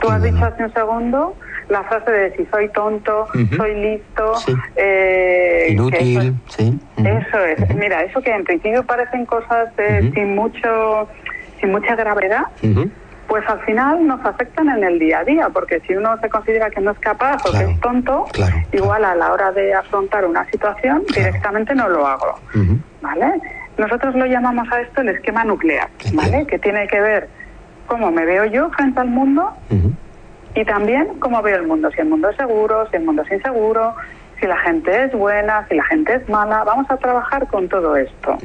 Tú 0.01 0.09
has 0.09 0.23
dicho 0.23 0.45
hace 0.45 0.65
un 0.65 0.73
segundo 0.73 1.37
la 1.69 1.83
frase 1.85 2.11
de 2.11 2.37
si 2.37 2.47
soy 2.47 2.69
tonto, 2.71 3.27
soy 3.57 3.75
listo, 3.75 4.33
eh, 4.77 5.69
inútil, 5.71 6.19
eso, 6.19 6.57
sí. 6.57 6.79
Eso 6.99 7.38
es. 7.38 7.75
Mira, 7.75 8.03
eso 8.03 8.21
que 8.21 8.31
en 8.31 8.45
principio 8.45 8.85
parecen 8.85 9.27
cosas 9.27 9.71
sin 10.15 10.35
mucho, 10.35 11.09
sin 11.61 11.73
mucha 11.73 11.97
gravedad. 11.97 12.43
Pues 13.27 13.49
al 13.49 13.61
final 13.61 14.07
nos 14.07 14.23
afectan 14.27 14.69
en 14.69 14.85
el 14.85 14.99
día 14.99 15.21
a 15.21 15.25
día, 15.25 15.49
porque 15.49 15.81
si 15.87 15.95
uno 15.95 16.19
se 16.21 16.29
considera 16.29 16.69
que 16.69 16.83
no 16.83 16.91
es 16.91 16.99
capaz 16.99 17.38
o 17.47 17.53
que 17.53 17.65
es 17.65 17.81
tonto, 17.81 18.27
igual 18.73 19.05
a 19.05 19.15
la 19.15 19.33
hora 19.33 19.53
de 19.53 19.73
afrontar 19.73 20.27
una 20.27 20.45
situación 20.51 21.03
directamente 21.15 21.75
no 21.75 21.88
lo 21.88 22.07
hago. 22.07 22.38
¿Vale? 23.01 23.41
Nosotros 23.79 24.15
lo 24.15 24.27
llamamos 24.27 24.71
a 24.71 24.81
esto 24.81 25.01
el 25.01 25.09
esquema 25.11 25.45
nuclear, 25.45 25.89
¿vale? 26.13 26.47
Que 26.47 26.59
tiene 26.59 26.87
que 26.89 27.01
ver 27.01 27.29
cómo 27.87 28.11
me 28.11 28.25
veo 28.25 28.45
yo 28.45 28.71
frente 28.71 29.01
al 29.01 29.09
mundo 29.09 29.53
y 30.55 30.65
también 30.65 31.19
cómo 31.19 31.43
veo 31.43 31.57
el 31.57 31.67
mundo, 31.67 31.91
si 31.91 32.01
el 32.01 32.09
mundo 32.09 32.29
es 32.29 32.37
seguro, 32.37 32.89
si 32.91 32.97
el 32.97 33.05
mundo 33.05 33.23
es 33.23 33.33
inseguro, 33.33 33.95
si 34.41 34.47
la 34.47 34.59
gente 34.59 35.05
es 35.05 35.13
buena, 35.13 35.67
si 35.69 35.77
la 35.77 35.85
gente 35.85 36.15
es 36.15 36.29
mala. 36.29 36.65
Vamos 36.65 36.91
a 36.91 36.97
trabajar 36.97 37.47
con 37.47 37.69
todo 37.69 37.97
esto. 37.97 38.37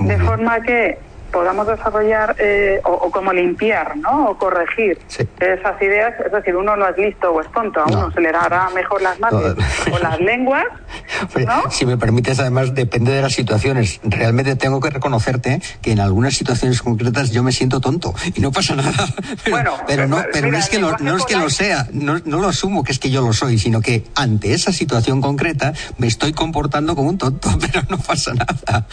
De 0.00 0.18
forma 0.18 0.60
que 0.60 0.98
podamos 1.34 1.66
desarrollar 1.66 2.36
eh, 2.38 2.80
o, 2.84 3.10
como 3.10 3.32
limpiar, 3.32 3.96
¿no? 3.96 4.30
O 4.30 4.38
corregir 4.38 5.00
esas 5.40 5.82
ideas. 5.82 6.14
Es 6.24 6.30
decir, 6.30 6.54
uno 6.54 6.76
no 6.76 6.88
es 6.88 6.96
listo 6.96 7.32
o 7.32 7.40
es 7.40 7.50
tonto, 7.50 7.80
a 7.80 7.86
uno 7.86 8.12
se 8.12 8.20
le 8.20 8.30
dará 8.30 8.70
mejor 8.70 9.02
las 9.02 9.18
manos 9.18 9.56
o 9.92 9.98
las 9.98 10.20
lenguas. 10.20 10.64
¿no? 11.46 11.70
Si 11.72 11.84
me 11.86 11.96
permites, 11.98 12.38
además, 12.38 12.72
depende 12.72 13.10
de 13.12 13.20
las 13.20 13.32
situaciones. 13.32 14.00
Realmente 14.04 14.54
tengo 14.54 14.80
que 14.80 14.90
reconocerte 14.90 15.60
que 15.82 15.90
en 15.90 15.98
algunas 15.98 16.34
situaciones 16.34 16.80
concretas 16.80 17.32
yo 17.32 17.42
me 17.42 17.50
siento 17.50 17.80
tonto 17.80 18.14
y 18.32 18.40
no 18.40 18.52
pasa 18.52 18.76
nada. 18.76 18.92
Pero, 19.42 19.56
bueno, 19.56 19.72
pero 19.88 20.06
no, 20.06 20.22
pero 20.32 20.52
no 20.52 20.58
es 20.58 20.68
que 20.68 20.78
lo, 20.78 20.96
no 20.98 21.16
es 21.16 21.24
que 21.24 21.36
lo 21.36 21.50
sea, 21.50 21.88
no, 21.92 22.20
no 22.24 22.38
lo 22.40 22.46
asumo 22.46 22.84
que 22.84 22.92
es 22.92 23.00
que 23.00 23.10
yo 23.10 23.22
lo 23.22 23.32
soy, 23.32 23.58
sino 23.58 23.80
que 23.80 24.04
ante 24.14 24.54
esa 24.54 24.70
situación 24.70 25.20
concreta 25.20 25.72
me 25.98 26.06
estoy 26.06 26.32
comportando 26.32 26.94
como 26.94 27.08
un 27.08 27.18
tonto, 27.18 27.48
pero 27.60 27.82
no 27.88 27.98
pasa 27.98 28.32
nada. 28.34 28.86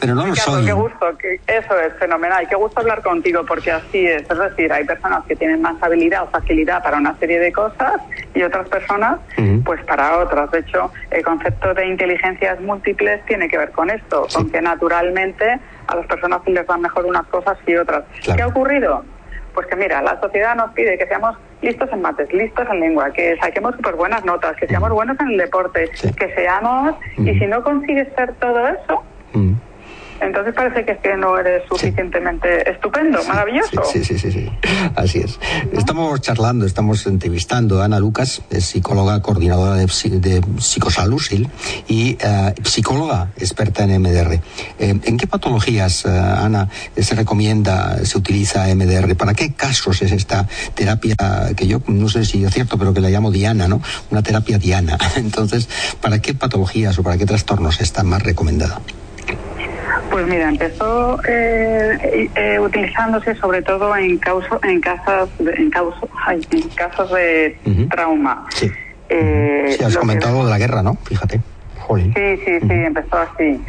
pero 0.00 0.14
no 0.14 0.26
lo 0.28 0.36
soy. 0.36 0.64
Qué 0.64 0.72
gusto, 0.72 1.06
que 1.18 1.40
eso 1.52 1.71
es 1.78 1.92
fenomenal. 1.94 2.46
Qué 2.48 2.56
gusto 2.56 2.80
hablar 2.80 3.02
contigo 3.02 3.44
porque 3.46 3.72
así 3.72 4.06
es. 4.06 4.22
Es 4.30 4.38
decir, 4.38 4.72
hay 4.72 4.84
personas 4.84 5.24
que 5.26 5.36
tienen 5.36 5.62
más 5.62 5.82
habilidad 5.82 6.24
o 6.24 6.26
facilidad 6.28 6.82
para 6.82 6.98
una 6.98 7.16
serie 7.18 7.38
de 7.38 7.52
cosas 7.52 8.00
y 8.34 8.42
otras 8.42 8.68
personas, 8.68 9.18
pues 9.64 9.82
para 9.84 10.18
otras. 10.18 10.50
De 10.50 10.60
hecho, 10.60 10.90
el 11.10 11.22
concepto 11.22 11.74
de 11.74 11.86
inteligencias 11.86 12.60
múltiples 12.60 13.24
tiene 13.26 13.48
que 13.48 13.58
ver 13.58 13.70
con 13.72 13.90
esto, 13.90 14.26
aunque 14.36 14.60
naturalmente 14.60 15.60
a 15.86 15.96
las 15.96 16.06
personas 16.06 16.40
les 16.46 16.66
van 16.66 16.80
mejor 16.80 17.06
unas 17.06 17.26
cosas 17.26 17.58
y 17.66 17.76
otras. 17.76 18.04
¿Qué 18.22 18.42
ha 18.42 18.46
ocurrido? 18.46 19.04
Pues 19.54 19.66
que 19.66 19.76
mira, 19.76 20.00
la 20.00 20.18
sociedad 20.20 20.56
nos 20.56 20.72
pide 20.72 20.96
que 20.96 21.06
seamos 21.06 21.36
listos 21.60 21.88
en 21.92 22.00
mates, 22.00 22.32
listos 22.32 22.66
en 22.70 22.80
lengua, 22.80 23.12
que 23.12 23.36
saquemos 23.36 23.76
súper 23.76 23.94
buenas 23.94 24.24
notas, 24.24 24.56
que 24.56 24.66
seamos 24.66 24.90
buenos 24.90 25.18
en 25.20 25.28
el 25.28 25.36
deporte, 25.36 25.90
que 26.16 26.34
seamos, 26.34 26.94
y 27.18 27.38
si 27.38 27.46
no 27.46 27.62
consigues 27.62 28.08
ser 28.16 28.32
todo 28.34 28.66
eso, 28.66 29.02
entonces 30.22 30.54
parece 30.54 30.84
que 30.84 30.92
es 30.92 30.98
que 31.00 31.16
no 31.16 31.36
eres 31.38 31.62
suficientemente 31.68 32.70
estupendo, 32.70 33.22
maravilloso. 33.24 33.82
Sí, 33.84 34.04
sí, 34.04 34.18
sí, 34.18 34.30
sí, 34.30 34.48
así 34.94 35.18
es. 35.18 35.38
Estamos 35.72 36.20
charlando, 36.20 36.64
estamos 36.66 37.06
entrevistando 37.06 37.80
a 37.80 37.86
Ana 37.86 37.98
Lucas, 37.98 38.42
es 38.50 38.64
psicóloga 38.64 39.20
coordinadora 39.20 39.74
de, 39.74 39.86
de 39.86 40.42
Psicosalusil 40.58 41.50
y 41.88 42.16
eh, 42.20 42.54
psicóloga 42.62 43.32
experta 43.36 43.84
en 43.84 44.00
MDR. 44.00 44.34
Eh, 44.34 44.40
¿En 44.78 45.16
qué 45.16 45.26
patologías, 45.26 46.04
eh, 46.04 46.08
Ana, 46.08 46.68
se 46.96 47.14
recomienda, 47.14 48.04
se 48.04 48.18
utiliza 48.18 48.66
MDR? 48.74 49.16
¿Para 49.16 49.34
qué 49.34 49.52
casos 49.52 50.02
es 50.02 50.12
esta 50.12 50.46
terapia 50.74 51.16
que 51.56 51.66
yo 51.66 51.82
no 51.88 52.08
sé 52.08 52.24
si 52.24 52.44
es 52.44 52.52
cierto, 52.52 52.78
pero 52.78 52.94
que 52.94 53.00
la 53.00 53.10
llamo 53.10 53.30
Diana, 53.30 53.68
¿no? 53.68 53.82
Una 54.10 54.22
terapia 54.22 54.58
Diana. 54.58 54.98
Entonces, 55.16 55.68
¿para 56.00 56.20
qué 56.20 56.34
patologías 56.34 56.98
o 56.98 57.02
para 57.02 57.16
qué 57.18 57.26
trastornos 57.26 57.80
está 57.80 58.02
más 58.02 58.22
recomendada? 58.22 58.80
Pues 60.12 60.26
mira, 60.26 60.50
empezó 60.50 61.18
eh, 61.26 62.28
eh, 62.34 62.58
utilizándose 62.60 63.34
sobre 63.36 63.62
todo 63.62 63.96
en, 63.96 64.18
causo, 64.18 64.60
en, 64.62 64.78
casas, 64.78 65.30
en, 65.40 65.70
causo, 65.70 66.06
en 66.28 66.68
casos 66.68 67.10
de 67.12 67.56
trauma. 67.90 68.44
Sí. 68.50 68.70
Eh, 69.08 69.74
sí, 69.78 69.82
has 69.82 69.96
comentado 69.96 70.44
de 70.44 70.50
la 70.50 70.58
guerra, 70.58 70.82
¿no? 70.82 70.96
Fíjate. 71.04 71.40
Sí, 71.88 72.36
sí, 72.44 72.60
sí, 72.60 72.68
empezó 72.70 73.18
así. 73.18 73.60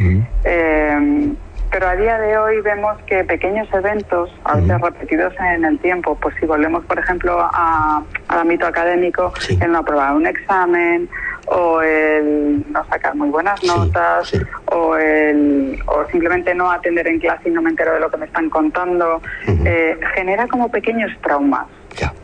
pero 1.72 1.88
a 1.88 1.96
día 1.96 2.18
de 2.20 2.38
hoy 2.38 2.62
vemos 2.62 2.98
que 3.08 3.24
pequeños 3.24 3.68
eventos, 3.74 4.30
a 4.44 4.58
veces 4.58 4.80
repetidos 4.82 5.34
en 5.56 5.66
el 5.66 5.80
tiempo, 5.80 6.18
pues 6.22 6.36
si 6.40 6.46
volvemos, 6.46 6.86
por 6.86 7.00
ejemplo, 7.00 7.40
a, 7.40 8.04
al 8.28 8.40
ámbito 8.40 8.66
académico, 8.68 9.34
el 9.50 9.72
no 9.72 9.80
aprobar 9.80 10.14
un 10.14 10.28
examen 10.28 11.10
o 11.48 11.82
el 11.82 12.64
no 12.72 12.86
sacar 12.88 13.16
muy 13.16 13.30
buenas 13.30 13.64
notas 13.64 14.32
o 14.68 14.96
el 14.96 15.82
o 15.86 16.06
simplemente 16.12 16.56
no 16.56 16.72
atender 16.72 17.08
en 17.08 17.20
clase 17.20 17.50
y 17.50 17.52
no 17.52 17.62
me 17.62 17.70
entero 17.70 17.94
de 17.94 18.00
lo 18.00 18.10
que 18.10 18.18
me 18.18 18.26
están 18.26 18.50
contando. 18.50 19.22
Eh, 19.48 20.00
genera 20.16 20.48
como 20.48 20.70
pequeños 20.70 21.12
traumas 21.22 21.68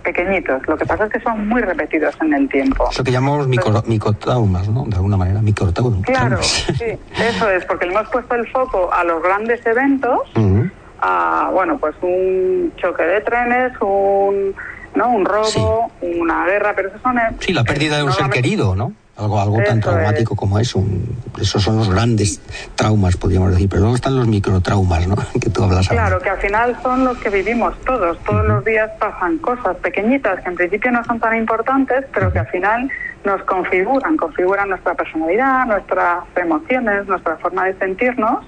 pequeñitos. 0.04 0.68
Lo 0.68 0.78
que 0.78 0.86
pasa 0.86 1.06
es 1.06 1.12
que 1.12 1.20
son 1.20 1.48
muy 1.48 1.62
repetidos 1.62 2.16
en 2.22 2.34
el 2.34 2.50
tiempo. 2.50 2.90
Eso 2.92 3.04
que 3.04 3.12
llamamos 3.12 3.48
micro, 3.48 3.84
microtraumas 3.86 4.68
no 4.70 4.86
de 4.86 4.96
alguna 4.96 5.18
manera 5.18 5.42
microtraumas. 5.42 6.02
Claro 6.02 6.38
sí 6.42 6.98
eso 7.20 7.50
es 7.50 7.66
porque 7.66 7.86
le 7.86 7.94
hemos 7.94 8.10
puesto 8.10 8.36
el 8.36 8.48
foco 8.50 8.92
a 8.92 9.04
los 9.04 9.22
grandes 9.22 9.66
eventos 9.66 10.20
a 11.02 11.50
bueno 11.54 11.78
pues 11.78 11.96
un 12.02 12.74
choque 12.78 13.04
de 13.04 13.22
trenes 13.22 13.72
un 13.82 14.54
no 14.96 15.10
un 15.10 15.26
robo 15.26 15.92
una 16.02 16.46
guerra 16.46 16.74
pero 16.76 16.90
eso 16.90 16.98
son 17.02 17.18
sí 17.40 17.54
la 17.54 17.64
pérdida 17.64 17.98
de 17.98 18.04
un 18.04 18.12
ser 18.12 18.30
querido 18.30 18.76
no 18.76 18.94
algo, 19.20 19.40
algo 19.40 19.58
tan 19.64 19.80
traumático 19.80 20.36
como 20.36 20.60
eso. 20.60 20.84
esos 21.40 21.62
son 21.62 21.78
los 21.78 21.90
grandes 21.90 22.42
traumas, 22.76 23.18
podríamos 23.18 23.52
decir, 23.52 23.70
pero 23.70 23.82
luego 23.82 23.96
están 23.96 24.16
los 24.16 24.28
microtraumas, 24.28 25.08
¿no? 25.08 25.16
que 25.42 25.50
tú 25.50 25.64
hablas 25.64 25.90
Claro, 25.90 26.20
que 26.20 26.30
al 26.30 26.38
final 26.38 26.78
son 26.82 27.06
los 27.06 27.18
que 27.18 27.30
vivimos 27.30 27.78
todos. 27.82 28.18
Todos 28.20 28.46
los 28.46 28.64
días 28.64 28.90
pasan 29.00 29.38
cosas 29.40 29.76
pequeñitas 29.78 30.42
que 30.42 30.50
en 30.50 30.56
principio 30.56 30.92
no 30.92 31.04
son 31.04 31.20
tan 31.20 31.36
importantes, 31.36 32.06
pero 32.14 32.32
que 32.32 32.40
al 32.40 32.48
final 32.48 32.90
nos 33.26 33.44
configuran, 33.44 34.16
configuran 34.16 34.70
nuestra 34.70 34.96
personalidad, 34.96 35.66
nuestras 35.66 36.24
emociones, 36.36 37.06
nuestra 37.08 37.38
forma 37.38 37.66
de 37.66 37.78
sentirnos. 37.78 38.46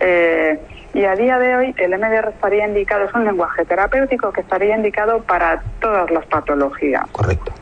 Eh, 0.00 0.60
y 0.92 1.04
a 1.04 1.16
día 1.16 1.38
de 1.38 1.56
hoy 1.56 1.74
el 1.78 1.98
MDR 1.98 2.28
estaría 2.28 2.68
indicado, 2.68 3.06
es 3.06 3.14
un 3.14 3.24
lenguaje 3.24 3.64
terapéutico 3.64 4.32
que 4.32 4.42
estaría 4.42 4.76
indicado 4.76 5.22
para 5.22 5.62
todas 5.80 6.10
las 6.10 6.26
patologías. 6.26 7.04
Correcto. 7.10 7.52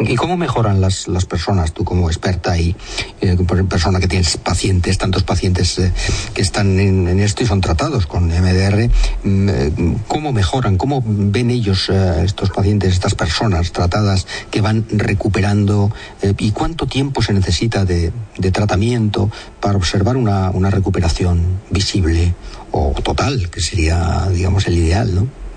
¿Y 0.00 0.14
cómo 0.14 0.36
mejoran 0.36 0.80
las, 0.80 1.08
las 1.08 1.24
personas, 1.24 1.72
tú 1.72 1.84
como 1.84 2.08
experta 2.08 2.56
y 2.56 2.76
eh, 3.20 3.36
persona 3.68 3.98
que 3.98 4.06
tienes 4.06 4.36
pacientes, 4.36 4.96
tantos 4.96 5.24
pacientes 5.24 5.78
eh, 5.78 5.92
que 6.34 6.42
están 6.42 6.78
en, 6.78 7.18
esto 7.18 7.42
y 7.42 7.46
son 7.46 7.60
tratados 7.60 8.06
con 8.06 8.28
MDR, 8.28 8.90
mm, 9.24 9.48
eh, 9.48 9.96
cómo 10.06 10.32
mejoran, 10.32 10.76
cómo 10.76 11.02
ven 11.04 11.50
ellos, 11.50 11.88
estos 11.88 12.50
pacientes, 12.50 12.92
estas 12.92 13.14
personas 13.14 13.72
tratadas 13.72 14.26
que 14.50 14.60
van 14.60 14.86
recuperando 14.90 15.92
y 16.36 16.52
cuánto 16.52 16.86
tiempo 16.86 17.22
se 17.22 17.32
necesita 17.32 17.84
de, 17.84 18.12
de 18.36 18.50
tratamiento 18.50 19.30
para 19.60 19.76
observar 19.76 20.16
una, 20.16 20.50
una 20.50 20.70
recuperación 20.70 21.60
visible 21.70 22.34
o 22.70 22.94
total, 23.02 23.50
que 23.50 23.60
sería, 23.60 24.28
digamos, 24.30 24.66
el 24.66 24.78
ideal, 24.78 25.14
¿no? 25.14 25.47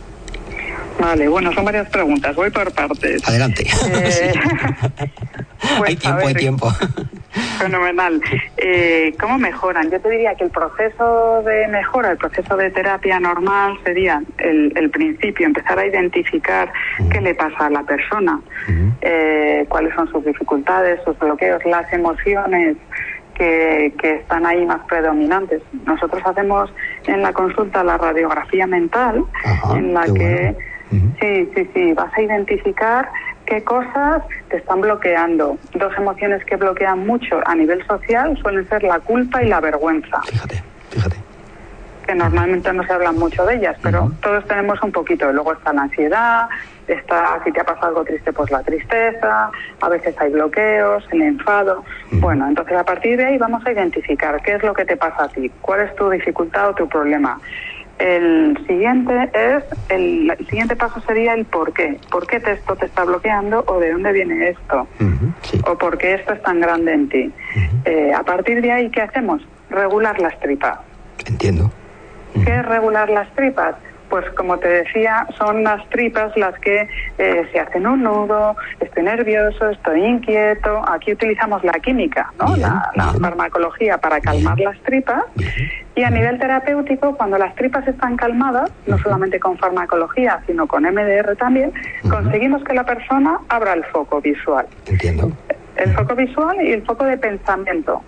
Vale, 1.01 1.27
bueno, 1.27 1.51
son 1.51 1.65
varias 1.65 1.89
preguntas. 1.89 2.35
Voy 2.35 2.51
por 2.51 2.71
partes. 2.73 3.27
Adelante. 3.27 3.65
Eh, 3.91 4.33
pues, 5.77 5.89
hay 5.89 5.95
tiempo, 5.95 6.27
hay 6.27 6.33
tiempo. 6.35 6.69
Fenomenal. 7.57 8.21
Eh, 8.57 9.11
¿Cómo 9.19 9.39
mejoran? 9.39 9.89
Yo 9.89 9.99
te 9.99 10.09
diría 10.11 10.35
que 10.35 10.43
el 10.43 10.51
proceso 10.51 11.41
de 11.41 11.67
mejora, 11.69 12.11
el 12.11 12.17
proceso 12.17 12.55
de 12.55 12.69
terapia 12.69 13.19
normal 13.19 13.79
sería 13.83 14.21
el, 14.37 14.91
principio, 14.91 15.47
empezar 15.47 15.79
a 15.79 15.87
identificar 15.87 16.71
qué 17.11 17.19
le 17.19 17.33
pasa 17.33 17.65
a 17.65 17.69
la 17.71 17.83
persona, 17.83 18.39
eh, 19.01 19.65
cuáles 19.69 19.95
son 19.95 20.07
sus 20.11 20.23
dificultades, 20.23 20.99
sus 21.03 21.17
bloqueos, 21.17 21.65
las 21.65 21.91
emociones 21.91 22.77
que, 23.35 23.91
están 24.03 24.45
ahí 24.45 24.65
más 24.65 24.81
predominantes. 24.87 25.63
Nosotros 25.85 26.21
hacemos 26.25 26.71
en 27.07 27.23
la 27.23 27.33
consulta 27.33 27.83
la 27.83 27.97
radiografía 27.97 28.67
mental, 28.67 29.23
en 29.75 29.93
la 29.93 30.03
que 30.05 30.55
Sí, 30.91 31.49
sí, 31.55 31.69
sí, 31.73 31.93
vas 31.93 32.11
a 32.17 32.21
identificar 32.21 33.09
qué 33.45 33.63
cosas 33.63 34.23
te 34.49 34.57
están 34.57 34.81
bloqueando. 34.81 35.57
Dos 35.73 35.93
emociones 35.97 36.43
que 36.45 36.55
bloquean 36.55 37.05
mucho 37.05 37.39
a 37.45 37.55
nivel 37.55 37.85
social 37.87 38.37
suelen 38.41 38.67
ser 38.67 38.83
la 38.83 38.99
culpa 38.99 39.41
y 39.41 39.47
la 39.47 39.59
vergüenza. 39.59 40.21
Fíjate, 40.23 40.63
fíjate. 40.89 41.15
Que 42.05 42.15
normalmente 42.15 42.73
no 42.73 42.83
se 42.83 42.93
habla 42.93 43.11
mucho 43.11 43.45
de 43.45 43.55
ellas, 43.55 43.77
pero 43.81 44.11
todos 44.21 44.45
tenemos 44.45 44.81
un 44.81 44.91
poquito. 44.91 45.31
Luego 45.31 45.53
está 45.53 45.71
la 45.71 45.83
ansiedad, 45.83 46.49
está, 46.87 47.41
si 47.43 47.51
te 47.51 47.61
ha 47.61 47.63
pasado 47.63 47.87
algo 47.87 48.03
triste, 48.03 48.33
pues 48.33 48.51
la 48.51 48.61
tristeza, 48.63 49.51
a 49.79 49.89
veces 49.89 50.15
hay 50.19 50.31
bloqueos, 50.31 51.07
el 51.11 51.21
enfado. 51.21 51.83
Bueno, 52.11 52.47
entonces 52.47 52.75
a 52.75 52.83
partir 52.83 53.17
de 53.17 53.25
ahí 53.25 53.37
vamos 53.37 53.65
a 53.65 53.71
identificar 53.71 54.41
qué 54.41 54.55
es 54.55 54.63
lo 54.63 54.73
que 54.73 54.85
te 54.85 54.97
pasa 54.97 55.25
a 55.25 55.29
ti, 55.29 55.49
cuál 55.61 55.81
es 55.81 55.95
tu 55.95 56.09
dificultad 56.09 56.69
o 56.69 56.73
tu 56.73 56.87
problema. 56.89 57.39
El 58.01 58.57
siguiente 58.65 59.29
es 59.31 59.63
el, 59.89 60.35
siguiente 60.49 60.75
paso 60.75 60.99
sería 61.01 61.35
el 61.35 61.45
por 61.45 61.71
qué. 61.71 61.99
¿Por 62.09 62.25
qué 62.25 62.37
esto 62.37 62.75
te 62.75 62.87
está 62.87 63.03
bloqueando 63.03 63.63
o 63.67 63.79
de 63.79 63.91
dónde 63.91 64.11
viene 64.11 64.49
esto? 64.49 64.87
O 65.67 65.77
por 65.77 65.99
qué 65.99 66.15
esto 66.15 66.33
es 66.33 66.41
tan 66.41 66.59
grande 66.59 66.93
en 66.93 67.09
ti. 67.09 67.31
Eh, 67.85 68.11
a 68.11 68.23
partir 68.23 68.59
de 68.63 68.71
ahí, 68.71 68.89
¿qué 68.89 69.01
hacemos? 69.01 69.43
Regular 69.69 70.19
las 70.19 70.39
tripas. 70.39 70.79
Entiendo. 71.27 71.71
¿Qué 72.33 72.55
es 72.55 72.65
regular 72.65 73.07
las 73.11 73.31
tripas? 73.35 73.75
Pues 74.11 74.29
como 74.31 74.59
te 74.59 74.67
decía, 74.67 75.25
son 75.37 75.63
las 75.63 75.89
tripas 75.89 76.35
las 76.35 76.53
que 76.59 76.87
eh, 77.17 77.47
se 77.51 77.59
hacen 77.61 77.87
un 77.87 78.03
nudo, 78.03 78.57
estoy 78.81 79.03
nervioso, 79.03 79.69
estoy 79.69 80.03
inquieto. 80.03 80.81
Aquí 80.87 81.13
utilizamos 81.13 81.63
la 81.63 81.71
química, 81.79 82.31
¿no? 82.37 82.57
la, 82.57 82.91
farmacología 83.21 83.97
para 83.99 84.19
calmar 84.19 84.59
las 84.59 84.77
tripas. 84.81 85.23
Y 85.95 86.03
a 86.03 86.09
nivel 86.09 86.37
terapéutico, 86.39 87.15
cuando 87.15 87.37
las 87.37 87.55
tripas 87.55 87.87
están 87.87 88.17
calmadas, 88.17 88.69
no 88.85 88.97
solamente 88.97 89.39
con 89.39 89.57
farmacología, 89.57 90.41
sino 90.45 90.67
con 90.67 90.83
MDR 90.83 91.37
también, 91.37 91.71
conseguimos 92.09 92.63
que 92.65 92.73
la 92.73 92.83
persona 92.83 93.39
abra 93.47 93.73
el 93.73 93.85
foco 93.85 94.19
visual. 94.19 94.67
Entiendo. 94.87 95.31
El 95.77 95.93
foco 95.93 96.15
visual 96.15 96.57
y 96.61 96.73
el 96.73 96.83
foco 96.83 97.05
de 97.05 97.17
pensamiento 97.17 98.03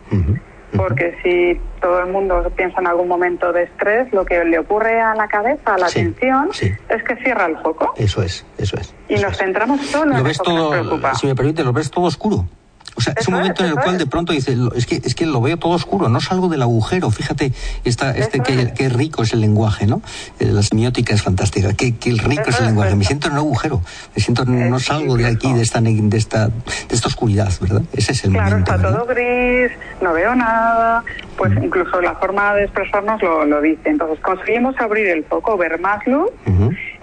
porque 0.76 1.16
si 1.24 1.60
todo 1.82 2.00
el 2.02 2.12
mundo 2.12 2.52
piensa 2.56 2.80
en 2.80 2.88
algún 2.88 3.08
momento 3.08 3.52
de 3.52 3.64
estrés, 3.64 4.12
lo 4.14 4.26
que 4.26 4.44
le 4.44 4.60
ocurre 4.60 5.00
a 5.00 5.16
la 5.16 5.28
cabeza, 5.28 5.76
a 5.76 5.78
la 5.78 5.88
atención, 5.88 6.50
es 6.52 7.04
que 7.04 7.16
cierra 7.24 7.46
el 7.46 7.58
foco. 7.58 7.94
Eso 7.98 8.22
es, 8.22 8.46
eso 8.58 8.78
es. 8.78 8.94
Y 9.10 9.16
nos 9.16 9.38
centramos 9.38 9.82
solo 9.88 10.18
en 10.18 10.28
eso 10.28 10.44
todo, 10.44 11.00
Si 11.16 11.28
me 11.28 11.36
permite, 11.36 11.64
lo 11.64 11.74
ves 11.74 11.92
todo 11.92 12.06
oscuro. 12.06 12.46
O 12.95 13.01
sea, 13.01 13.13
es 13.17 13.27
un 13.27 13.36
momento 13.36 13.63
en 13.63 13.71
el 13.71 13.75
cual 13.75 13.97
de 13.97 14.06
pronto 14.06 14.34
dice, 14.34 14.56
es 14.75 14.86
que, 14.86 15.01
es 15.03 15.15
que 15.15 15.25
lo 15.25 15.41
veo 15.41 15.58
todo 15.58 15.73
oscuro, 15.73 16.10
no 16.10 16.21
salgo 16.21 16.47
del 16.47 16.62
agujero. 16.62 17.10
Fíjate, 17.10 17.51
esta, 17.84 18.12
este 18.12 18.39
qué, 18.39 18.89
rico 18.89 19.23
es 19.23 19.34
el 19.34 19.41
lenguaje, 19.41 19.88
¿no? 19.88 20.01
Eh, 20.39 20.45
la 20.45 20.62
semiótica 20.62 21.13
es 21.13 21.21
fantástica, 21.21 21.73
qué, 21.73 21.95
qué 21.95 22.12
rico 22.12 22.43
es 22.47 22.60
el 22.60 22.67
lenguaje. 22.67 22.95
Me 22.95 23.03
siento 23.03 23.27
en 23.27 23.34
un 23.34 23.39
agujero, 23.39 23.82
me 24.15 24.21
siento, 24.21 24.45
no 24.45 24.79
salgo 24.79 25.17
de 25.17 25.27
aquí, 25.27 25.51
de 25.53 25.62
esta, 25.62 25.82
de 25.82 26.17
esta, 26.17 26.47
de 26.47 26.53
esta 26.89 27.08
oscuridad, 27.08 27.51
¿verdad? 27.62 27.82
Ese 27.93 28.12
es 28.12 28.23
el 28.25 28.32
momento. 28.32 28.63
Claro, 28.65 28.82
está 28.82 28.89
todo 28.89 29.06
gris, 29.08 29.71
no 30.01 30.13
veo 30.13 30.36
nada, 30.36 31.03
pues 31.38 31.51
incluso 31.62 32.01
la 32.01 32.15
forma 32.15 32.53
de 32.56 32.65
expresarnos 32.65 33.21
lo, 33.21 33.45
lo 33.45 33.62
dice. 33.62 33.89
Entonces 33.89 34.19
conseguimos 34.19 34.75
abrir 34.79 35.08
el 35.08 35.23
foco, 35.25 35.58
ver 35.58 35.79
más 35.79 36.06
luz 36.06 36.29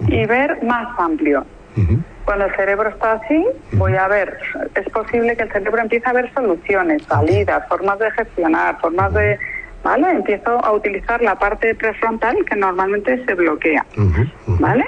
y 0.07 0.25
ver 0.25 0.63
más 0.63 0.87
amplio. 0.97 1.45
Cuando 2.31 2.45
el 2.45 2.55
cerebro 2.55 2.87
está 2.87 3.11
así, 3.11 3.45
voy 3.73 3.93
a 3.97 4.07
ver, 4.07 4.37
es 4.75 4.89
posible 4.93 5.35
que 5.35 5.43
el 5.43 5.51
cerebro 5.51 5.81
empiece 5.81 6.07
a 6.07 6.13
ver 6.13 6.33
soluciones, 6.33 7.03
salidas, 7.03 7.67
formas 7.67 7.99
de 7.99 8.09
gestionar, 8.11 8.79
formas 8.79 9.13
de... 9.13 9.37
¿Vale? 9.83 10.11
Empiezo 10.11 10.63
a 10.63 10.71
utilizar 10.71 11.21
la 11.21 11.37
parte 11.37 11.75
prefrontal 11.75 12.37
que 12.45 12.55
normalmente 12.55 13.25
se 13.25 13.33
bloquea. 13.33 13.85
¿Vale? 14.47 14.85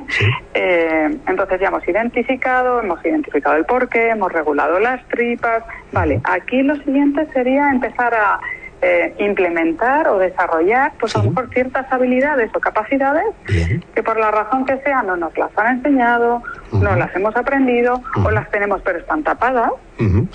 Eh, 0.53 1.17
entonces 1.27 1.59
ya 1.59 1.67
hemos 1.67 1.85
identificado, 1.85 2.79
hemos 2.79 3.03
identificado 3.03 3.57
el 3.57 3.65
porqué, 3.65 4.11
hemos 4.11 4.31
regulado 4.31 4.79
las 4.79 5.05
tripas. 5.09 5.65
Vale, 5.91 6.21
aquí 6.23 6.61
lo 6.61 6.77
siguiente 6.77 7.27
sería 7.33 7.71
empezar 7.71 8.13
a 8.13 8.39
eh, 8.83 9.15
implementar 9.19 10.07
o 10.09 10.17
desarrollar, 10.17 10.93
pues 10.99 11.15
a 11.15 11.19
lo 11.19 11.29
mejor 11.29 11.49
ciertas 11.53 11.91
habilidades 11.91 12.51
o 12.53 12.59
capacidades 12.59 13.25
que 13.45 14.03
por 14.03 14.19
la 14.19 14.29
razón 14.29 14.65
que 14.65 14.77
sea 14.81 15.01
no 15.03 15.15
nos 15.15 15.37
las 15.37 15.57
han 15.57 15.77
enseñado, 15.77 16.43
no 16.71 16.95
las 16.95 17.15
hemos 17.15 17.35
aprendido 17.35 18.01
o 18.23 18.31
las 18.31 18.49
tenemos 18.51 18.81
pero 18.83 18.99
están 18.99 19.23
tapadas. 19.23 19.71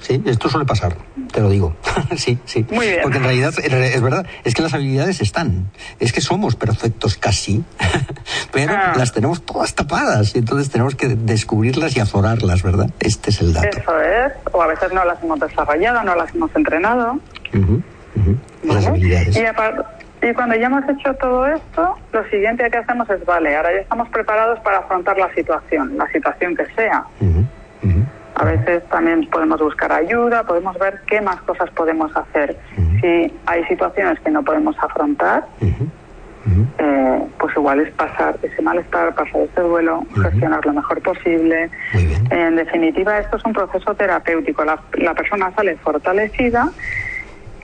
Sí, 0.00 0.22
esto 0.24 0.48
suele 0.48 0.64
pasar, 0.64 0.96
te 1.30 1.40
lo 1.40 1.50
digo. 1.50 1.76
sí, 2.16 2.38
sí. 2.46 2.64
Muy 2.70 2.86
bien. 2.86 3.00
Porque 3.02 3.18
en 3.18 3.24
realidad 3.24 3.52
es 3.58 4.00
verdad, 4.00 4.26
es 4.44 4.54
que 4.54 4.62
las 4.62 4.72
habilidades 4.72 5.20
están, 5.20 5.70
es 5.98 6.12
que 6.12 6.22
somos 6.22 6.56
perfectos 6.56 7.18
casi, 7.18 7.64
pero 8.52 8.72
ah. 8.74 8.94
las 8.96 9.12
tenemos 9.12 9.44
todas 9.44 9.74
tapadas 9.74 10.34
y 10.34 10.38
entonces 10.38 10.70
tenemos 10.70 10.94
que 10.94 11.08
descubrirlas 11.08 11.96
y 11.96 12.00
azorarlas, 12.00 12.62
¿verdad? 12.62 12.88
Este 13.00 13.28
es 13.28 13.42
el 13.42 13.52
dato. 13.52 13.78
Eso 13.78 14.00
es, 14.00 14.32
o 14.52 14.62
a 14.62 14.68
veces 14.68 14.90
no 14.92 15.04
las 15.04 15.22
hemos 15.22 15.38
desarrollado, 15.38 16.02
no 16.02 16.14
las 16.14 16.34
hemos 16.34 16.54
entrenado. 16.56 17.20
Y, 20.20 20.34
cuando 20.34 20.56
ya 20.56 20.66
hemos 20.66 20.88
hecho 20.88 21.14
todo 21.14 21.46
esto, 21.46 21.96
lo 22.12 22.24
siguiente 22.28 22.68
que 22.70 22.78
hacemos 22.78 23.08
es, 23.10 23.24
vale, 23.24 23.56
ahora 23.56 23.72
ya 23.72 23.80
estamos 23.80 24.08
preparados 24.08 24.58
para 24.60 24.78
afrontar 24.78 25.16
la 25.16 25.32
situación, 25.34 25.96
la 25.96 26.08
situación 26.08 26.56
que 26.56 26.66
sea. 26.74 27.04
A 28.34 28.44
veces 28.44 28.84
también 28.88 29.28
podemos 29.30 29.60
buscar 29.60 29.92
ayuda, 29.92 30.44
podemos 30.44 30.78
ver 30.78 31.00
qué 31.06 31.20
más 31.20 31.40
cosas 31.42 31.70
podemos 31.70 32.14
hacer. 32.16 32.56
Si 33.00 33.32
hay 33.46 33.64
situaciones 33.64 34.18
que 34.20 34.30
no 34.30 34.42
podemos 34.42 34.76
afrontar, 34.80 35.44
eh, 36.78 37.26
pues 37.38 37.56
igual 37.56 37.80
es 37.80 37.92
pasar 37.94 38.38
ese 38.42 38.62
malestar, 38.62 39.14
pasar 39.14 39.42
ese 39.42 39.60
duelo, 39.60 40.04
gestionar 40.22 40.64
lo 40.64 40.72
mejor 40.72 41.02
posible. 41.02 41.70
En 42.30 42.56
definitiva, 42.56 43.18
esto 43.18 43.36
es 43.36 43.44
un 43.44 43.52
proceso 43.52 43.94
terapéutico. 43.94 44.64
La, 44.64 44.80
la 44.94 45.14
persona 45.14 45.52
sale 45.54 45.76
fortalecida 45.76 46.70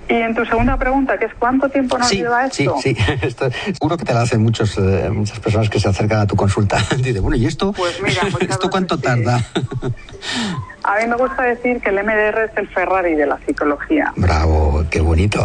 y 0.08 0.14
en 0.14 0.34
tu 0.34 0.44
segunda 0.44 0.76
pregunta, 0.76 1.18
que 1.18 1.26
es 1.26 1.34
cuánto 1.38 1.68
tiempo 1.68 1.98
nos 1.98 2.10
lleva 2.10 2.46
esto. 2.46 2.76
Sí, 2.80 2.94
sí, 3.22 3.72
seguro 3.72 3.96
que 3.96 4.04
te 4.04 4.12
la 4.12 4.22
hacen 4.22 4.42
muchos, 4.42 4.76
eh, 4.78 5.10
muchas 5.10 5.38
personas 5.40 5.68
que 5.68 5.80
se 5.80 5.88
acercan 5.88 6.20
a 6.20 6.26
tu 6.26 6.36
consulta. 6.36 6.78
Dice, 6.96 7.20
bueno, 7.20 7.36
¿y 7.36 7.46
esto? 7.46 7.72
Pues 7.72 8.00
mira, 8.02 8.22
¿Esto 8.40 8.70
cuánto 8.70 8.98
tarda? 8.98 9.40
A 10.82 10.98
mí 10.98 11.06
me 11.08 11.16
gusta 11.16 11.42
decir 11.42 11.80
que 11.80 11.90
el 11.90 12.04
MDR 12.04 12.50
es 12.50 12.56
el 12.56 12.68
Ferrari 12.68 13.14
de 13.14 13.26
la 13.26 13.38
psicología. 13.46 14.12
Bravo, 14.16 14.84
qué 14.90 15.00
bonito. 15.00 15.44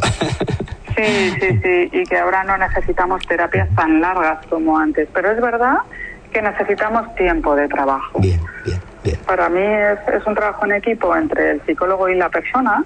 Sí, 0.96 1.34
sí, 1.40 1.60
sí, 1.64 1.90
y 1.94 2.04
que 2.04 2.18
ahora 2.18 2.44
no 2.44 2.58
necesitamos 2.58 3.26
terapias 3.26 3.70
tan 3.76 4.02
largas 4.02 4.46
como 4.48 4.78
antes, 4.78 5.08
pero 5.14 5.32
es 5.32 5.42
verdad 5.42 5.78
que 6.34 6.42
necesitamos 6.42 7.16
tiempo 7.16 7.56
de 7.56 7.68
trabajo. 7.68 8.20
Bien, 8.20 8.42
bien. 8.66 8.80
Para 9.26 9.50
mí 9.50 9.62
es, 9.62 10.26
un 10.26 10.36
trabajo 10.36 10.66
en 10.66 10.74
equipo 10.74 11.16
entre 11.16 11.52
el 11.52 11.62
psicólogo 11.66 12.10
y 12.10 12.16
la 12.16 12.30
persona. 12.30 12.84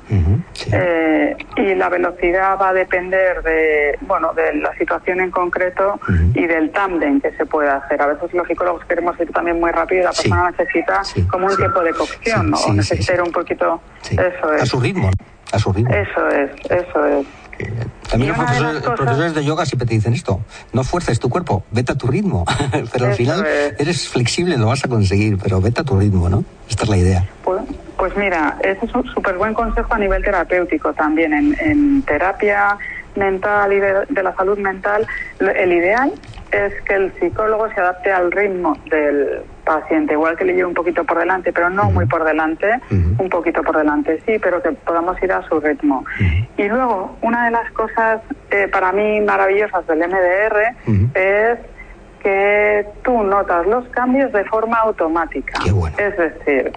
Eh, 0.72 1.36
y 1.58 1.76
la 1.76 1.90
velocidad 1.90 2.58
va 2.62 2.70
a 2.70 2.74
depender 2.74 3.42
de 3.42 3.98
bueno 4.02 4.34
de 4.34 4.54
la 4.56 4.76
situación 4.78 5.20
en 5.22 5.32
concreto 5.32 6.00
y 6.34 6.46
del 6.46 6.72
tándem 6.72 7.20
que 7.20 7.32
se 7.32 7.46
pueda 7.46 7.78
hacer. 7.78 8.02
A 8.02 8.08
veces 8.08 8.34
los 8.34 8.48
psicólogos 8.48 8.86
queremos 8.86 9.20
ir 9.20 9.32
también 9.32 9.60
muy 9.60 9.72
rápido 9.72 10.02
y 10.02 10.04
la 10.04 10.12
persona 10.12 10.52
necesita 10.52 11.02
como 11.30 11.48
un 11.48 11.56
tiempo 11.56 11.82
de 11.82 11.92
cocción 11.94 12.54
o 12.54 12.74
necesita 12.74 13.16
ir 13.16 13.22
un 13.22 13.32
poquito 13.32 13.82
eso 14.12 14.54
es. 14.54 14.62
a 14.62 14.66
su 14.66 14.80
ritmo, 14.80 15.10
a 15.52 15.60
su 15.60 15.74
ritmo. 15.74 15.94
Eso 15.94 16.28
es, 16.30 16.52
eso 16.70 17.06
es. 17.06 17.43
También 18.10 18.34
los 18.36 18.84
profesores, 18.84 19.34
de 19.34 19.44
yoga 19.44 19.66
siempre 19.66 19.88
te 19.88 19.96
dicen 19.96 20.14
esto, 20.14 20.40
no 20.72 20.84
fuerces 20.84 21.20
tu 21.20 21.30
cuerpo, 21.30 21.64
vete 21.72 21.94
a 21.94 21.96
tu 21.96 22.08
ritmo, 22.08 22.46
pero 22.92 23.08
al 23.08 23.16
final 23.16 23.46
eres 23.80 24.08
flexible, 24.08 24.58
lo 24.58 24.68
vas 24.68 24.86
a 24.86 24.88
conseguir, 24.88 25.38
pero 25.42 25.62
vete 25.62 25.82
a 25.82 25.84
tu 25.84 25.98
ritmo, 25.98 26.30
¿no? 26.30 26.44
Esta 26.70 26.84
es 26.84 26.90
la 26.90 26.98
idea. 26.98 27.28
Pues, 27.44 27.62
Pues 27.98 28.16
mira, 28.18 28.58
ese 28.64 28.86
es 28.86 28.94
un 28.94 29.06
súper 29.06 29.38
buen 29.38 29.54
consejo 29.54 29.94
a 29.94 29.98
nivel 29.98 30.24
terapéutico 30.24 30.94
también. 30.94 31.34
En, 31.34 32.02
terapia 32.04 32.78
mental 33.16 33.74
y 33.74 33.80
de, 33.80 34.24
la 34.24 34.36
salud 34.36 34.58
mental, 34.58 35.06
el 35.40 35.74
ideal 35.74 36.12
es 36.52 36.74
que 36.84 36.94
el 36.94 37.14
psicólogo 37.20 37.68
se 37.70 37.82
adapte 37.82 38.12
al 38.12 38.32
ritmo 38.32 38.78
del 38.90 39.42
paciente, 39.64 40.14
igual 40.14 40.38
que 40.38 40.46
le 40.46 40.54
lleve 40.54 40.68
un 40.68 40.74
poquito 40.74 41.04
por 41.04 41.18
delante, 41.18 41.52
pero 41.52 41.70
no 41.70 41.90
muy 41.92 42.06
por 42.06 42.24
delante, 42.24 42.80
un 42.92 43.30
poquito 43.30 43.64
por 43.64 43.78
delante, 43.78 44.22
sí, 44.26 44.38
pero 44.40 44.62
que 44.62 44.72
podamos 44.72 45.22
ir 45.24 45.32
a 45.32 45.42
su 45.48 45.60
ritmo. 45.60 46.06
Y 46.58 46.68
luego, 46.68 47.18
una 47.22 47.46
de 47.46 47.52
las 47.52 47.72
cosas 47.72 48.22
eh, 48.52 48.68
para 48.68 48.92
mí 48.92 49.20
maravillosas 49.22 49.88
del 49.88 50.00
MDR 50.00 50.76
es 51.16 51.60
que 52.22 52.86
tú 53.04 53.24
notas 53.24 53.68
los 53.68 53.88
cambios 53.90 54.32
de 54.32 54.46
forma 54.46 54.78
automática. 54.78 55.60
Es 55.98 56.18
decir, 56.18 56.72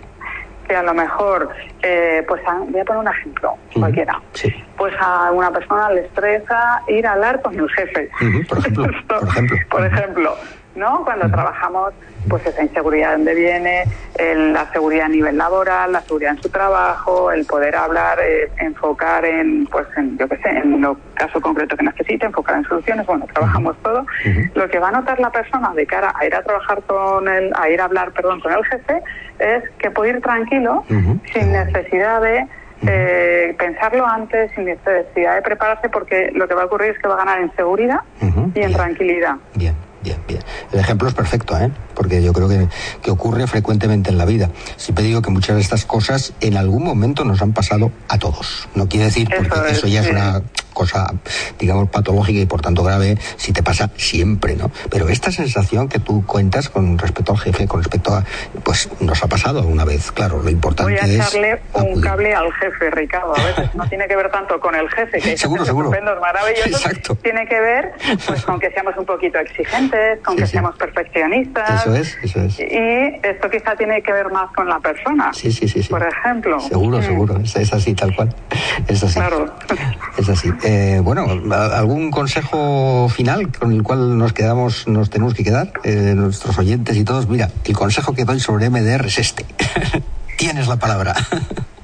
que 0.66 0.76
a 0.76 0.82
lo 0.82 0.94
mejor, 0.94 1.48
eh, 1.82 2.24
pues 2.26 2.42
voy 2.68 2.80
a 2.80 2.84
poner 2.84 3.02
un 3.02 3.08
ejemplo, 3.08 3.56
cualquiera, 3.72 4.20
pues 4.76 4.94
a 5.00 5.30
una 5.32 5.50
persona 5.50 5.90
le 5.90 6.02
estresa 6.02 6.82
ir 6.88 7.06
a 7.06 7.12
hablar 7.12 7.42
con 7.42 7.58
el 7.58 7.68
jefe. 7.70 8.10
por 8.48 8.58
ejemplo, 8.58 8.84
por 9.08 9.28
ejemplo. 9.28 9.56
por 9.70 9.86
ejemplo 9.86 10.36
¿no? 10.76 11.04
Cuando 11.04 11.28
trabajamos, 11.30 11.92
pues 12.28 12.46
esa 12.46 12.62
inseguridad 12.62 13.12
donde 13.12 13.34
viene, 13.34 13.84
la 14.18 14.70
seguridad 14.72 15.06
a 15.06 15.08
nivel 15.08 15.36
laboral, 15.36 15.92
la 15.92 16.00
seguridad 16.02 16.32
en 16.32 16.42
su 16.42 16.48
trabajo, 16.48 17.30
el 17.30 17.44
poder 17.46 17.76
hablar, 17.76 18.18
eh, 18.20 18.50
enfocar 18.58 19.24
en, 19.24 19.66
pues, 19.66 19.86
en, 19.96 20.16
yo 20.18 20.28
qué 20.28 20.36
sé, 20.38 20.48
en 20.50 20.80
lo 20.80 20.96
caso 21.14 21.40
concreto 21.40 21.76
que 21.76 21.84
necesite, 21.84 22.26
enfocar 22.26 22.56
en 22.56 22.64
soluciones, 22.64 23.06
bueno, 23.06 23.26
trabajamos 23.32 23.76
todo. 23.82 24.06
Lo 24.54 24.68
que 24.68 24.78
va 24.78 24.88
a 24.88 24.92
notar 24.92 25.18
la 25.20 25.30
persona 25.30 25.72
de 25.74 25.86
cara 25.86 26.12
a 26.14 26.26
ir 26.26 26.34
a 26.34 26.42
trabajar 26.42 26.82
con 26.82 27.28
el, 27.28 27.52
a 27.56 27.68
ir 27.70 27.80
a 27.80 27.84
hablar, 27.84 28.12
perdón, 28.12 28.40
con 28.40 28.52
el 28.52 28.64
jefe, 28.66 29.02
es 29.38 29.64
que 29.78 29.90
puede 29.90 30.10
ir 30.10 30.20
tranquilo, 30.20 30.84
sin 30.88 31.52
necesidad 31.52 32.20
de 32.20 32.46
eh, 32.82 33.54
pensarlo 33.58 34.06
antes 34.06 34.50
sin 34.54 34.66
necesidad 34.66 35.36
de 35.36 35.42
prepararse 35.42 35.88
porque 35.88 36.30
lo 36.34 36.46
que 36.46 36.54
va 36.54 36.62
a 36.62 36.66
ocurrir 36.66 36.90
es 36.90 36.98
que 36.98 37.08
va 37.08 37.14
a 37.14 37.18
ganar 37.18 37.40
en 37.40 37.54
seguridad 37.56 38.00
y 38.54 38.60
en 38.60 38.72
tranquilidad. 38.72 39.36
Bien. 39.54 39.74
Bien, 40.06 40.22
bien. 40.28 40.40
El 40.70 40.78
ejemplo 40.78 41.08
es 41.08 41.14
perfecto, 41.14 41.58
¿eh? 41.58 41.68
porque 41.96 42.22
yo 42.22 42.32
creo 42.32 42.48
que, 42.48 42.68
que, 43.02 43.10
ocurre 43.10 43.48
frecuentemente 43.48 44.08
en 44.08 44.18
la 44.18 44.24
vida. 44.24 44.50
Siempre 44.76 45.02
digo 45.02 45.20
que 45.20 45.30
muchas 45.30 45.56
de 45.56 45.62
estas 45.62 45.84
cosas 45.84 46.32
en 46.40 46.56
algún 46.56 46.84
momento 46.84 47.24
nos 47.24 47.42
han 47.42 47.52
pasado 47.52 47.90
a 48.06 48.16
todos. 48.16 48.68
No 48.76 48.88
quiere 48.88 49.06
decir, 49.06 49.28
porque 49.36 49.72
eso, 49.72 49.88
ya 49.88 50.02
es 50.02 50.08
una 50.08 50.42
cosa, 50.76 51.06
digamos, 51.58 51.88
patológica 51.88 52.38
y 52.38 52.44
por 52.44 52.60
tanto 52.60 52.84
grave 52.84 53.16
si 53.36 53.52
te 53.52 53.62
pasa 53.62 53.90
siempre, 53.96 54.56
¿no? 54.56 54.70
Pero 54.90 55.08
esta 55.08 55.32
sensación 55.32 55.88
que 55.88 55.98
tú 55.98 56.24
cuentas 56.26 56.68
con 56.68 56.98
respecto 56.98 57.32
al 57.32 57.38
jefe, 57.38 57.66
con 57.66 57.80
respecto 57.80 58.14
a, 58.14 58.22
pues 58.62 58.90
nos 59.00 59.22
ha 59.24 59.26
pasado 59.26 59.60
alguna 59.60 59.86
vez, 59.86 60.12
claro, 60.12 60.42
lo 60.42 60.50
importante 60.50 60.94
es... 60.94 61.00
Voy 61.00 61.10
a 61.10 61.16
echarle 61.16 61.60
un 61.72 62.00
cable 62.02 62.34
al 62.34 62.52
jefe, 62.52 62.90
Ricardo, 62.90 63.34
a 63.34 63.42
veces 63.42 63.74
no 63.74 63.88
tiene 63.88 64.06
que 64.06 64.16
ver 64.16 64.30
tanto 64.30 64.60
con 64.60 64.74
el 64.74 64.86
jefe, 64.90 65.18
que 65.18 65.38
seguro, 65.38 65.64
seguro. 65.64 65.90
maravillosos, 66.20 66.84
Exacto. 66.84 67.14
tiene 67.16 67.46
que 67.46 67.58
ver 67.58 67.92
pues 68.26 68.42
con 68.44 68.60
que 68.60 68.70
seamos 68.70 68.94
un 68.98 69.06
poquito 69.06 69.38
exigentes, 69.38 70.20
con 70.22 70.36
que 70.36 70.46
seamos 70.46 70.76
perfeccionistas. 70.76 71.86
Eso 71.86 71.94
es, 71.94 72.18
eso 72.22 72.40
es. 72.42 72.60
Y 72.60 73.26
esto 73.26 73.48
quizá 73.48 73.74
tiene 73.76 74.02
que 74.02 74.12
ver 74.12 74.30
más 74.30 74.52
con 74.52 74.68
la 74.68 74.78
persona. 74.80 75.32
Sí, 75.32 75.50
sí, 75.50 75.68
sí. 75.68 75.82
Por 75.88 76.06
ejemplo. 76.06 76.60
Seguro, 76.60 76.98
mm. 76.98 77.02
seguro, 77.02 77.40
es, 77.42 77.72
así, 77.72 77.94
tal 77.94 78.14
cual. 78.14 78.34
Es 78.86 79.02
así. 79.02 79.14
Claro. 79.14 79.54
Es 80.18 80.28
así. 80.28 80.52
Eh, 80.68 80.98
bueno, 81.00 81.28
¿algún 81.52 82.10
consejo 82.10 83.08
final 83.08 83.52
con 83.56 83.70
el 83.70 83.84
cual 83.84 84.18
nos 84.18 84.32
quedamos, 84.32 84.88
nos 84.88 85.10
tenemos 85.10 85.32
que 85.32 85.44
quedar, 85.44 85.70
eh, 85.84 86.12
nuestros 86.16 86.58
oyentes 86.58 86.96
y 86.96 87.04
todos? 87.04 87.28
Mira, 87.28 87.50
el 87.64 87.76
consejo 87.76 88.12
que 88.12 88.24
doy 88.24 88.40
sobre 88.40 88.68
MDR 88.68 89.06
es 89.06 89.18
este. 89.20 89.44
Tienes 90.36 90.66
la 90.66 90.74
palabra. 90.74 91.14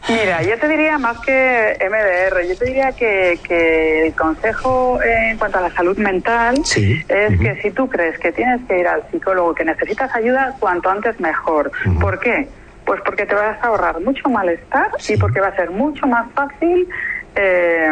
Mira, 0.08 0.42
yo 0.42 0.58
te 0.58 0.66
diría 0.66 0.98
más 0.98 1.16
que 1.20 1.78
MDR, 1.78 2.48
yo 2.48 2.58
te 2.58 2.64
diría 2.64 2.90
que, 2.90 4.04
el 4.06 4.14
consejo 4.14 4.98
en 5.00 5.38
cuanto 5.38 5.58
a 5.58 5.60
la 5.60 5.70
salud 5.70 5.96
mental 5.98 6.56
es 6.58 7.06
que 7.06 7.60
si 7.62 7.70
tú 7.70 7.88
crees 7.88 8.18
que 8.18 8.32
tienes 8.32 8.62
que 8.66 8.80
ir 8.80 8.88
al 8.88 9.04
psicólogo, 9.12 9.54
que 9.54 9.64
necesitas 9.64 10.12
ayuda, 10.12 10.56
cuanto 10.58 10.90
antes 10.90 11.20
mejor. 11.20 11.70
¿Por 12.00 12.18
qué? 12.18 12.48
Pues 12.84 13.00
porque 13.04 13.26
te 13.26 13.34
vas 13.36 13.62
a 13.62 13.68
ahorrar 13.68 14.00
mucho 14.00 14.28
malestar 14.28 14.90
y 15.08 15.16
porque 15.18 15.40
va 15.40 15.48
a 15.48 15.56
ser 15.56 15.70
mucho 15.70 16.04
más 16.08 16.26
fácil 16.32 16.88
eh, 17.36 17.90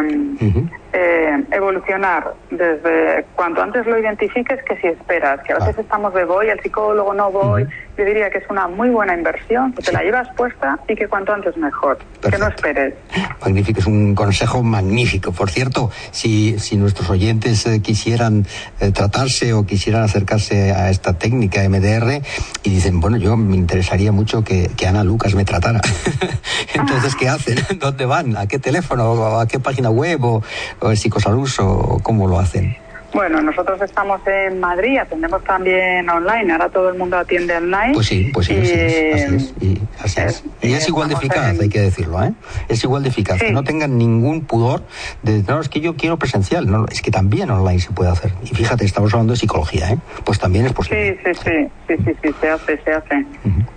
eh, 0.92 1.44
evolucionar 1.52 2.34
desde 2.50 3.24
cuanto 3.36 3.62
antes 3.62 3.86
lo 3.86 3.98
identifiques 3.98 4.62
que 4.64 4.76
si 4.78 4.88
esperas, 4.88 5.40
que 5.42 5.52
a 5.52 5.58
veces 5.58 5.78
estamos 5.78 6.12
de 6.14 6.24
voy, 6.24 6.50
al 6.50 6.60
psicólogo 6.60 7.14
no 7.14 7.30
voy, 7.30 7.66
yo 7.96 8.04
diría 8.04 8.30
que 8.30 8.38
es 8.38 8.44
una 8.48 8.66
muy 8.66 8.88
buena 8.88 9.14
inversión, 9.14 9.72
que 9.72 9.82
te 9.82 9.92
la 9.92 10.02
llevas 10.02 10.28
puesta 10.36 10.78
y 10.88 10.96
que 10.96 11.06
cuanto 11.06 11.32
antes 11.32 11.56
mejor, 11.56 11.98
que 12.22 12.38
no 12.38 12.48
esperes. 12.48 12.94
Magnífico, 13.40 13.80
es 13.80 13.86
un 13.86 14.14
consejo 14.14 14.62
magnífico. 14.62 15.32
Por 15.32 15.50
cierto, 15.50 15.90
si, 16.10 16.58
si 16.58 16.76
nuestros 16.76 17.10
oyentes 17.10 17.66
eh, 17.66 17.82
quisieran 17.82 18.46
eh, 18.80 18.90
tratarse 18.92 19.52
o 19.52 19.66
quisieran 19.66 20.02
acercarse 20.02 20.72
a 20.72 20.90
esta 20.90 21.18
técnica 21.18 21.68
MDR 21.68 22.22
y 22.62 22.70
dicen, 22.70 23.00
bueno, 23.00 23.16
yo 23.16 23.36
me 23.36 23.56
interesaría 23.56 24.12
mucho 24.12 24.42
que, 24.42 24.70
que 24.76 24.86
Ana 24.86 25.04
Lucas 25.04 25.34
me 25.34 25.44
tratara. 25.44 25.80
Entonces, 26.74 27.14
¿qué 27.16 27.28
hacen? 27.28 27.58
¿Dónde 27.78 28.06
van? 28.06 28.36
¿A 28.36 28.46
qué 28.46 28.58
teléfono? 28.58 29.38
¿A 29.38 29.46
qué 29.46 29.60
página 29.60 29.90
web? 29.90 30.24
¿O, 30.24 30.42
el 30.82 30.96
psicosalud 30.96 31.48
o 31.58 31.98
cómo 32.02 32.28
lo 32.28 32.38
hacen? 32.38 32.76
Bueno, 33.12 33.42
nosotros 33.42 33.82
estamos 33.82 34.20
en 34.26 34.60
Madrid, 34.60 34.98
atendemos 34.98 35.42
también 35.42 36.08
online, 36.08 36.52
ahora 36.52 36.68
todo 36.68 36.90
el 36.90 36.98
mundo 36.98 37.18
atiende 37.18 37.56
online. 37.56 37.92
Pues 37.92 38.06
sí, 38.06 38.30
pues 38.32 38.46
sí, 38.46 38.54
así 38.54 38.72
es. 38.72 39.52
Y, 39.60 39.82
así 39.98 40.20
es. 40.20 40.44
y 40.62 40.74
es 40.74 40.86
igual 40.88 41.08
de 41.08 41.14
eficaz, 41.14 41.58
hay 41.58 41.68
que 41.68 41.80
decirlo, 41.80 42.22
¿eh? 42.22 42.32
Es 42.68 42.84
igual 42.84 43.02
de 43.02 43.08
eficaz, 43.08 43.40
que 43.40 43.50
no 43.50 43.64
tengan 43.64 43.98
ningún 43.98 44.44
pudor 44.44 44.84
de, 45.22 45.42
no, 45.42 45.58
es 45.60 45.68
que 45.68 45.80
yo 45.80 45.96
quiero 45.96 46.18
presencial, 46.18 46.70
no, 46.70 46.86
es 46.86 47.02
que 47.02 47.10
también 47.10 47.50
online 47.50 47.80
se 47.80 47.90
puede 47.90 48.10
hacer. 48.10 48.30
Y 48.44 48.54
fíjate, 48.54 48.84
estamos 48.84 49.12
hablando 49.12 49.32
de 49.32 49.38
psicología, 49.38 49.90
¿eh? 49.90 49.98
Pues 50.24 50.38
también 50.38 50.66
es 50.66 50.72
posible. 50.72 51.18
Sí, 51.24 51.32
sí, 51.34 51.40
sí, 51.44 51.68
sí, 51.88 51.96
sí, 52.04 52.12
sí 52.22 52.30
se 52.40 52.48
hace, 52.48 52.80
se 52.82 52.92
hace. 52.92 53.26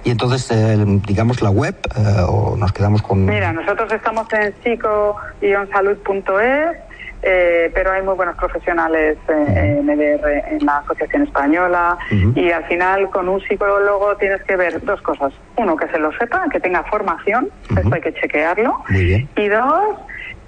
Y 0.03 0.11
entonces, 0.11 0.51
eh, 0.51 0.77
digamos, 1.07 1.41
la 1.41 1.49
web, 1.49 1.75
eh, 1.95 2.21
o 2.27 2.55
nos 2.55 2.71
quedamos 2.71 3.01
con... 3.01 3.25
Mira, 3.25 3.51
nosotros 3.51 3.91
estamos 3.91 4.31
en 4.33 4.53
psico-salud.es 4.63 6.92
eh, 7.24 7.71
pero 7.74 7.91
hay 7.91 8.01
muy 8.01 8.15
buenos 8.15 8.36
profesionales 8.36 9.17
eh, 9.30 9.78
en, 9.80 9.89
en 9.89 10.65
la 10.65 10.78
Asociación 10.80 11.24
Española 11.24 11.97
y 12.36 12.51
al 12.51 12.65
final 12.65 13.09
con 13.09 13.30
un 13.30 13.41
psicólogo 13.41 14.15
tienes 14.17 14.43
que 14.43 14.55
ver 14.55 14.84
dos 14.84 15.01
cosas. 15.01 15.34
Uno, 15.55 15.78
que 15.78 15.88
se 15.88 15.99
lo 15.99 16.11
sepa, 16.17 16.45
que 16.51 16.59
tenga 16.59 16.84
formación, 16.84 17.49
esto 17.69 17.93
hay 17.93 18.01
que 18.01 18.13
chequearlo. 18.13 18.84
Y 18.89 19.47
dos, 19.47 19.95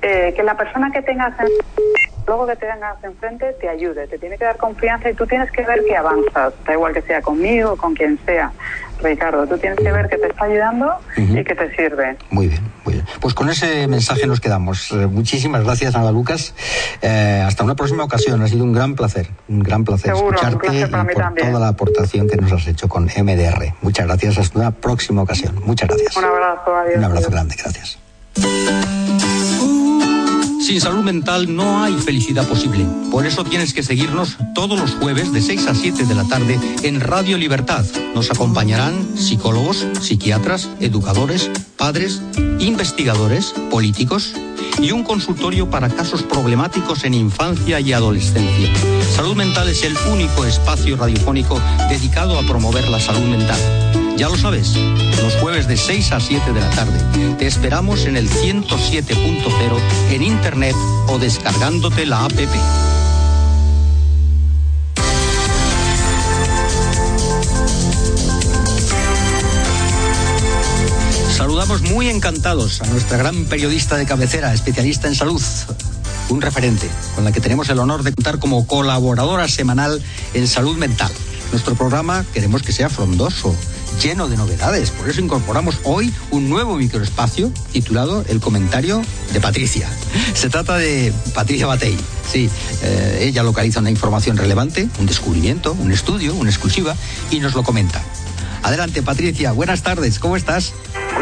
eh, 0.01 0.34
que 0.36 0.43
la 0.43 0.57
persona 0.57 0.91
que 0.91 1.01
tengas 1.01 1.34
luego 2.28 2.47
que 2.47 2.55
te 2.55 2.67
tengas 2.67 3.03
enfrente 3.03 3.53
te 3.61 3.69
ayude, 3.69 4.07
te 4.07 4.17
tiene 4.17 4.38
que 4.38 4.45
dar 4.45 4.57
confianza 4.57 5.09
y 5.09 5.13
tú 5.13 5.28
tienes 5.28 5.51
que 5.51 5.61
ver 5.63 5.84
que 5.86 5.95
avanzas, 5.95 6.53
da 6.65 6.73
igual 6.73 6.93
que 6.93 7.01
sea 7.03 7.21
conmigo 7.21 7.73
o 7.73 7.76
con 7.78 7.93
quien 7.93 8.17
sea. 8.26 8.51
Ricardo, 9.01 9.45
tú 9.47 9.57
tienes 9.57 9.77
que 9.77 9.91
ver 9.91 10.09
que 10.09 10.17
te 10.17 10.27
está 10.27 10.45
ayudando 10.45 10.93
y 11.17 11.43
que 11.43 11.55
te 11.55 11.75
sirve. 11.75 12.17
Muy 12.29 12.47
bien, 12.47 12.61
muy 12.83 12.93
bien. 12.95 13.05
Pues 13.19 13.33
con 13.33 13.49
ese 13.49 13.87
mensaje 13.87 14.27
nos 14.27 14.39
quedamos. 14.39 14.91
Eh, 14.91 15.07
muchísimas 15.07 15.63
gracias, 15.63 15.95
Ana 15.95 16.11
Lucas. 16.11 16.53
Eh, 17.01 17.43
hasta 17.45 17.63
una 17.63 17.75
próxima 17.75 18.03
ocasión. 18.03 18.41
Ha 18.41 18.47
sido 18.47 18.63
un 18.63 18.73
gran 18.73 18.95
placer, 18.95 19.29
un 19.47 19.59
gran 19.59 19.83
placer 19.83 20.13
escucharte 20.13 20.67
y 20.79 20.85
por 20.85 21.35
toda 21.35 21.59
la 21.59 21.67
aportación 21.69 22.27
que 22.27 22.37
nos 22.37 22.51
has 22.51 22.67
hecho 22.67 22.87
con 22.87 23.05
MDR. 23.05 23.73
Muchas 23.81 24.07
gracias. 24.07 24.37
Hasta 24.37 24.59
una 24.59 24.71
próxima 24.71 25.21
ocasión. 25.21 25.61
Muchas 25.65 25.89
gracias. 25.89 26.15
Un 26.17 26.25
abrazo, 26.25 26.75
adiós. 26.75 26.97
Un 26.97 27.03
abrazo 27.03 27.29
grande, 27.29 27.55
gracias. 27.57 27.99
Sin 30.66 30.82
salud 30.82 31.03
mental 31.03 31.55
no 31.55 31.84
hay 31.84 31.93
felicidad 31.93 32.47
posible. 32.47 32.88
Por 33.11 33.28
eso 33.28 33.43
tienes 33.43 33.72
que 33.72 33.84
seguirnos 33.84 34.36
todos 34.55 34.80
los 34.80 34.95
jueves 34.95 35.32
de 35.32 35.39
6 35.39 35.68
a 35.68 35.76
7 35.76 36.05
de 36.05 36.16
la 36.16 36.24
tarde 36.24 36.59
en 36.82 37.01
Radio 37.01 37.38
Libertad. 37.38 37.86
Nos 38.16 38.32
acompañarán 38.32 39.16
psicólogos, 39.16 39.86
psiquiatras, 40.01 40.68
educadores, 40.80 41.51
padres, 41.78 42.20
investigadores, 42.57 43.53
políticos 43.70 44.34
y 44.82 44.89
un 44.89 45.03
consultorio 45.03 45.70
para 45.70 45.88
casos 45.88 46.24
problemáticos 46.24 47.03
en 47.03 47.13
infancia 47.13 47.80
y 47.80 47.93
adolescencia. 47.93 48.74
Salud 49.16 49.36
Mental 49.36 49.70
es 49.70 49.84
el 49.84 49.95
único 50.11 50.45
espacio 50.45 50.97
radiofónico 50.97 51.61
dedicado 51.89 52.39
a 52.39 52.41
promover 52.41 52.88
la 52.88 52.99
salud 52.99 53.28
mental. 53.28 53.59
Ya 54.18 54.30
lo 54.30 54.38
sabes, 54.38 54.78
los 55.22 55.36
jueves 55.41 55.68
de 55.68 55.76
6 55.76 56.13
a 56.13 56.22
7 56.22 56.53
de 56.53 56.61
la 56.61 56.70
tarde. 56.70 56.97
Te 57.38 57.47
esperamos 57.47 58.05
en 58.05 58.16
el 58.16 58.30
107.0 58.30 59.80
en 60.11 60.24
internet 60.24 60.76
o 61.09 61.20
descargándote 61.20 62.05
la 62.05 62.24
APP. 62.24 62.55
Saludamos 71.36 71.82
muy 71.82 72.07
encantados 72.07 72.82
a 72.82 72.88
nuestra 72.88 73.18
gran 73.18 73.43
periodista 73.45 73.97
de 73.97 74.05
cabecera, 74.05 74.53
especialista 74.53 75.09
en 75.09 75.16
salud, 75.16 75.41
un 76.30 76.41
referente, 76.41 76.89
con 77.16 77.26
la 77.26 77.34
que 77.34 77.41
tenemos 77.41 77.68
el 77.68 77.80
honor 77.80 78.03
de 78.03 78.13
contar 78.13 78.39
como 78.39 78.66
colaboradora 78.66 79.49
semanal 79.49 80.01
en 80.34 80.47
salud 80.47 80.78
mental. 80.78 81.11
Nuestro 81.51 81.76
programa 81.76 82.26
queremos 82.34 82.63
que 82.63 82.72
sea 82.72 82.89
frondoso 82.89 83.53
lleno 84.01 84.27
de 84.27 84.37
novedades. 84.37 84.91
Por 84.91 85.09
eso 85.09 85.21
incorporamos 85.21 85.79
hoy 85.83 86.13
un 86.31 86.49
nuevo 86.49 86.75
microespacio 86.75 87.51
titulado 87.71 88.23
El 88.27 88.39
comentario 88.39 89.01
de 89.33 89.41
Patricia. 89.41 89.89
Se 90.33 90.49
trata 90.49 90.77
de 90.77 91.13
Patricia 91.33 91.67
Batey. 91.67 91.97
Sí, 92.25 92.49
eh, 92.83 93.19
ella 93.21 93.43
localiza 93.43 93.79
una 93.79 93.91
información 93.91 94.37
relevante, 94.37 94.87
un 94.99 95.05
descubrimiento, 95.05 95.73
un 95.73 95.91
estudio, 95.91 96.33
una 96.33 96.49
exclusiva 96.49 96.95
y 97.31 97.39
nos 97.39 97.55
lo 97.55 97.63
comenta. 97.63 98.01
Adelante, 98.63 99.03
Patricia. 99.03 99.51
Buenas 99.51 99.83
tardes. 99.83 100.17
¿Cómo 100.17 100.35
estás? 100.35 100.73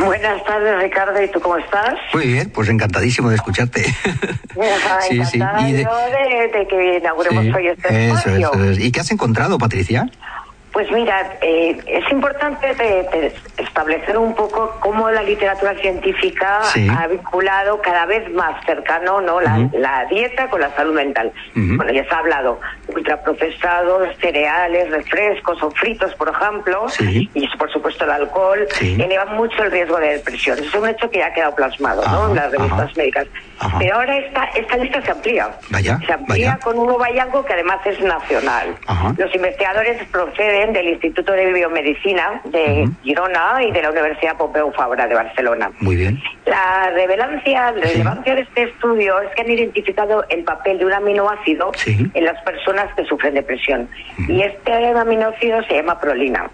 Buenas 0.06 0.44
tardes, 0.46 0.82
Ricardo. 0.82 1.22
¿Y 1.22 1.30
tú 1.30 1.42
cómo 1.42 1.58
estás? 1.58 1.96
Muy 2.14 2.28
bien, 2.28 2.50
pues 2.50 2.70
encantadísimo 2.70 3.30
de 3.30 3.36
escucharte. 3.36 3.84
sí, 5.10 5.22
sí. 5.26 5.40
Y 5.68 5.72
de... 5.74 5.80
de, 5.80 6.68
que 6.70 6.98
inauguremos 7.00 7.46
hoy 7.54 7.68
este 7.68 8.08
espacio. 8.08 8.72
¿Y 8.80 8.92
qué 8.92 9.02
has 9.02 9.12
encontrado, 9.12 9.58
Patricia? 9.58 10.10
Pues 10.74 10.92
mira, 10.92 11.38
eh, 11.42 11.78
es 11.86 12.12
importante 12.12 12.76
establecer 13.60 14.18
un 14.18 14.34
poco 14.34 14.76
cómo 14.80 15.08
la 15.12 15.22
literatura 15.22 15.76
científica 15.76 16.62
ha 16.98 17.08
vinculado 17.08 17.80
cada 17.80 18.08
vez 18.08 18.28
más 18.34 18.66
cercano 18.66 19.22
¿no? 19.22 19.40
la, 19.40 20.06
dieta 20.10 20.50
con 20.50 20.62
la 20.62 20.76
salud 20.76 20.96
mental. 20.96 21.32
Bueno, 21.54 21.92
ya 21.92 22.04
se 22.06 22.16
ha 22.16 22.18
hablado 22.18 22.60
ultraprocesados, 22.88 24.18
cereales, 24.20 24.90
refrescos 24.90 25.62
o 25.62 25.70
fritos, 25.70 26.14
por 26.16 26.30
ejemplo, 26.30 26.88
y 27.00 27.48
por 27.56 27.72
supuesto 27.72 28.06
el 28.06 28.12
alcohol, 28.12 28.68
elevan 28.82 29.36
mucho 29.36 29.62
el 29.62 29.72
riesgo 29.72 29.98
de 29.98 30.18
depresión. 30.18 30.58
Eso 30.58 30.70
es 30.70 30.76
un 30.76 30.90
hecho 30.90 31.08
que 31.12 31.20
ya 31.20 31.28
ha 31.28 31.34
quedado 31.34 31.54
plasmado 31.54 32.04
¿no? 32.08 32.30
en 32.30 32.36
las 32.36 32.52
revistas 32.52 32.98
médicas. 32.98 33.28
Pero 33.78 33.96
ahora 33.96 34.18
esta, 34.18 34.44
esta 34.56 34.78
lista 34.78 35.02
se 35.04 35.12
amplía. 35.12 35.50
se 35.70 36.14
amplía 36.14 36.60
con 36.64 36.80
un 36.80 36.88
nuevo 36.88 37.04
hallazgo 37.04 37.46
que 37.46 37.54
además 37.54 37.80
es 37.86 38.00
nacional. 38.02 38.76
Los 39.18 39.34
investigadores 39.36 40.04
proceden 40.10 40.63
del 40.72 40.90
Instituto 40.90 41.34
de 41.34 41.52
Biomedicina 41.52 42.42
de 42.46 42.88
Girona 43.04 43.64
y 43.64 43.72
de 43.72 43.82
la 43.82 43.90
Universidad 43.90 44.38
Pompeu 44.38 44.72
Fabra 44.72 45.08
de 45.08 45.16
Barcelona. 45.16 45.72
Muy 45.80 45.96
bien. 45.96 46.22
La 46.46 46.90
relevancia, 46.92 47.72
la 47.72 47.82
relevancia 47.82 48.36
de 48.36 48.42
este 48.42 48.64
estudio 48.64 49.20
es 49.22 49.36
que 49.36 49.42
han 49.42 49.52
identificado 49.52 50.24
el 50.30 50.44
papel 50.44 50.78
de 50.78 50.86
un 50.86 50.94
aminoácido 50.94 51.72
en 51.86 52.24
las 52.24 52.42
personas 52.44 52.94
que 52.96 53.04
sufren 53.06 53.34
depresión. 53.34 53.90
Y 54.28 54.42
este 54.42 54.72
aminoácido 54.72 55.64
se 55.64 55.76
llama 55.76 56.00
prolina. 56.00 56.50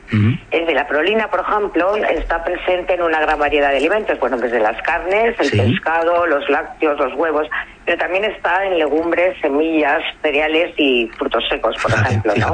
Es 0.51 0.66
de 0.66 0.74
la 0.74 0.88
prolina, 0.88 1.28
por 1.30 1.41
ejemplo, 1.41 1.95
está 1.97 2.43
presente 2.43 2.93
en 2.93 3.01
una 3.01 3.20
gran 3.20 3.38
variedad 3.38 3.72
de 3.72 3.78
alimentos, 3.78 4.20
bueno, 4.20 4.38
desde 4.38 4.60
las 4.60 4.82
carnes, 4.82 5.36
el 5.39 5.51
pescado, 5.51 6.26
los 6.26 6.49
lácteos, 6.49 6.97
los 6.99 7.14
huevos, 7.16 7.47
pero 7.86 7.97
también 7.97 8.25
está 8.25 8.65
en 8.65 8.77
legumbres, 8.77 9.36
semillas, 9.41 10.03
cereales 10.21 10.73
y 10.77 11.07
frutos 11.17 11.43
secos, 11.49 11.75
por 11.82 11.91
ejemplo, 11.91 12.34
¿no? 12.36 12.53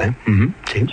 sí. 0.66 0.86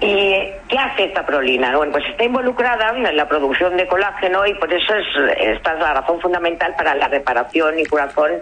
¿Y 0.00 0.36
qué 0.68 0.78
hace 0.78 1.04
esta 1.04 1.26
prolina? 1.26 1.76
Bueno, 1.76 1.92
pues 1.92 2.04
está 2.08 2.24
involucrada 2.24 2.96
en 2.96 3.16
la 3.16 3.28
producción 3.28 3.76
de 3.76 3.86
colágeno 3.86 4.46
y 4.46 4.54
por 4.54 4.72
eso 4.72 4.94
es, 4.94 5.06
esta 5.38 5.74
es 5.74 5.80
la 5.80 5.94
razón 5.94 6.20
fundamental 6.20 6.74
para 6.76 6.94
la 6.94 7.08
reparación 7.08 7.78
y 7.78 7.84
curación 7.84 8.32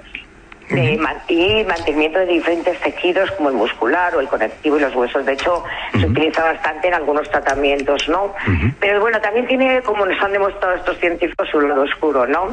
de, 0.70 0.98
y 1.28 1.64
mantenimiento 1.64 2.18
de 2.18 2.26
diferentes 2.26 2.78
tejidos 2.80 3.30
como 3.32 3.50
el 3.50 3.54
muscular 3.54 4.14
o 4.14 4.20
el 4.20 4.28
conectivo 4.28 4.76
y 4.76 4.80
los 4.80 4.94
huesos. 4.94 5.24
De 5.24 5.32
hecho, 5.32 5.64
se 5.92 6.06
utiliza 6.06 6.42
bastante 6.42 6.88
en 6.88 6.94
algunos 6.94 7.28
tratamientos, 7.30 8.08
¿no? 8.08 8.34
Pero 8.80 9.00
bueno, 9.00 9.20
también 9.20 9.46
tiene, 9.46 9.82
como 9.82 10.06
nos 10.06 10.20
han 10.22 10.32
demostrado 10.32 10.76
estos 10.76 10.98
científicos, 10.98 11.52
un 11.54 11.68
lado 11.68 11.82
oscuro, 11.82 12.26
¿no? 12.26 12.50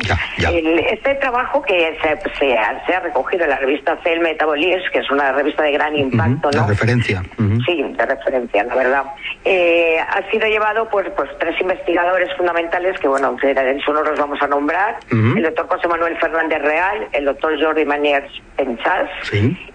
este 0.90 1.16
trabajo 1.16 1.62
que 1.62 1.98
se, 2.02 2.40
se, 2.40 2.58
ha 2.58 3.00
recogido 3.02 3.44
en 3.44 3.50
la 3.50 3.58
revista 3.58 3.98
Cell 4.04 4.20
Metabolism, 4.20 4.92
que 4.92 5.00
es 5.00 5.10
una 5.12 5.32
revista 5.32 5.64
de 5.64 5.72
gran 5.72 5.96
impacto, 5.96 6.52
¿no? 6.52 6.64
De 6.64 6.68
referencia. 6.68 7.24
Sí, 7.66 7.84
de 7.84 8.06
referencia, 8.06 8.64
la 8.64 8.76
verdad. 8.76 9.04
Eh, 9.46 9.98
ha 10.00 10.30
sido 10.30 10.48
llevado 10.48 10.90
por 10.90 11.10
pues, 11.14 11.30
tres 11.40 11.60
investigadores 11.62 12.30
fundamentales 12.36 13.00
que, 13.00 13.08
bueno, 13.08 13.36
en 13.42 13.80
su 13.82 13.92
honor 13.92 14.08
los 14.08 14.20
vamos 14.20 14.42
a 14.42 14.48
nombrar. 14.48 14.98
El 15.12 15.44
doctor 15.44 15.68
José 15.68 15.88
Manuel 15.88 16.18
Fernández 16.18 16.62
Real, 16.62 17.08
el 17.12 17.26
doctor 17.26 17.62
Jordi 17.62 17.86
Manier 18.00 18.30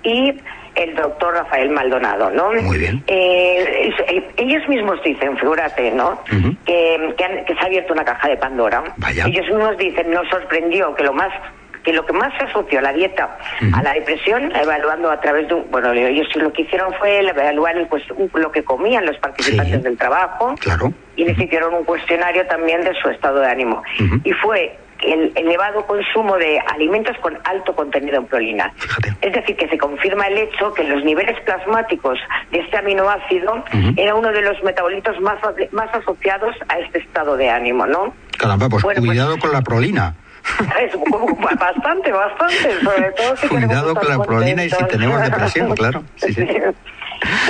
y 0.03 0.35
el 0.75 0.95
doctor 0.97 1.35
Rafael 1.35 1.71
Maldonado, 1.71 2.31
¿no? 2.31 2.53
Muy 2.53 2.79
bien. 2.79 3.03
Eh, 3.07 3.91
eh, 4.09 4.31
ellos 4.37 4.69
mismos 4.69 5.01
dicen, 5.05 5.37
figúrate, 5.39 5.91
¿no? 5.93 6.21
que, 6.67 7.15
se 7.47 7.61
ha 7.61 7.67
abierto 7.67 7.93
una 7.93 8.05
caja 8.05 8.29
de 8.29 8.37
Pandora. 8.37 8.83
Ellos 9.25 9.47
mismos 9.47 9.77
dicen, 9.79 10.11
nos 10.11 10.29
sorprendió 10.29 10.95
que 10.95 11.05
lo 11.05 11.13
más 11.13 11.33
que 11.85 11.93
lo 11.93 12.07
que 12.07 12.15
más 12.15 12.33
se 12.39 12.45
asoció 12.45 12.79
a 12.79 12.83
la 12.83 12.93
dieta 12.95 13.37
a 13.75 13.83
la 13.83 13.93
depresión, 13.93 14.51
evaluando 14.57 15.11
a 15.11 15.21
través 15.21 15.47
de 15.49 15.55
un, 15.55 15.71
bueno, 15.71 15.93
ellos 15.93 16.27
lo 16.35 16.51
que 16.51 16.63
hicieron 16.63 16.95
fue 16.95 17.21
evaluar 17.21 17.75
pues, 17.91 18.03
lo 18.33 18.51
que 18.51 18.65
comían 18.65 19.05
los 19.05 19.19
participantes 19.19 19.83
del 19.83 19.99
trabajo 19.99 20.55
claro. 20.61 20.95
y 21.15 21.27
les 21.27 21.39
hicieron 21.39 21.75
un 21.75 21.85
cuestionario 21.85 22.47
también 22.47 22.83
de 22.83 22.95
su 22.95 23.11
estado 23.11 23.41
de 23.41 23.49
ánimo. 23.49 23.83
Y 24.25 24.33
fue 24.33 24.79
el 25.13 25.33
elevado 25.35 25.87
consumo 25.87 26.37
de 26.37 26.59
alimentos 26.73 27.17
con 27.19 27.39
alto 27.45 27.75
contenido 27.75 28.19
en 28.19 28.27
prolina. 28.27 28.73
Es 29.21 29.33
decir, 29.33 29.57
que 29.57 29.69
se 29.69 29.79
confirma 29.79 30.27
el 30.27 30.39
hecho 30.39 30.73
que 30.75 30.85
los 30.85 31.05
niveles 31.05 31.39
plasmáticos 31.41 32.19
de 32.51 32.61
este 32.61 32.77
aminoácido 32.79 33.65
era 33.97 34.15
uno 34.15 34.33
de 34.33 34.43
los 34.43 34.63
metabolitos 34.63 35.21
más, 35.21 35.39
más 35.73 35.95
asociados 35.95 36.55
a 36.69 36.79
este 36.79 36.99
estado 36.99 37.37
de 37.37 37.51
ánimo, 37.51 37.87
¿no? 37.87 38.15
Caramba, 38.39 38.69
pues, 38.69 38.83
pues 38.83 38.99
cuidado 38.99 39.39
con 39.39 39.53
la 39.53 39.63
prolina. 39.63 40.15
Es 40.79 40.93
bastante, 41.59 42.13
bastante, 42.13 42.81
sobre 42.83 43.11
todo 43.13 43.37
si 43.37 43.49
Cuidado 43.49 43.95
con 43.95 44.09
la 44.09 44.23
prolina 44.23 44.65
y 44.65 44.71
si 44.71 44.85
tenemos 44.87 45.23
depresión, 45.23 45.75
claro. 45.77 46.05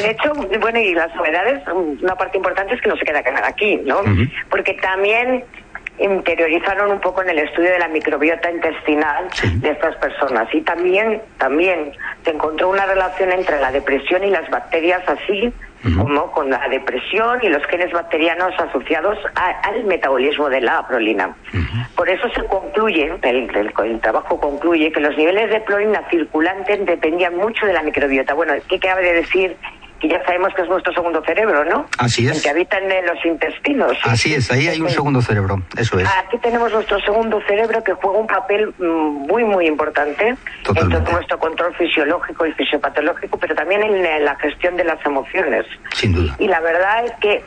De 0.00 0.10
hecho, 0.10 0.32
bueno, 0.60 0.78
y 0.78 0.94
las 0.94 1.12
novedades, 1.16 1.62
una 1.68 2.14
parte 2.14 2.36
importante 2.36 2.74
es 2.74 2.80
que 2.80 2.88
no 2.88 2.96
se 2.96 3.04
queda 3.04 3.22
aquí, 3.44 3.80
¿no? 3.84 4.02
Porque 4.48 4.74
también 4.74 5.44
interiorizaron 5.98 6.90
un 6.90 7.00
poco 7.00 7.22
en 7.22 7.30
el 7.30 7.38
estudio 7.38 7.70
de 7.70 7.78
la 7.78 7.88
microbiota 7.88 8.50
intestinal 8.50 9.28
de 9.56 9.70
estas 9.70 9.96
personas. 9.96 10.52
Y 10.52 10.60
también 10.62 11.22
también 11.38 11.92
se 12.24 12.30
encontró 12.30 12.70
una 12.70 12.86
relación 12.86 13.32
entre 13.32 13.60
la 13.60 13.70
depresión 13.70 14.24
y 14.24 14.30
las 14.30 14.48
bacterias 14.50 15.02
así 15.06 15.52
como 15.98 16.32
con 16.32 16.48
la 16.48 16.66
depresión 16.68 17.40
y 17.42 17.48
los 17.50 17.62
genes 17.66 17.92
bacterianos 17.92 18.54
asociados 18.58 19.18
al 19.34 19.84
metabolismo 19.84 20.48
de 20.48 20.62
la 20.62 20.86
prolina. 20.88 21.36
Por 21.94 22.08
eso 22.08 22.26
se 22.30 22.42
concluye, 22.46 23.12
el, 23.22 23.50
el, 23.54 24.00
trabajo 24.00 24.40
concluye 24.40 24.90
que 24.90 25.00
los 25.00 25.14
niveles 25.16 25.50
de 25.50 25.60
prolina 25.60 26.02
circulante 26.08 26.78
dependían 26.78 27.36
mucho 27.36 27.66
de 27.66 27.74
la 27.74 27.82
microbiota. 27.82 28.32
Bueno, 28.32 28.54
¿qué 28.66 28.78
cabe 28.78 29.02
de 29.02 29.12
decir 29.12 29.56
ya 30.08 30.24
sabemos 30.24 30.52
que 30.54 30.62
es 30.62 30.68
nuestro 30.68 30.92
segundo 30.92 31.22
cerebro, 31.24 31.64
¿no? 31.64 31.86
Así 31.98 32.26
es. 32.26 32.36
El 32.36 32.42
que 32.42 32.50
habita 32.50 32.78
en 32.78 33.06
los 33.06 33.24
intestinos. 33.24 33.96
Así 34.04 34.34
es, 34.34 34.50
ahí 34.50 34.68
hay 34.68 34.80
un 34.80 34.90
segundo 34.90 35.20
cerebro, 35.22 35.62
eso 35.76 35.98
es. 35.98 36.08
Aquí 36.26 36.38
tenemos 36.38 36.72
nuestro 36.72 37.00
segundo 37.00 37.40
cerebro 37.46 37.82
que 37.82 37.92
juega 37.94 38.18
un 38.18 38.26
papel 38.26 38.74
mm, 38.78 39.26
muy, 39.26 39.44
muy 39.44 39.66
importante 39.66 40.28
en 40.28 40.88
todo 40.90 41.12
nuestro 41.12 41.38
control 41.38 41.74
fisiológico 41.76 42.46
y 42.46 42.52
fisiopatológico, 42.52 43.38
pero 43.38 43.54
también 43.54 43.82
en 43.82 44.24
la 44.24 44.36
gestión 44.36 44.76
de 44.76 44.84
las 44.84 45.04
emociones. 45.04 45.66
Sin 45.94 46.12
duda. 46.12 46.34
Y 46.38 46.48
la 46.48 46.60
verdad 46.60 47.04
es 47.04 47.12
que 47.20 47.44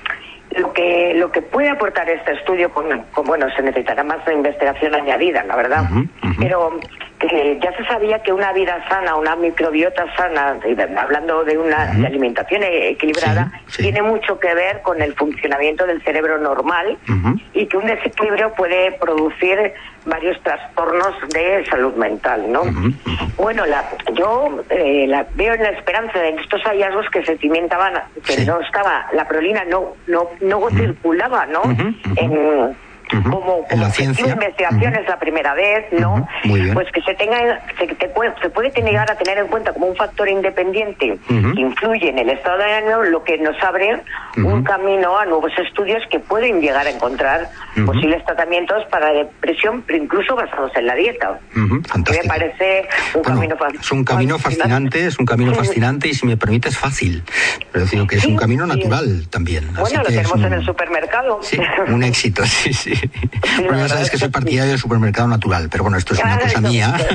lo 0.58 0.74
que 0.74 1.14
lo 1.16 1.32
que 1.32 1.42
puede 1.42 1.70
aportar 1.70 2.10
este 2.10 2.34
estudio 2.34 2.72
con, 2.72 2.86
bueno 3.26 3.48
se 3.56 3.62
necesitará 3.62 4.04
más 4.04 4.26
de 4.26 4.34
investigación 4.34 4.96
añadida 4.96 5.44
la 5.44 5.56
verdad 5.58 5.90
pero 6.40 6.80
que 7.20 7.60
ya 7.62 7.76
se 7.76 7.84
sabía 7.86 8.20
que 8.20 8.32
una 8.32 8.54
vida 8.54 8.84
sana 8.90 9.16
una 9.16 9.36
microbiota 9.36 10.06
sana 10.16 10.58
hablando 10.98 11.44
de 11.44 11.58
una 11.58 11.92
alimentación 12.06 12.64
e-, 12.64 12.90
equilibrada 12.90 13.52
tiene 13.76 14.02
mucho 14.02 14.40
que 14.40 14.54
ver 14.54 14.82
con 14.82 15.02
el 15.02 15.14
funcionamiento 15.16 15.86
del 15.86 16.02
cerebro 16.04 16.38
normal 16.38 16.98
y 17.54 17.66
que 17.66 17.78
un 17.78 17.88
desequilibrio 17.88 18.54
puede 18.54 18.92
producir 18.94 19.74
varios 20.06 20.42
trastornos 20.42 21.14
de 21.34 21.66
salud 21.70 21.94
mental, 21.96 22.50
¿no? 22.50 22.62
Bueno, 23.36 23.66
la, 23.66 23.84
yo 24.14 24.64
eh, 24.70 25.06
la, 25.08 25.26
veo 25.36 25.54
en 25.54 25.64
la 25.64 25.70
esperanza 25.70 26.20
de 26.20 26.30
estos 26.30 26.62
hallazgos 26.64 27.10
que 27.10 27.24
se 27.26 27.38
cimentaban, 27.38 27.94
que 28.26 28.46
no 28.46 28.62
estaba, 28.62 29.08
la 29.14 29.28
prolina 29.28 29.66
no, 29.66 29.96
no, 30.08 30.30
no 30.40 30.70
circulaba, 30.70 31.46
¿no? 31.46 31.62
En, 32.16 32.76
como, 33.10 33.66
como 33.68 33.90
ciencia. 33.92 34.28
investigación 34.28 34.96
es 34.96 35.08
la 35.08 35.20
primera 35.20 35.54
vez, 35.54 35.86
¿no? 35.92 36.28
Pues 36.74 36.92
que 36.92 37.02
se 37.02 37.14
tenga, 37.16 37.62
se, 37.78 38.08
puede, 38.10 38.34
se 38.42 38.50
puede 38.50 38.72
llegar 38.82 39.10
a 39.10 39.16
tener 39.16 39.38
en 39.38 39.48
cuenta 39.48 39.74
como 39.74 39.88
un 39.88 39.96
factor 39.96 40.28
independiente 40.28 41.18
que 41.28 41.62
influye 41.62 42.10
en 42.10 42.20
el 42.20 42.30
estado 42.30 42.58
de 42.58 42.74
ánimo, 42.74 43.04
lo 43.04 43.24
que 43.24 43.38
nos 43.38 43.62
abre 43.64 44.02
un 44.38 44.64
camino 44.64 45.18
a 45.18 45.26
nuevos 45.26 45.52
estudios 45.58 46.04
que 46.10 46.20
pueden 46.20 46.62
llegar 46.62 46.86
a 46.86 46.90
encontrar 46.90 47.50
posibles 47.86 48.24
tratamientos 48.26 48.84
para 48.90 49.12
depresión, 49.12 49.84
pero 49.86 50.04
incluso 50.04 50.36
basados 50.36 50.72
en 50.76 50.88
la 50.88 50.96
dieta. 50.96 51.40
Fantástico. 51.88 52.24
Me 52.24 52.28
parece 52.28 52.88
un 53.14 53.24
camino 53.24 53.56
Es 53.80 53.92
un 53.92 54.04
camino 54.04 54.40
fascinante, 54.40 55.06
es 55.06 55.20
un 55.20 55.26
camino 55.26 55.54
fascinante 55.54 56.08
y 56.08 56.14
si 56.14 56.26
me 56.26 56.38
permite 56.38 56.70
es 56.70 56.78
fácil. 56.78 57.24
Pero 57.72 57.86
digo 57.86 58.08
que 58.08 58.18
es 58.18 58.26
un 58.26 58.36
camino 58.36 58.66
natural 58.66 59.28
también. 59.30 59.74
Bueno, 59.74 60.02
lo 60.02 60.10
tenemos 60.10 60.44
en 60.44 60.54
el 60.54 60.66
supermercado. 60.66 61.40
Sí, 61.42 61.60
un 61.88 62.04
éxito, 62.04 62.46
sí, 62.46 62.74
sí. 62.74 62.94
Bueno, 63.58 63.78
ya 63.78 63.90
sabes 63.90 64.10
que 64.10 64.18
soy 64.18 64.30
partidario 64.30 64.72
del 64.72 64.80
supermercado 64.80 65.28
natural, 65.28 65.68
pero 65.70 65.84
bueno, 65.84 65.98
esto 65.98 66.14
es 66.14 66.20
una 66.20 66.40
cosa 66.40 66.62
mía. 66.62 66.96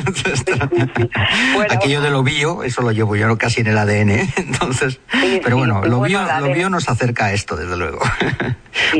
Aquello 1.71 2.01
de 2.01 2.11
lo 2.11 2.23
bio, 2.23 2.63
eso 2.63 2.83
lo 2.83 2.93
llevo 2.93 3.17
yo 3.17 3.37
casi 3.39 3.61
en 3.61 3.69
el 3.69 3.79
ADN, 3.79 4.11
entonces, 4.37 5.01
pero 5.43 5.57
bueno, 5.57 5.85
lo 5.85 6.01
bio, 6.01 6.21
lo 6.41 6.53
bio 6.53 6.69
nos 6.69 6.89
acerca 6.89 7.27
a 7.27 7.33
esto, 7.33 7.57
desde 7.57 7.77
luego. 7.77 8.01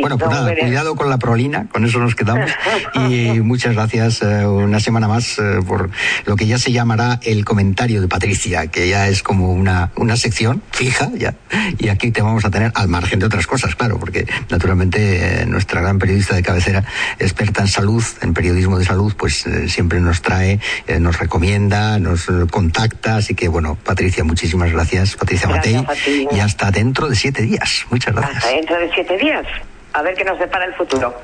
bueno, 0.01 0.19
pues 0.19 0.31
nada, 0.31 0.55
cuidado 0.55 0.95
con 0.95 1.11
la 1.11 1.19
prolina, 1.19 1.67
con 1.71 1.85
eso 1.85 1.99
nos 1.99 2.15
quedamos. 2.15 2.51
Y 2.95 3.41
muchas 3.41 3.75
gracias 3.75 4.23
eh, 4.23 4.47
una 4.47 4.81
semana 4.81 5.09
más 5.09 5.39
eh, 5.39 5.61
por 5.67 5.91
lo 6.27 6.37
que 6.37 6.47
ya 6.47 6.59
se 6.59 6.73
llamará 6.73 7.21
el 7.23 7.45
comentario 7.45 8.01
de 8.01 8.09
Patricia, 8.09 8.67
que 8.69 8.89
ya 8.89 9.09
es 9.09 9.23
como 9.23 9.53
una, 9.53 9.91
una 9.97 10.17
sección 10.17 10.63
fija 10.71 11.11
ya. 11.17 11.35
Y 11.79 11.89
aquí 11.89 12.11
te 12.11 12.23
vamos 12.23 12.45
a 12.45 12.51
tener 12.51 12.73
al 12.75 12.89
margen 12.89 13.19
de 13.19 13.27
otras 13.27 13.47
cosas, 13.47 13.75
claro, 13.75 13.99
porque 13.99 14.27
naturalmente 14.51 15.43
eh, 15.43 15.47
nuestra 15.47 15.81
gran 15.81 15.99
periodista 15.99 16.35
de 16.35 16.43
cabecera, 16.43 16.72
experta 17.19 17.63
en 17.63 17.69
salud, 17.69 18.05
en 18.21 18.35
periodismo 18.35 18.79
de 18.79 18.85
salud, 18.85 19.15
pues 19.17 19.45
siempre 19.69 20.01
nos 20.01 20.23
trae, 20.23 20.61
nos 21.01 21.19
recomienda, 21.19 21.99
nos 21.99 22.27
contacta. 22.51 23.17
Así 23.17 23.35
que 23.35 23.49
bueno, 23.49 23.77
Patricia, 23.83 24.25
muchísimas 24.25 24.73
gracias. 24.73 25.17
Patricia 25.17 25.49
Matei. 25.49 25.85
Y 26.31 26.41
hasta 26.41 26.71
dentro 26.71 27.09
de 27.09 27.17
siete 27.17 27.43
días. 27.43 27.87
Muchas 27.91 28.15
gracias. 28.15 28.37
Hasta 28.37 28.57
dentro 28.57 28.79
de 28.79 28.93
siete 28.93 29.17
días. 29.17 29.47
A 29.93 30.03
ver 30.03 30.15
qué 30.15 30.25
nos 30.25 30.39
depara 30.39 30.65
el 30.65 30.75
futuro. 30.75 31.15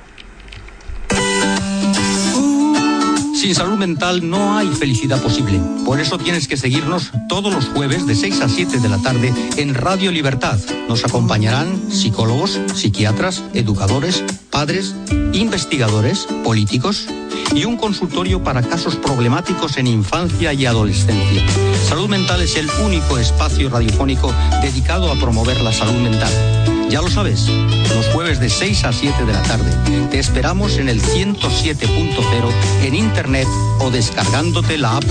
Sin 3.39 3.55
salud 3.55 3.79
mental 3.79 4.29
no 4.29 4.59
hay 4.59 4.67
felicidad 4.67 5.23
posible. 5.23 5.61
Por 5.85 6.01
eso 6.01 6.19
tienes 6.19 6.49
que 6.49 6.57
seguirnos 6.57 7.13
todos 7.29 7.55
los 7.55 7.67
jueves 7.67 8.05
de 8.05 8.17
6 8.17 8.41
a 8.41 8.49
7 8.49 8.81
de 8.81 8.89
la 8.89 8.99
tarde 8.99 9.33
en 9.57 9.77
Radio 9.77 10.11
Libertad. 10.11 10.59
Nos 10.89 11.05
acompañarán 11.05 11.69
psicólogos, 11.89 12.59
psiquiatras, 12.75 13.45
educadores, 13.55 14.25
padres, 14.51 14.97
investigadores, 15.33 16.27
políticos 16.43 17.07
y 17.55 17.65
un 17.65 17.77
consultorio 17.77 18.43
para 18.43 18.61
casos 18.61 18.97
problemáticos 18.97 19.77
en 19.77 19.87
infancia 19.87 20.53
y 20.53 20.67
adolescencia. 20.67 21.47
Salud 21.89 22.09
Mental 22.09 22.43
es 22.43 22.57
el 22.57 22.69
único 22.85 23.19
espacio 23.19 23.71
radiofónico 23.71 24.35
dedicado 24.63 25.13
a 25.13 25.15
promover 25.15 25.61
la 25.61 25.73
salud 25.73 26.01
mental. 26.01 26.68
Ya 26.91 27.03
lo 27.03 27.09
sabes, 27.11 27.47
los 27.95 28.07
jueves 28.15 28.41
de 28.41 28.49
6 28.49 28.85
a 28.85 28.93
7 28.95 29.27
de 29.27 29.33
la 29.33 29.43
tarde. 29.43 29.71
Te 30.11 30.19
esperamos 30.19 30.79
en 30.79 30.89
el 30.89 31.03
107.0 31.03 32.53
en 32.83 32.95
internet 32.95 33.47
o 33.81 33.91
descargándote 33.91 34.79
la 34.79 34.97
app. 34.97 35.05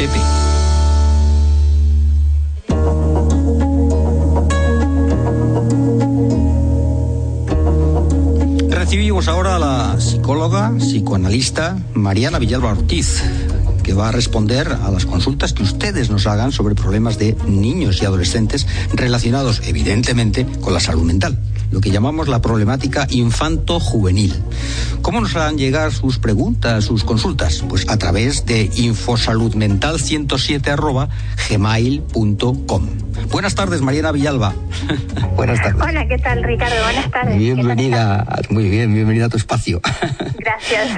Recibimos 8.69 9.27
ahora 9.27 9.57
a 9.57 9.59
la 9.59 10.01
psicóloga, 10.01 10.73
psicoanalista 10.79 11.77
Mariana 11.93 12.39
Villalba 12.39 12.71
Ortiz 12.71 13.21
que 13.83 13.93
va 13.93 14.09
a 14.09 14.11
responder 14.11 14.67
a 14.67 14.91
las 14.91 15.05
consultas 15.05 15.53
que 15.53 15.63
ustedes 15.63 16.09
nos 16.09 16.27
hagan 16.27 16.51
sobre 16.51 16.75
problemas 16.75 17.17
de 17.17 17.37
niños 17.47 18.01
y 18.01 18.05
adolescentes 18.05 18.67
relacionados 18.93 19.61
evidentemente 19.65 20.45
con 20.59 20.73
la 20.73 20.81
salud 20.81 21.03
mental 21.03 21.39
lo 21.71 21.81
que 21.81 21.89
llamamos 21.91 22.27
la 22.27 22.41
problemática 22.41 23.05
infanto-juvenil. 23.09 24.33
¿Cómo 25.01 25.21
nos 25.21 25.35
harán 25.35 25.57
llegar 25.57 25.91
sus 25.91 26.19
preguntas, 26.19 26.85
sus 26.85 27.03
consultas? 27.03 27.63
Pues 27.67 27.89
a 27.89 27.97
través 27.97 28.45
de 28.45 28.69
infosaludmental107 28.71 31.09
gmail.com. 31.49 32.87
Buenas 33.31 33.55
tardes, 33.55 33.81
Mariana 33.81 34.11
Villalba. 34.11 34.53
Buenas 35.35 35.59
tardes. 35.61 35.81
Hola, 35.81 36.07
¿qué 36.07 36.19
tal, 36.19 36.43
Ricardo? 36.43 36.75
Buenas 36.83 37.11
tardes. 37.11 37.37
Bienvenida, 37.37 38.25
muy 38.49 38.69
bien, 38.69 38.93
bienvenida 38.93 39.25
a 39.25 39.29
tu 39.29 39.37
espacio. 39.37 39.81
Gracias. 40.37 40.89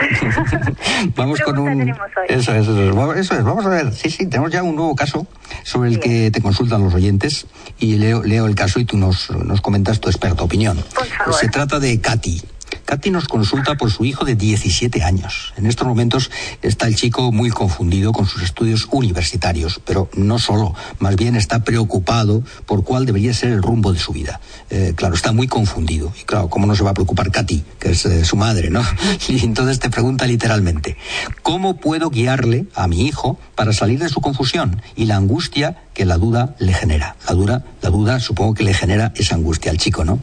vamos 1.15 1.39
con 1.41 1.59
un... 1.59 1.93
Eso, 2.27 2.53
es, 2.53 2.67
eso, 2.67 3.13
es, 3.13 3.19
eso 3.19 3.35
es, 3.35 3.43
vamos 3.43 3.65
a 3.65 3.69
ver. 3.69 3.93
Sí, 3.93 4.09
sí, 4.09 4.27
tenemos 4.27 4.51
ya 4.51 4.63
un 4.63 4.75
nuevo 4.75 4.95
caso 4.95 5.27
sobre 5.63 5.89
el 5.89 5.99
que 5.99 6.31
te 6.31 6.41
consultan 6.41 6.83
los 6.83 6.93
oyentes 6.93 7.47
y 7.79 7.95
leo, 7.95 8.23
leo 8.23 8.45
el 8.45 8.55
caso 8.55 8.79
y 8.79 8.85
tú 8.85 8.97
nos, 8.97 9.31
nos 9.31 9.61
comentas 9.61 9.99
tu 9.99 10.09
experta 10.09 10.43
opinión. 10.43 10.58
Favor. 10.65 11.35
Se 11.39 11.49
trata 11.49 11.79
de 11.79 11.99
Katy. 11.99 12.41
Katy 12.89 13.11
nos 13.11 13.27
consulta 13.27 13.75
por 13.75 13.91
su 13.91 14.03
hijo 14.03 14.25
de 14.25 14.33
17 14.33 15.03
años. 15.03 15.53
En 15.57 15.67
estos 15.67 15.87
momentos 15.87 16.31
está 16.63 16.87
el 16.87 16.95
chico 16.95 17.31
muy 17.31 17.51
confundido 17.51 18.11
con 18.11 18.25
sus 18.25 18.41
estudios 18.41 18.87
universitarios, 18.89 19.79
pero 19.85 20.09
no 20.15 20.39
solo, 20.39 20.73
más 20.97 21.15
bien 21.15 21.35
está 21.35 21.63
preocupado 21.63 22.43
por 22.65 22.83
cuál 22.83 23.05
debería 23.05 23.31
ser 23.31 23.51
el 23.51 23.61
rumbo 23.61 23.93
de 23.93 23.99
su 23.99 24.11
vida. 24.11 24.41
Eh, 24.71 24.93
claro, 24.95 25.13
está 25.13 25.31
muy 25.31 25.47
confundido. 25.47 26.11
Y 26.19 26.23
claro, 26.23 26.49
¿cómo 26.49 26.65
no 26.65 26.75
se 26.75 26.83
va 26.83 26.89
a 26.89 26.93
preocupar 26.95 27.29
Katy, 27.29 27.63
que 27.77 27.91
es 27.91 28.07
eh, 28.07 28.25
su 28.25 28.37
madre, 28.37 28.71
¿no? 28.71 28.81
Y 29.27 29.45
entonces 29.45 29.77
te 29.77 29.91
pregunta 29.91 30.25
literalmente, 30.25 30.97
¿cómo 31.43 31.77
puedo 31.77 32.09
guiarle 32.09 32.65
a 32.73 32.87
mi 32.87 33.05
hijo 33.05 33.39
para 33.53 33.71
salir 33.71 33.99
de 33.99 34.09
su 34.09 34.19
confusión 34.19 34.81
y 34.95 35.05
la 35.05 35.17
angustia 35.17 35.83
que 35.93 36.05
la 36.05 36.17
duda 36.17 36.55
le 36.57 36.73
genera? 36.73 37.15
La 37.27 37.35
duda, 37.35 37.65
la 37.83 37.91
duda 37.91 38.19
supongo 38.19 38.55
que 38.55 38.63
le 38.63 38.73
genera 38.73 39.13
esa 39.15 39.35
angustia 39.35 39.69
al 39.69 39.77
chico, 39.77 40.03
¿no? 40.03 40.19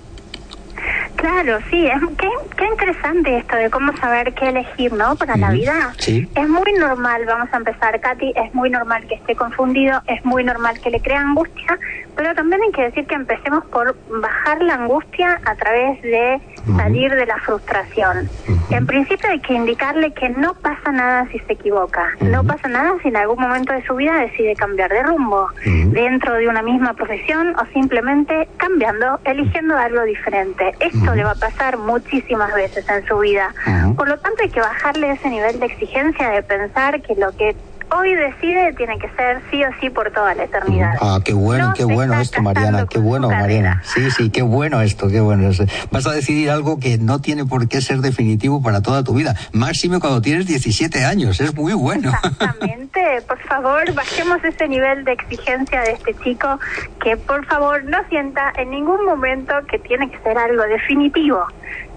Claro, 1.27 1.59
sí, 1.70 1.85
es, 1.89 2.01
qué, 2.18 2.29
qué 2.57 2.66
interesante 2.66 3.39
esto 3.39 3.57
de 3.57 3.68
cómo 3.68 3.93
saber 3.97 4.33
qué 4.35 4.51
elegir, 4.51 4.93
¿no? 4.93 5.16
Para 5.16 5.37
la 5.37 5.51
vida. 5.51 5.93
Sí. 5.99 6.31
Es 6.37 6.49
muy 6.49 6.72
normal, 6.74 7.24
vamos 7.27 7.49
a 7.53 7.57
empezar, 7.57 8.01
Katy, 8.01 8.33
es 8.37 8.55
muy 8.55 8.70
normal 8.70 9.05
que 9.09 9.16
esté 9.16 9.35
confundido, 9.35 10.01
es 10.07 10.24
muy 10.24 10.45
normal 10.45 10.81
que 10.81 10.89
le 10.89 11.01
crea 11.01 11.22
angustia, 11.22 11.81
pero 12.14 12.33
también 12.37 12.62
hay 12.62 12.70
que 12.70 12.83
decir 12.83 13.07
que 13.09 13.16
empecemos 13.16 13.64
por 13.66 13.97
bajar 14.20 14.62
la 14.62 14.74
angustia 14.74 15.41
a 15.45 15.57
través 15.57 16.01
de 16.03 16.41
salir 16.77 17.14
de 17.14 17.27
la 17.27 17.39
frustración. 17.39 18.29
En 18.71 18.87
principio 18.87 19.31
hay 19.31 19.41
que 19.41 19.55
indicarle 19.55 20.12
que 20.12 20.29
no 20.31 20.55
pasa 20.55 20.91
nada 20.91 21.29
si 21.31 21.39
se 21.41 21.53
equivoca, 21.53 22.11
no 22.21 22.45
pasa 22.45 22.69
nada 22.69 22.95
si 23.03 23.09
en 23.09 23.17
algún 23.17 23.41
momento 23.41 23.73
de 23.73 23.85
su 23.87 23.95
vida 23.95 24.14
decide 24.14 24.55
cambiar 24.57 24.91
de 24.91 25.03
rumbo 25.03 25.49
dentro 25.64 26.35
de 26.35 26.49
una 26.49 26.62
misma 26.62 26.95
profesión 26.95 27.55
o 27.57 27.64
simplemente 27.73 28.49
cambiando, 28.57 29.21
eligiendo 29.25 29.77
algo 29.77 30.03
diferente. 30.03 30.75
Esto 30.81 31.14
le 31.14 31.25
va 31.25 31.33
a 31.33 31.37
pasar 31.37 31.79
muchísimas 31.79 32.53
veces 32.55 32.89
en 32.89 33.07
su 33.07 33.19
vida. 33.19 33.55
Por 33.97 34.09
lo 34.09 34.19
tanto 34.19 34.43
hay 34.43 34.51
que 34.51 34.61
bajarle 34.61 35.12
ese 35.12 35.29
nivel 35.31 35.61
de 35.61 35.67
exigencia 35.67 36.31
de 36.31 36.43
pensar 36.43 37.01
que 37.03 37.14
lo 37.14 37.31
que 37.37 37.55
hoy 37.91 38.14
decide 38.14 38.72
tiene 38.74 38.99
que 38.99 39.09
ser 39.11 39.43
sí 39.51 39.62
o 39.64 39.68
sí 39.80 39.91
por 39.91 40.11
toda 40.11 40.34
la 40.34 40.45
eternidad. 40.45 40.95
Ah, 41.01 41.20
qué 41.24 41.32
bueno, 41.32 41.72
qué 41.76 41.84
bueno 41.84 42.18
esto, 42.20 42.43
Mariana, 42.43 42.87
qué 42.89 42.99
bueno, 42.99 43.28
Mariana. 43.28 43.82
Sí, 43.84 44.11
sí, 44.11 44.30
qué 44.30 44.43
bueno 44.43 44.80
esto, 44.80 45.09
qué 45.09 45.20
bueno. 45.20 45.51
Vas 45.91 46.07
a 46.07 46.12
decidir 46.12 46.51
algo 46.51 46.78
que 46.78 46.99
no 46.99 47.20
tiene 47.20 47.45
por 47.45 47.68
qué 47.68 47.80
ser 47.80 47.99
definitivo 47.99 48.62
para 48.62 48.82
toda 48.82 49.05
tu 49.05 49.14
vida. 49.14 49.34
Máximo 49.53 50.01
cuando 50.01 50.20
tienes 50.20 50.47
17 50.47 51.05
años, 51.05 51.41
es 51.41 51.55
muy 51.55 51.72
bueno. 51.74 52.11
Exactamente, 52.11 53.22
por 53.26 53.39
favor, 53.41 53.93
bajemos 53.95 54.43
ese 54.45 54.68
nivel 54.68 55.05
de 55.05 55.12
exigencia 55.12 55.80
de 55.82 55.93
este 55.93 56.14
chico 56.22 56.59
que 57.03 57.16
por 57.16 57.45
favor 57.47 57.84
no 57.84 57.99
sienta 58.09 58.53
en 58.57 58.70
ningún 58.70 59.05
momento 59.05 59.55
que 59.70 59.78
tiene 59.78 60.11
que 60.11 60.18
ser 60.18 60.37
algo 60.39 60.62
definitivo. 60.64 61.47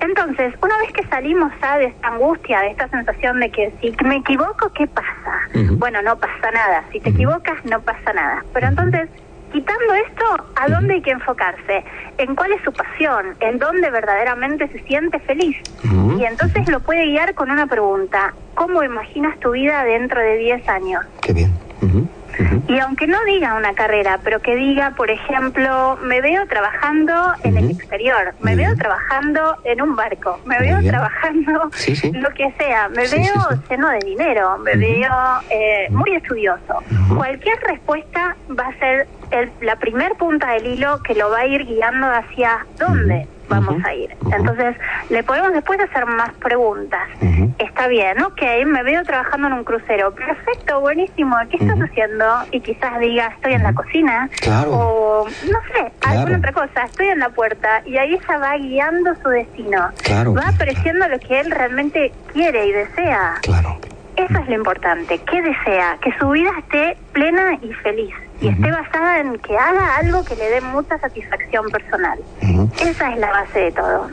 Entonces, 0.02 0.54
una 0.62 0.78
vez 0.78 0.92
que 0.94 1.06
salimos 1.08 1.52
ya 1.62 1.78
de 1.78 1.86
esta 1.86 2.08
angustia, 2.08 2.62
de 2.62 2.72
esta 2.72 2.88
sensación 2.90 3.40
de 3.40 3.52
que 3.52 3.74
si 3.82 3.96
me 4.06 4.18
equivoco, 4.18 4.72
¿qué 4.74 4.88
pasa? 4.88 5.10
Bueno, 5.74 6.02
no 6.02 6.18
pasa 6.18 6.52
nada. 6.54 6.84
Si 6.92 7.00
te 7.00 7.10
equivocas, 7.10 7.64
no 7.66 7.82
pasa 7.82 8.14
nada. 8.14 8.44
Pero 8.54 8.68
entonces, 8.68 9.10
quitando 9.52 9.94
esto, 9.94 10.26
¿a 10.56 10.68
dónde 10.70 10.96
hay 10.96 11.02
que 11.02 11.12
enfocarse? 11.12 11.84
¿En 12.18 12.36
cuál 12.36 12.54
es 12.54 12.62
su 12.64 12.72
pasión? 12.72 13.36
¿En 13.40 13.60
dónde 13.60 13.90
verdaderamente 13.90 14.68
se 14.70 14.80
siente 14.84 15.20
feliz? 15.20 15.58
Y 16.18 16.24
entonces 16.24 16.68
lo 16.70 16.80
puede 16.80 17.06
guiar 17.06 17.34
con 17.34 17.52
una 17.52 17.68
pregunta. 17.68 18.34
¿Cómo 18.56 18.84
imaginas 18.84 19.38
tu 19.40 19.52
vida 19.52 19.84
dentro 19.84 20.22
de 20.22 20.38
10 20.38 20.70
años? 20.70 21.06
Qué 21.22 21.34
bien. 21.34 21.52
Y 22.68 22.80
aunque 22.80 23.08
no 23.08 23.18
diga 23.26 23.56
una 23.56 23.74
carrera, 23.74 24.20
pero 24.24 24.40
que 24.40 24.56
diga, 24.56 24.92
por 24.92 25.10
ejemplo, 25.10 25.98
me 26.04 26.22
veo 26.22 26.46
trabajando 26.48 27.34
en 27.44 27.58
el 27.58 27.72
exterior, 27.72 28.34
me 28.42 28.56
veo 28.56 28.76
trabajando 28.76 29.56
en 29.64 29.82
un 29.82 29.96
barco, 29.96 30.40
me 30.46 30.60
veo 30.60 30.82
trabajando 30.82 31.70
lo 32.14 32.30
que 32.34 32.54
sea, 32.58 32.90
me 32.90 33.08
veo 33.08 33.34
lleno 33.70 33.90
de 33.90 34.00
dinero, 34.06 34.58
me 34.60 34.76
veo 34.76 35.12
eh, 35.50 35.88
muy 35.90 36.16
estudioso. 36.16 36.84
Cualquier 37.16 37.60
respuesta 37.62 38.36
va 38.58 38.68
a 38.68 38.80
ser 38.80 39.08
la 39.62 39.76
primer 39.76 40.14
punta 40.16 40.52
del 40.52 40.68
hilo 40.68 41.02
que 41.04 41.16
lo 41.16 41.30
va 41.30 41.40
a 41.40 41.46
ir 41.46 41.66
guiando 41.66 42.08
hacia 42.08 42.66
dónde 42.78 43.28
vamos 43.50 43.84
a 43.84 43.94
ir. 43.94 44.16
Entonces, 44.32 44.76
le 45.10 45.24
podemos 45.24 45.52
después 45.54 45.80
hacer 45.80 46.06
más 46.06 46.32
preguntas. 46.36 47.08
Está 47.58 47.88
bien, 47.88 48.22
ok, 48.22 48.42
me 48.66 48.84
veo 48.84 49.04
trabajando 49.04 49.48
en 49.48 49.54
un 49.54 49.64
crucero. 49.64 50.14
Perfecto, 50.14 50.80
buenísimo. 50.80 51.36
¿Qué 51.50 51.58
estás 51.58 51.80
haciendo? 51.80 52.26
Y 52.52 52.62
quizás 52.62 53.00
diga, 53.00 53.28
estoy 53.36 53.54
en 53.54 53.64
la 53.64 53.74
cocina. 53.74 54.30
O, 54.68 55.26
no 55.28 55.60
sé, 55.74 55.92
alguna 56.02 56.38
otra 56.38 56.54
cosa. 56.54 56.84
Estoy 56.86 57.08
en 57.08 57.20
la 57.20 57.30
puerta. 57.30 57.82
Y 57.86 57.98
ahí 57.98 58.14
ella 58.14 58.38
va 58.38 58.58
guiando 58.58 59.16
su 59.22 59.30
destino. 59.30 59.90
Va 60.10 60.48
apareciendo 60.48 61.08
lo 61.08 61.20
que 61.20 61.40
él 61.40 61.52
realmente 61.52 62.12
quiere 62.32 62.66
y 62.68 62.72
desea. 62.72 63.36
Claro. 63.42 63.78
Eso 64.16 64.38
es 64.38 64.50
lo 64.50 64.56
importante. 64.56 65.20
¿Qué 65.20 65.42
desea? 65.42 65.98
Que 66.02 66.12
su 66.20 66.30
vida 66.30 66.52
esté 66.60 66.98
plena 67.14 67.58
y 67.62 67.72
feliz 67.74 68.14
y 68.42 68.48
esté 68.48 68.72
basada 68.72 69.20
en 69.20 69.38
que 69.40 69.58
haga 69.58 69.98
algo 69.98 70.24
que 70.24 70.36
le 70.36 70.50
dé 70.50 70.62
mucha 70.62 70.98
satisfacción 71.00 71.70
personal. 71.70 72.20
Esa 72.82 73.14
es 73.14 73.20
la 73.20 73.32
base 73.32 73.60
de 73.60 73.72
todo. 73.72 74.10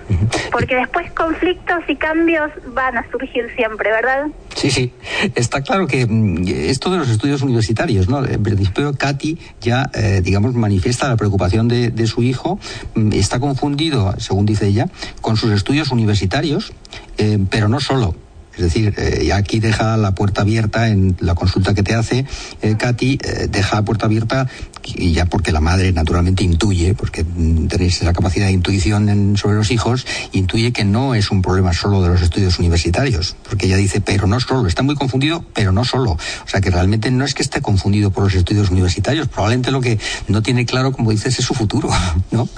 Porque 0.50 0.74
después 0.74 1.10
conflictos 1.12 1.78
y 1.88 1.96
cambios 1.96 2.50
van 2.74 2.96
a 2.98 3.10
surgir 3.10 3.44
siempre, 3.56 3.90
¿verdad? 3.90 4.26
Sí, 4.54 4.70
sí. 4.70 4.92
Está 5.34 5.60
claro 5.62 5.86
que 5.86 6.06
mm, 6.06 6.48
esto 6.48 6.90
de 6.90 6.98
los 6.98 7.08
estudios 7.08 7.42
universitarios, 7.42 8.08
¿no? 8.08 8.24
En 8.24 8.42
principio, 8.42 8.92
Katy 8.94 9.38
ya, 9.60 9.90
eh, 9.94 10.20
digamos, 10.22 10.54
manifiesta 10.54 11.08
la 11.08 11.16
preocupación 11.16 11.68
de, 11.68 11.90
de 11.90 12.06
su 12.06 12.22
hijo. 12.22 12.58
Mm, 12.94 13.12
está 13.12 13.38
confundido, 13.38 14.14
según 14.18 14.46
dice 14.46 14.66
ella, 14.66 14.88
con 15.20 15.36
sus 15.36 15.52
estudios 15.52 15.90
universitarios, 15.90 16.72
eh, 17.18 17.38
pero 17.50 17.68
no 17.68 17.80
solo 17.80 18.14
es 18.56 18.62
decir, 18.62 18.94
eh, 18.96 19.32
aquí 19.32 19.60
deja 19.60 19.96
la 19.96 20.14
puerta 20.14 20.42
abierta 20.42 20.88
en 20.88 21.16
la 21.20 21.34
consulta 21.34 21.74
que 21.74 21.82
te 21.82 21.94
hace 21.94 22.24
eh, 22.62 22.76
Katy, 22.76 23.18
eh, 23.22 23.48
deja 23.50 23.76
la 23.76 23.84
puerta 23.84 24.06
abierta 24.06 24.48
y 24.94 25.12
ya 25.12 25.26
porque 25.26 25.52
la 25.52 25.60
madre 25.60 25.92
naturalmente 25.92 26.44
intuye, 26.44 26.94
porque 26.94 27.24
tenéis 27.68 28.00
esa 28.02 28.12
capacidad 28.12 28.46
de 28.46 28.52
intuición 28.52 29.36
sobre 29.36 29.56
los 29.56 29.70
hijos, 29.70 30.06
intuye 30.32 30.72
que 30.72 30.84
no 30.84 31.14
es 31.14 31.30
un 31.30 31.42
problema 31.42 31.72
solo 31.72 32.02
de 32.02 32.08
los 32.08 32.22
estudios 32.22 32.58
universitarios, 32.58 33.36
porque 33.48 33.66
ella 33.66 33.76
dice, 33.76 34.00
pero 34.00 34.26
no 34.26 34.38
solo, 34.40 34.66
está 34.68 34.82
muy 34.82 34.94
confundido, 34.94 35.44
pero 35.54 35.72
no 35.72 35.84
solo. 35.84 36.12
O 36.12 36.48
sea 36.48 36.60
que 36.60 36.70
realmente 36.70 37.10
no 37.10 37.24
es 37.24 37.34
que 37.34 37.42
esté 37.42 37.60
confundido 37.60 38.10
por 38.10 38.24
los 38.24 38.34
estudios 38.34 38.70
universitarios, 38.70 39.28
probablemente 39.28 39.70
lo 39.70 39.80
que 39.80 39.98
no 40.28 40.42
tiene 40.42 40.66
claro, 40.66 40.92
como 40.92 41.10
dices, 41.10 41.38
es 41.38 41.44
su 41.44 41.54
futuro, 41.54 41.88
¿no? 42.30 42.48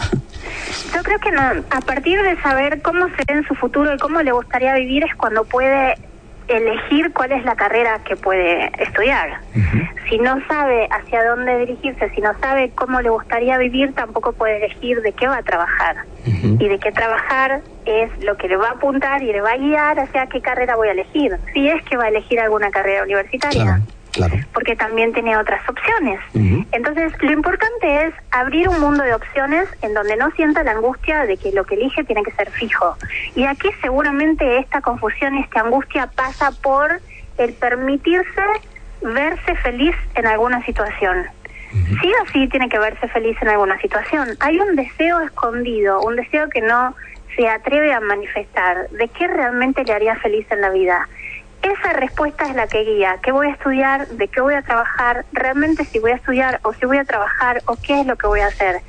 Yo 0.94 1.02
creo 1.02 1.18
que 1.18 1.30
no. 1.30 1.40
A 1.70 1.80
partir 1.80 2.20
de 2.22 2.40
saber 2.42 2.82
cómo 2.82 3.06
se 3.08 3.24
ve 3.28 3.38
en 3.38 3.46
su 3.46 3.54
futuro 3.54 3.94
y 3.94 3.98
cómo 3.98 4.20
le 4.22 4.32
gustaría 4.32 4.74
vivir 4.74 5.04
es 5.04 5.14
cuando 5.14 5.44
puede 5.44 5.94
elegir 6.48 7.12
cuál 7.12 7.32
es 7.32 7.44
la 7.44 7.54
carrera 7.54 8.00
que 8.04 8.16
puede 8.16 8.70
estudiar. 8.82 9.40
Si 10.08 10.18
no 10.18 10.38
sabe 10.48 10.88
hacia 10.90 11.24
dónde 11.24 11.58
dirigirse, 11.58 12.10
si 12.10 12.20
no 12.20 12.32
sabe 12.40 12.70
cómo 12.74 13.00
le 13.00 13.10
gustaría 13.10 13.58
vivir, 13.58 13.94
tampoco 13.94 14.32
puede 14.32 14.56
elegir 14.56 15.02
de 15.02 15.12
qué 15.12 15.28
va 15.28 15.38
a 15.38 15.42
trabajar. 15.42 15.96
Y 16.24 16.68
de 16.68 16.78
qué 16.78 16.92
trabajar 16.92 17.62
es 17.84 18.10
lo 18.22 18.36
que 18.36 18.48
le 18.48 18.56
va 18.56 18.68
a 18.68 18.72
apuntar 18.72 19.22
y 19.22 19.32
le 19.32 19.40
va 19.40 19.52
a 19.52 19.56
guiar 19.56 19.98
hacia 19.98 20.26
qué 20.26 20.40
carrera 20.40 20.76
voy 20.76 20.88
a 20.88 20.92
elegir. 20.92 21.36
Si 21.52 21.68
es 21.68 21.82
que 21.84 21.96
va 21.96 22.04
a 22.04 22.08
elegir 22.08 22.40
alguna 22.40 22.70
carrera 22.70 23.02
universitaria 23.02 23.80
porque 24.52 24.76
también 24.76 25.12
tiene 25.12 25.36
otras 25.36 25.66
opciones. 25.68 26.20
Entonces, 26.72 27.12
lo 27.20 27.32
importante 27.32 28.06
es 28.06 28.14
abrir 28.30 28.68
un 28.68 28.80
mundo 28.80 29.04
de 29.04 29.14
opciones 29.14 29.68
en 29.82 29.94
donde 29.94 30.16
no 30.16 30.30
sienta 30.32 30.62
la 30.64 30.72
angustia 30.72 31.26
de 31.26 31.36
que 31.36 31.52
lo 31.52 31.64
que 31.64 31.74
elige 31.74 32.04
tiene 32.04 32.22
que 32.22 32.32
ser 32.32 32.50
fijo. 32.50 32.96
Y 33.34 33.44
aquí 33.44 33.68
seguramente 33.80 34.58
esta 34.58 34.80
confusión 34.80 35.36
y 35.36 35.40
esta 35.40 35.60
angustia 35.60 36.08
pasa 36.08 36.52
por 36.62 37.00
el 37.38 37.52
permitirse 37.54 38.42
verse 39.02 39.54
feliz 39.56 39.94
en 40.14 40.26
alguna 40.26 40.64
situación. 40.64 41.26
Sí 42.00 42.12
o 42.22 42.26
sí 42.32 42.48
tiene 42.48 42.68
que 42.68 42.78
verse 42.78 43.08
feliz 43.08 43.36
en 43.42 43.48
alguna 43.48 43.78
situación. 43.80 44.28
Hay 44.40 44.58
un 44.58 44.74
deseo 44.74 45.20
escondido, 45.20 46.00
un 46.00 46.16
deseo 46.16 46.48
que 46.48 46.62
no 46.62 46.94
se 47.36 47.48
atreve 47.48 47.92
a 47.92 48.00
manifestar 48.00 48.88
de 48.90 49.08
qué 49.08 49.28
realmente 49.28 49.84
le 49.84 49.92
haría 49.92 50.16
feliz 50.16 50.46
en 50.50 50.60
la 50.60 50.70
vida. 50.70 51.08
Esa 51.68 51.92
respuesta 51.92 52.46
es 52.46 52.54
la 52.54 52.66
que 52.66 52.82
guía. 52.82 53.18
¿Qué 53.22 53.30
voy 53.30 53.48
a 53.48 53.50
estudiar? 53.50 54.08
¿De 54.08 54.28
qué 54.28 54.40
voy 54.40 54.54
a 54.54 54.62
trabajar? 54.62 55.26
¿Realmente 55.32 55.84
si 55.84 55.98
voy 55.98 56.12
a 56.12 56.14
estudiar 56.14 56.60
o 56.62 56.72
si 56.72 56.86
voy 56.86 56.96
a 56.96 57.04
trabajar 57.04 57.62
o 57.66 57.76
qué 57.76 58.00
es 58.00 58.06
lo 58.06 58.16
que 58.16 58.26
voy 58.26 58.40
a 58.40 58.46
hacer? 58.46 58.80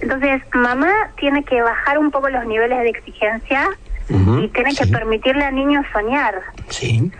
Entonces, 0.00 0.40
mamá 0.54 1.10
tiene 1.18 1.44
que 1.44 1.60
bajar 1.60 1.98
un 1.98 2.10
poco 2.10 2.30
los 2.30 2.46
niveles 2.46 2.78
de 2.78 2.88
exigencia 2.88 3.68
y 4.08 4.48
tiene 4.48 4.74
que 4.74 4.86
permitirle 4.86 5.44
al 5.44 5.54
niño 5.54 5.82
soñar. 5.92 6.40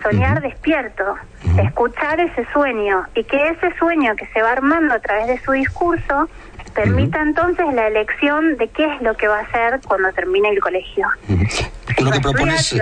Soñar 0.01 0.41
despierto, 0.41 1.15
escuchar 1.57 2.19
ese 2.19 2.45
sueño 2.51 3.05
y 3.13 3.23
que 3.23 3.49
ese 3.49 3.71
sueño 3.77 4.15
que 4.15 4.25
se 4.27 4.41
va 4.41 4.51
armando 4.51 4.95
a 4.95 4.99
través 4.99 5.27
de 5.27 5.39
su 5.39 5.51
discurso 5.51 6.27
permita 6.73 7.21
entonces 7.21 7.65
la 7.73 7.87
elección 7.87 8.57
de 8.57 8.67
qué 8.69 8.85
es 8.85 9.01
lo 9.01 9.15
que 9.15 9.27
va 9.27 9.39
a 9.39 9.41
hacer 9.41 9.81
cuando 9.87 10.11
termine 10.11 10.49
el 10.49 10.59
colegio. 10.59 11.07
Tú 11.95 12.03
lo 12.05 12.11
que 12.11 12.19
propones, 12.19 12.75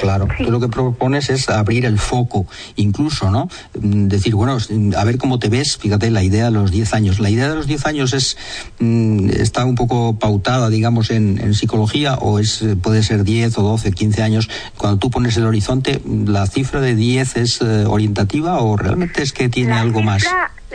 claro, 0.00 0.28
tú 0.36 0.50
lo 0.50 0.60
que 0.60 0.68
propones 0.68 1.30
es 1.30 1.48
abrir 1.48 1.84
el 1.84 1.98
foco, 1.98 2.46
incluso, 2.76 3.30
¿no? 3.30 3.48
Mm, 3.80 4.06
decir, 4.06 4.34
bueno, 4.34 4.58
a 4.96 5.04
ver 5.04 5.18
cómo 5.18 5.38
te 5.38 5.48
ves, 5.48 5.76
fíjate, 5.76 6.10
la 6.10 6.22
idea 6.22 6.46
de 6.46 6.50
los 6.50 6.70
10 6.70 6.94
años. 6.94 7.20
La 7.20 7.30
idea 7.30 7.48
de 7.48 7.54
los 7.54 7.66
10 7.66 7.86
años 7.86 8.12
es, 8.12 8.36
mm, 8.78 9.30
está 9.30 9.64
un 9.64 9.74
poco 9.74 10.18
pautada, 10.18 10.70
digamos, 10.70 11.10
en, 11.10 11.54
psicología, 11.54 12.14
o 12.14 12.38
es, 12.38 12.64
puede 12.82 13.02
ser 13.02 13.24
10 13.24 13.58
o 13.58 13.62
12, 13.62 13.92
15 13.92 14.22
años. 14.22 14.50
Cuando 14.76 14.98
tú 14.98 15.10
pones 15.10 15.36
el 15.36 15.46
horizonte, 15.46 16.00
¿la 16.26 16.46
cifra 16.46 16.80
de 16.80 16.94
10 16.94 17.36
es 17.36 17.60
eh, 17.60 17.84
orientativa 17.86 18.58
o 18.60 18.76
realmente 18.76 19.22
es 19.22 19.32
que 19.32 19.48
tiene 19.48 19.72
algo 19.72 20.02
más? 20.02 20.24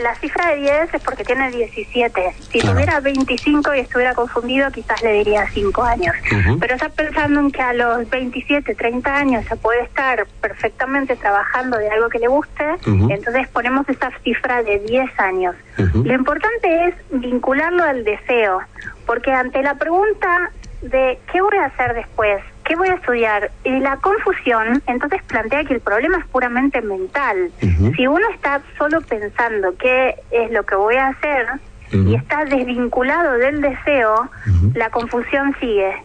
La 0.02 0.14
cifra 0.14 0.50
de 0.50 0.56
10 0.56 0.94
es 0.94 1.02
porque 1.02 1.24
tiene 1.24 1.50
17. 1.50 2.34
Si 2.50 2.60
tuviera 2.60 3.00
25 3.00 3.74
y 3.74 3.80
estuviera 3.80 4.14
confundido, 4.14 4.70
quizás 4.70 5.02
le 5.02 5.12
diría 5.14 5.46
5 5.52 5.82
años. 5.82 6.14
Pero 6.58 6.74
está 6.74 6.88
pensando 6.88 7.40
en 7.40 7.50
que 7.50 7.60
a 7.60 7.72
los 7.72 8.08
27, 8.08 8.74
30 8.74 9.14
años 9.14 9.44
se 9.46 9.56
puede 9.56 9.82
estar 9.82 10.26
perfectamente 10.40 11.16
trabajando 11.16 11.76
de 11.78 11.90
algo 11.90 12.08
que 12.08 12.18
le 12.18 12.28
guste, 12.28 12.64
entonces 12.86 13.48
ponemos 13.48 13.88
esa 13.88 14.10
cifra 14.22 14.62
de 14.62 14.78
10 14.78 15.20
años. 15.20 15.54
Lo 15.76 16.14
importante 16.14 16.86
es 16.88 16.94
vincularlo 17.10 17.82
al 17.82 18.04
deseo, 18.04 18.60
porque 19.06 19.32
ante 19.32 19.62
la 19.62 19.74
pregunta 19.74 20.50
de 20.82 21.18
qué 21.30 21.40
voy 21.42 21.56
a 21.58 21.66
hacer 21.66 21.94
después, 21.94 22.42
qué 22.70 22.76
voy 22.76 22.88
a 22.88 22.94
estudiar, 22.94 23.50
y 23.64 23.80
la 23.80 23.96
confusión 23.96 24.80
entonces 24.86 25.20
plantea 25.24 25.64
que 25.64 25.74
el 25.74 25.80
problema 25.80 26.18
es 26.18 26.26
puramente 26.26 26.80
mental. 26.80 27.50
Si 27.96 28.06
uno 28.06 28.24
está 28.32 28.62
solo 28.78 29.00
pensando 29.00 29.74
qué 29.76 30.14
es 30.30 30.52
lo 30.52 30.62
que 30.62 30.76
voy 30.76 30.94
a 30.94 31.08
hacer 31.08 31.48
y 31.90 32.14
está 32.14 32.44
desvinculado 32.44 33.32
del 33.38 33.60
deseo, 33.60 34.30
la 34.74 34.88
confusión 34.90 35.52
sigue. 35.58 35.96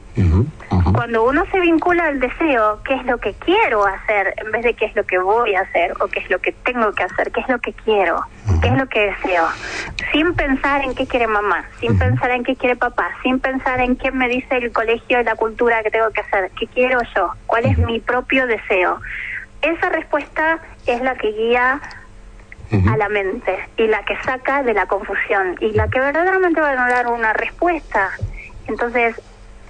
Cuando 0.94 1.26
uno 1.26 1.44
se 1.52 1.60
vincula 1.60 2.06
al 2.08 2.20
deseo, 2.20 2.80
qué 2.84 2.94
es 2.94 3.06
lo 3.06 3.18
que 3.18 3.34
quiero 3.34 3.86
hacer, 3.86 4.34
en 4.38 4.52
vez 4.52 4.64
de 4.64 4.74
qué 4.74 4.86
es 4.86 4.96
lo 4.96 5.06
que 5.06 5.18
voy 5.18 5.56
a 5.56 5.62
hacer 5.62 5.94
o 6.00 6.08
qué 6.08 6.20
es 6.20 6.30
lo 6.30 6.40
que 6.40 6.54
tengo 6.54 6.92
que 6.94 7.04
hacer, 7.04 7.32
qué 7.32 7.42
es 7.42 7.50
lo 7.50 7.60
que 7.60 7.74
quiero, 7.74 8.22
qué 8.62 8.70
es 8.70 8.78
lo 8.78 8.88
que 8.88 9.12
deseo, 9.12 9.46
sin 10.12 10.34
pensar 10.34 10.84
en 10.84 10.96
qué 10.96 11.06
quiere 11.06 11.28
mamá, 11.28 11.66
sin 11.80 11.98
pensar 11.98 12.32
en 12.32 12.44
qué 12.44 12.56
quiere 12.56 12.78
papá, 12.78 13.10
sin 13.24 13.40
pensar 13.40 13.82
en 13.82 13.98
qué 13.98 14.12
me 14.12 14.30
dice 14.30 14.56
el 14.58 14.72
colegio 14.72 15.20
y 15.20 15.24
la 15.24 15.36
cultura 15.36 15.84
que 15.84 15.92
tengo 15.92 16.10
que 16.12 16.22
hacer, 16.22 16.50
qué 16.58 16.68
quiero 16.68 17.02
yo, 17.16 17.34
cuál 17.46 17.66
es 17.66 17.78
mi 17.78 18.00
propio 18.00 18.48
deseo. 18.48 19.02
Esa 19.62 19.90
respuesta 19.90 20.60
es 20.86 21.02
la 21.02 21.16
que 21.16 21.32
guía 21.32 21.82
a 22.72 22.98
la 22.98 23.10
mente 23.10 23.58
y 23.78 23.88
la 23.88 24.04
que 24.06 24.18
saca 24.24 24.64
de 24.64 24.74
la 24.74 24.86
confusión 24.88 25.56
y 25.60 25.72
la 25.74 25.88
que 25.88 26.00
verdaderamente 26.00 26.62
va 26.62 26.72
a 26.72 26.90
dar 26.90 27.08
una 27.08 27.34
respuesta. 27.34 28.12
Entonces, 28.68 29.16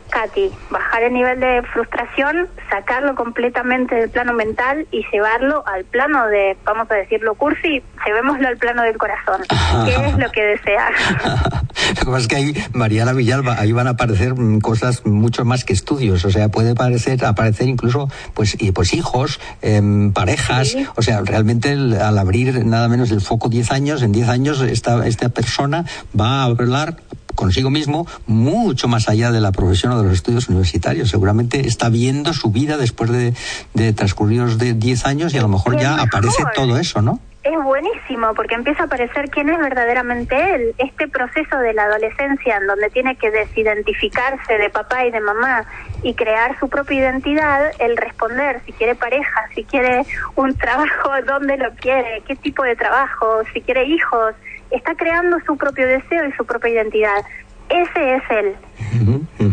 Katy, 0.10 0.52
bajar 0.70 1.04
el 1.04 1.14
nivel 1.14 1.40
de 1.40 1.62
frustración, 1.74 2.48
sacarlo 2.70 3.16
completamente 3.16 3.96
del 3.96 4.10
plano 4.10 4.34
mental 4.34 4.88
y 4.92 5.06
llevarlo 5.12 5.64
al 5.68 5.86
plano 5.86 6.28
de, 6.28 6.58
vamos 6.64 6.90
a 6.90 6.96
decirlo 6.96 7.36
cursi, 7.36 7.82
llevémoslo 8.06 8.48
al 8.48 8.58
plano 8.58 8.84
del 8.84 8.98
corazón. 8.98 9.42
¿Qué 9.86 9.96
es 10.08 10.18
lo 10.18 10.32
que 10.32 10.44
desea? 10.44 10.90
lo 12.00 12.00
que 12.00 12.06
pasa 12.06 12.18
es 12.18 12.28
que 12.28 12.36
ahí, 12.36 12.54
Mariana 12.74 13.14
Villalba, 13.14 13.60
ahí 13.60 13.72
van 13.72 13.88
a 13.88 13.92
aparecer 13.92 14.36
mm, 14.36 14.60
cosas 14.60 15.06
mucho 15.06 15.46
más 15.46 15.66
que 15.66 15.74
estudios, 15.74 16.24
o 16.26 16.32
sea, 16.32 16.50
puede 16.50 16.76
parecer, 16.76 17.24
aparecer 17.26 17.68
incluso 17.68 18.10
pues, 18.34 18.56
y, 18.60 18.72
pues 18.72 18.94
hijos, 18.94 19.40
em, 19.62 20.14
parejas, 20.14 20.76
o 20.96 21.02
sea, 21.02 21.22
realmente 21.22 21.72
al 21.72 22.18
abrir 22.18 22.66
nada 22.66 22.88
menos 22.88 23.12
el 23.12 23.22
foco 23.22 23.50
10 23.50 23.72
años, 23.72 24.02
en 24.02 24.12
10 24.12 24.30
años 24.30 24.62
esta, 24.62 25.06
esta 25.08 25.30
persona 25.30 25.86
va 26.18 26.42
a 26.42 26.44
hablar 26.44 26.98
consigo 27.36 27.70
mismo 27.70 28.08
mucho 28.26 28.88
más 28.88 29.10
allá 29.10 29.32
de 29.32 29.42
la 29.42 29.52
profesión 29.52 29.94
o 29.94 29.98
de 29.98 30.04
los 30.04 30.14
estudios 30.14 30.50
universitarios. 30.50 31.10
Seguramente 31.10 31.68
está 31.68 31.90
viendo 31.90 32.34
su 32.34 32.52
vida 32.52 32.78
después 32.78 33.12
de, 33.12 33.34
de 33.74 33.94
transcurridos 33.94 34.58
de 34.58 34.74
10 34.74 35.06
años 35.06 35.34
y 35.34 35.38
a 35.38 35.42
lo 35.42 35.50
mejor 35.50 35.80
ya 35.80 36.02
aparece 36.02 36.44
todo 36.56 36.78
eso, 36.78 37.02
¿no? 37.02 37.20
Es 37.46 37.64
buenísimo 37.64 38.34
porque 38.34 38.56
empieza 38.56 38.82
a 38.82 38.86
aparecer 38.88 39.30
quién 39.30 39.50
es 39.50 39.60
verdaderamente 39.60 40.36
él. 40.56 40.74
Este 40.80 41.08
proceso 41.08 41.56
de 41.60 41.74
la 41.74 41.84
adolescencia 41.84 42.58
en 42.58 42.66
donde 42.66 42.90
tiene 42.90 43.16
que 43.18 43.30
desidentificarse 43.30 44.58
de 44.58 44.72
papá 44.72 45.06
y 45.06 45.12
de 45.12 45.20
mamá 45.20 45.64
y 46.02 46.16
crear 46.16 46.58
su 46.60 46.70
propia 46.70 47.02
identidad, 47.02 47.72
el 47.78 47.98
responder 47.98 48.62
si 48.66 48.72
quiere 48.72 48.96
pareja, 48.96 49.48
si 49.54 49.64
quiere 49.64 50.08
un 50.36 50.58
trabajo, 50.58 51.12
dónde 51.28 51.58
lo 51.58 51.72
quiere, 51.76 52.24
qué 52.28 52.36
tipo 52.36 52.64
de 52.64 52.76
trabajo, 52.76 53.44
si 53.54 53.62
quiere 53.62 53.86
hijos, 53.86 54.34
está 54.76 54.96
creando 54.96 55.38
su 55.46 55.58
propio 55.58 55.88
deseo 55.88 56.28
y 56.28 56.32
su 56.34 56.46
propia 56.46 56.70
identidad. 56.72 57.24
ese 57.70 58.16
es 58.16 58.24
él. 58.30 58.56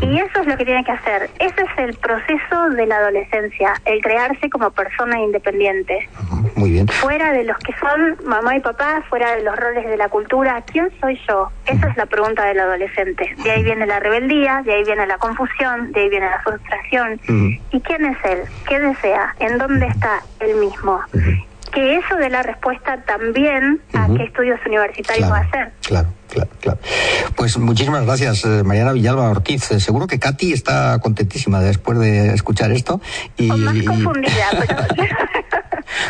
Y 0.02 0.18
eso 0.18 0.40
es 0.40 0.46
lo 0.46 0.56
que 0.56 0.64
tiene 0.64 0.84
que 0.84 0.92
hacer. 0.92 1.30
Ese 1.38 1.62
es 1.62 1.78
el 1.78 1.94
proceso 1.94 2.70
de 2.70 2.86
la 2.86 2.96
adolescencia, 2.96 3.74
el 3.84 4.00
crearse 4.00 4.50
como 4.50 4.70
persona 4.70 5.18
independiente. 5.20 6.08
Muy 6.56 6.72
bien. 6.72 6.88
Fuera 6.88 7.32
de 7.32 7.44
los 7.44 7.56
que 7.58 7.72
son 7.78 8.18
mamá 8.24 8.56
y 8.56 8.60
papá, 8.60 9.02
fuera 9.08 9.34
de 9.34 9.42
los 9.42 9.56
roles 9.56 9.86
de 9.86 9.96
la 9.96 10.08
cultura, 10.08 10.62
¿quién 10.70 10.90
soy 11.00 11.18
yo? 11.26 11.50
Esa 11.66 11.88
es 11.88 11.96
la 11.96 12.06
pregunta 12.06 12.44
del 12.44 12.60
adolescente. 12.60 13.34
De 13.42 13.50
ahí 13.50 13.62
viene 13.62 13.86
la 13.86 14.00
rebeldía, 14.00 14.62
de 14.64 14.74
ahí 14.74 14.84
viene 14.84 15.06
la 15.06 15.18
confusión, 15.18 15.92
de 15.92 16.02
ahí 16.02 16.08
viene 16.08 16.26
la 16.26 16.40
frustración. 16.40 17.20
¿Y 17.70 17.80
quién 17.80 18.04
es 18.04 18.18
él? 18.24 18.40
¿Qué 18.68 18.78
desea? 18.78 19.34
¿En 19.40 19.58
dónde 19.58 19.86
está 19.86 20.22
él 20.40 20.56
mismo? 20.56 21.00
Que 21.72 21.96
eso 21.96 22.16
de 22.16 22.30
la 22.30 22.42
respuesta 22.42 23.02
también 23.04 23.80
a 23.94 24.06
qué 24.08 24.24
estudios 24.24 24.60
universitarios 24.66 25.30
va 25.30 25.38
a 25.38 25.40
hacer. 25.40 25.72
Claro, 25.86 26.08
claro, 26.28 26.50
claro. 26.60 26.78
Pues 27.36 27.58
muchísimas 27.58 28.04
gracias, 28.04 28.44
eh, 28.44 28.62
Mariana 28.64 28.92
Villalba 28.92 29.30
Ortiz. 29.30 29.70
Eh, 29.72 29.80
seguro 29.80 30.06
que 30.06 30.18
Katy 30.18 30.52
está 30.52 30.98
contentísima 31.00 31.60
después 31.60 31.98
de 31.98 32.34
escuchar 32.34 32.72
esto. 32.72 33.00
Y, 33.36 33.48
más 33.48 33.82
confundida, 33.82 34.50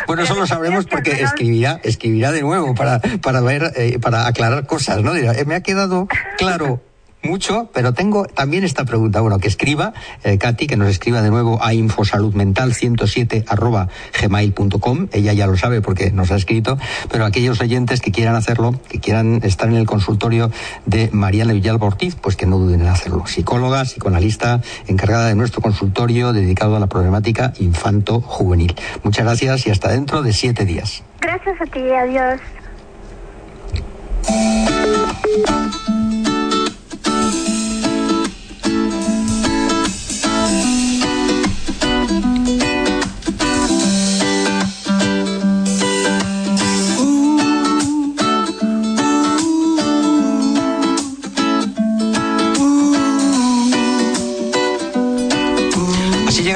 Bueno, 0.07 0.23
eso 0.23 0.35
lo 0.35 0.45
sabremos 0.45 0.85
porque 0.85 1.11
escribirá, 1.11 1.79
escribirá 1.83 2.31
de 2.31 2.41
nuevo 2.41 2.75
para, 2.75 2.99
para 3.21 3.41
ver, 3.41 3.71
eh, 3.75 3.99
para 3.99 4.27
aclarar 4.27 4.65
cosas, 4.65 5.01
¿no? 5.01 5.13
Dirá, 5.13 5.33
me 5.45 5.55
ha 5.55 5.61
quedado 5.61 6.07
claro 6.37 6.81
mucho, 7.23 7.69
pero 7.73 7.93
tengo 7.93 8.25
también 8.25 8.63
esta 8.63 8.85
pregunta. 8.85 9.21
Bueno, 9.21 9.39
que 9.39 9.47
escriba, 9.47 9.93
eh, 10.23 10.37
Katy, 10.37 10.67
que 10.67 10.77
nos 10.77 10.89
escriba 10.89 11.21
de 11.21 11.29
nuevo 11.29 11.63
a 11.63 11.73
infosaludmental107 11.73 13.45
arroba 13.47 13.87
gmail.com. 14.19 15.07
Ella 15.11 15.33
ya 15.33 15.47
lo 15.47 15.57
sabe 15.57 15.81
porque 15.81 16.11
nos 16.11 16.31
ha 16.31 16.35
escrito, 16.35 16.77
pero 17.11 17.25
aquellos 17.25 17.61
oyentes 17.61 18.01
que 18.01 18.11
quieran 18.11 18.35
hacerlo, 18.35 18.73
que 18.89 18.99
quieran 18.99 19.41
estar 19.43 19.67
en 19.69 19.75
el 19.75 19.85
consultorio 19.85 20.51
de 20.85 21.09
Mariana 21.11 21.53
Villalba 21.53 21.87
Ortiz, 21.87 22.15
pues 22.15 22.35
que 22.35 22.45
no 22.45 22.57
duden 22.57 22.81
en 22.81 22.87
hacerlo. 22.87 23.25
Psicóloga, 23.27 23.83
psicoanalista, 23.83 24.61
encargada 24.87 25.27
de 25.27 25.35
nuestro 25.35 25.61
consultorio 25.61 26.33
dedicado 26.33 26.75
a 26.75 26.79
la 26.79 26.87
problemática 26.87 27.53
infanto-juvenil. 27.59 28.75
Muchas 29.03 29.25
gracias 29.25 29.67
y 29.67 29.71
hasta 29.71 29.89
dentro 29.89 30.21
de 30.21 30.33
siete 30.33 30.65
días. 30.65 31.03
Gracias 31.19 31.61
a 31.61 31.65
ti, 31.65 31.79
adiós. 31.89 32.39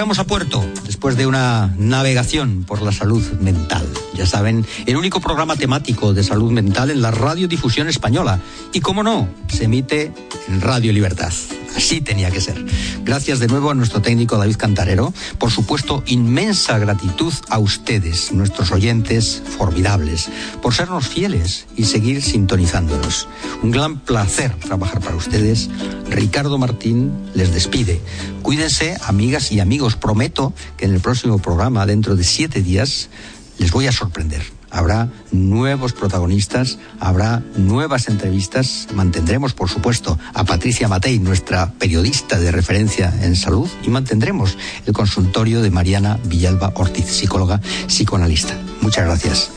Llegamos 0.08 0.20
a 0.20 0.24
puerto 0.24 0.66
después 0.86 1.18
de 1.18 1.28
una 1.28 1.76
navegación 1.78 2.64
por 2.64 2.82
la 2.82 2.94
salud 2.94 3.22
mental. 3.42 3.86
Ya 4.18 4.26
saben, 4.26 4.66
el 4.88 4.98
único 4.98 5.20
programa 5.22 5.56
temático 5.56 6.12
de 6.14 6.24
salud 6.24 6.52
mental 6.52 6.90
en 6.90 7.04
la 7.04 7.12
radiodifusión 7.12 7.88
española. 7.88 8.42
Y 8.74 8.82
cómo 8.82 9.04
no, 9.04 9.30
se 9.48 9.66
emite 9.66 10.12
en 10.48 10.60
Radio 10.60 10.92
Libertad. 10.92 11.32
Así 11.76 12.02
tenía 12.02 12.32
que 12.32 12.42
ser. 12.42 12.66
Gracias 13.04 13.38
de 13.38 13.48
nuevo 13.48 13.70
a 13.70 13.76
nuestro 13.76 14.02
técnico 14.02 14.38
David 14.38 14.56
Cantarero. 14.56 15.14
Por 15.38 15.52
supuesto, 15.52 16.02
inmensa 16.08 16.80
gratitud 16.80 17.32
a 17.50 17.60
ustedes, 17.60 18.32
nuestros 18.32 18.72
oyentes 18.72 19.44
formidables, 19.60 20.30
por 20.64 20.74
sernos 20.74 21.08
fieles 21.08 21.68
y 21.76 21.84
seguir 21.84 22.24
sintonizándonos. 22.24 23.28
Un 23.62 23.70
gran 23.70 24.00
placer 24.00 24.56
trabajar 24.56 25.00
para 25.02 25.16
ustedes. 25.16 25.70
Ricardo 26.10 26.58
Martín 26.58 27.12
les 27.36 27.54
despide. 27.54 28.02
Cuídense, 28.42 28.98
amigas 29.06 29.52
y 29.52 29.60
amigos. 29.60 29.96
Prometo 29.96 30.54
que 30.78 30.86
en 30.86 30.96
el 30.96 31.00
próximo 31.00 31.38
programa, 31.38 31.86
dentro 31.86 32.16
de 32.16 32.24
siete 32.24 32.64
días, 32.64 33.10
les 33.58 33.72
voy 33.72 33.88
a 33.88 33.92
sorprender 33.92 34.58
habrá 34.70 35.10
nuevos 35.32 35.94
protagonistas, 35.94 36.78
habrá 37.00 37.44
nuevas 37.56 38.08
entrevistas. 38.08 38.88
Mantendremos, 38.94 39.54
por 39.54 39.70
supuesto, 39.70 40.18
a 40.34 40.44
Patricia 40.44 40.88
Matei, 40.88 41.20
nuestra 41.20 41.72
periodista 41.74 42.40
de 42.40 42.52
referencia 42.52 43.14
en 43.22 43.36
salud, 43.36 43.70
y 43.84 43.90
mantendremos 43.90 44.58
el 44.86 44.94
consultorio 44.94 45.62
de 45.62 45.72
Mariana 45.72 46.20
Villalba 46.26 46.72
Ortiz, 46.76 47.08
psicóloga 47.08 47.60
psicoanalista. 47.88 48.58
Muchas 48.82 49.06
gracias. 49.06 49.52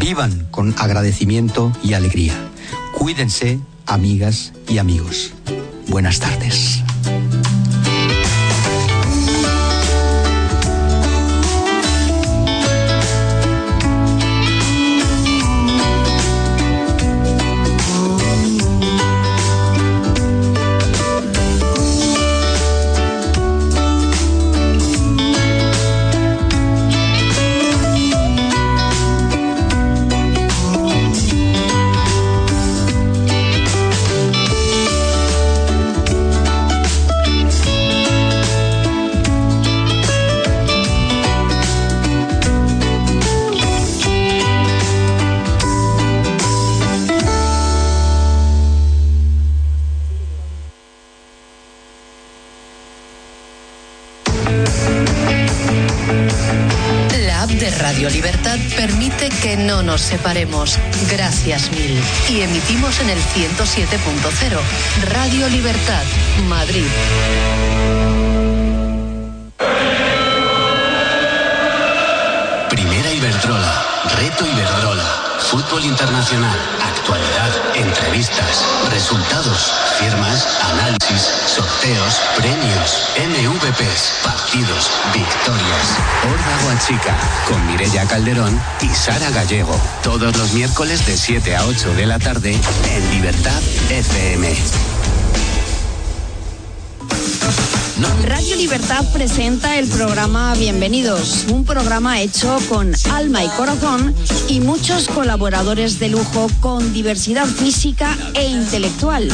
Vivan 0.00 0.48
con 0.50 0.74
agradecimiento 0.78 1.72
y 1.82 1.94
alegría. 1.94 2.34
Cuídense, 2.92 3.60
amigas 3.86 4.52
y 4.68 4.78
amigos. 4.78 5.32
Buenas 5.88 6.18
tardes. 6.18 6.85
Separemos. 60.00 60.78
Gracias 61.10 61.70
mil. 61.72 62.00
Y 62.28 62.42
emitimos 62.42 63.00
en 63.00 63.10
el 63.10 63.18
107.0. 63.18 64.58
Radio 65.12 65.48
Libertad, 65.48 66.04
Madrid. 66.48 66.86
Internacional, 75.84 76.58
actualidad, 76.82 77.50
entrevistas, 77.74 78.64
resultados, 78.90 79.72
firmas, 79.98 80.46
análisis, 80.72 81.20
sorteos, 81.46 82.20
premios, 82.36 83.10
MVPs, 83.18 84.12
partidos, 84.24 84.90
victorias. 85.12 85.98
Horda 86.24 86.78
Chica, 86.78 87.16
con 87.46 87.66
Mirella 87.66 88.06
Calderón 88.06 88.58
y 88.80 88.88
Sara 88.88 89.30
Gallego. 89.30 89.78
Todos 90.02 90.36
los 90.36 90.52
miércoles 90.54 91.04
de 91.06 91.16
7 91.16 91.56
a 91.56 91.66
8 91.66 91.94
de 91.94 92.06
la 92.06 92.18
tarde 92.18 92.58
en 92.90 93.10
Libertad 93.10 93.60
FM. 93.90 94.56
Radio 98.24 98.56
Libertad 98.56 99.06
presenta 99.12 99.78
el 99.78 99.88
programa 99.88 100.54
Bienvenidos, 100.54 101.46
un 101.50 101.64
programa 101.64 102.20
hecho 102.20 102.58
con 102.68 102.92
alma 103.10 103.42
y 103.42 103.48
corazón 103.48 104.14
y 104.48 104.60
muchos 104.60 105.08
colaboradores 105.08 105.98
de 105.98 106.10
lujo 106.10 106.48
con 106.60 106.92
diversidad 106.92 107.46
física 107.46 108.14
e 108.34 108.48
intelectual, 108.48 109.26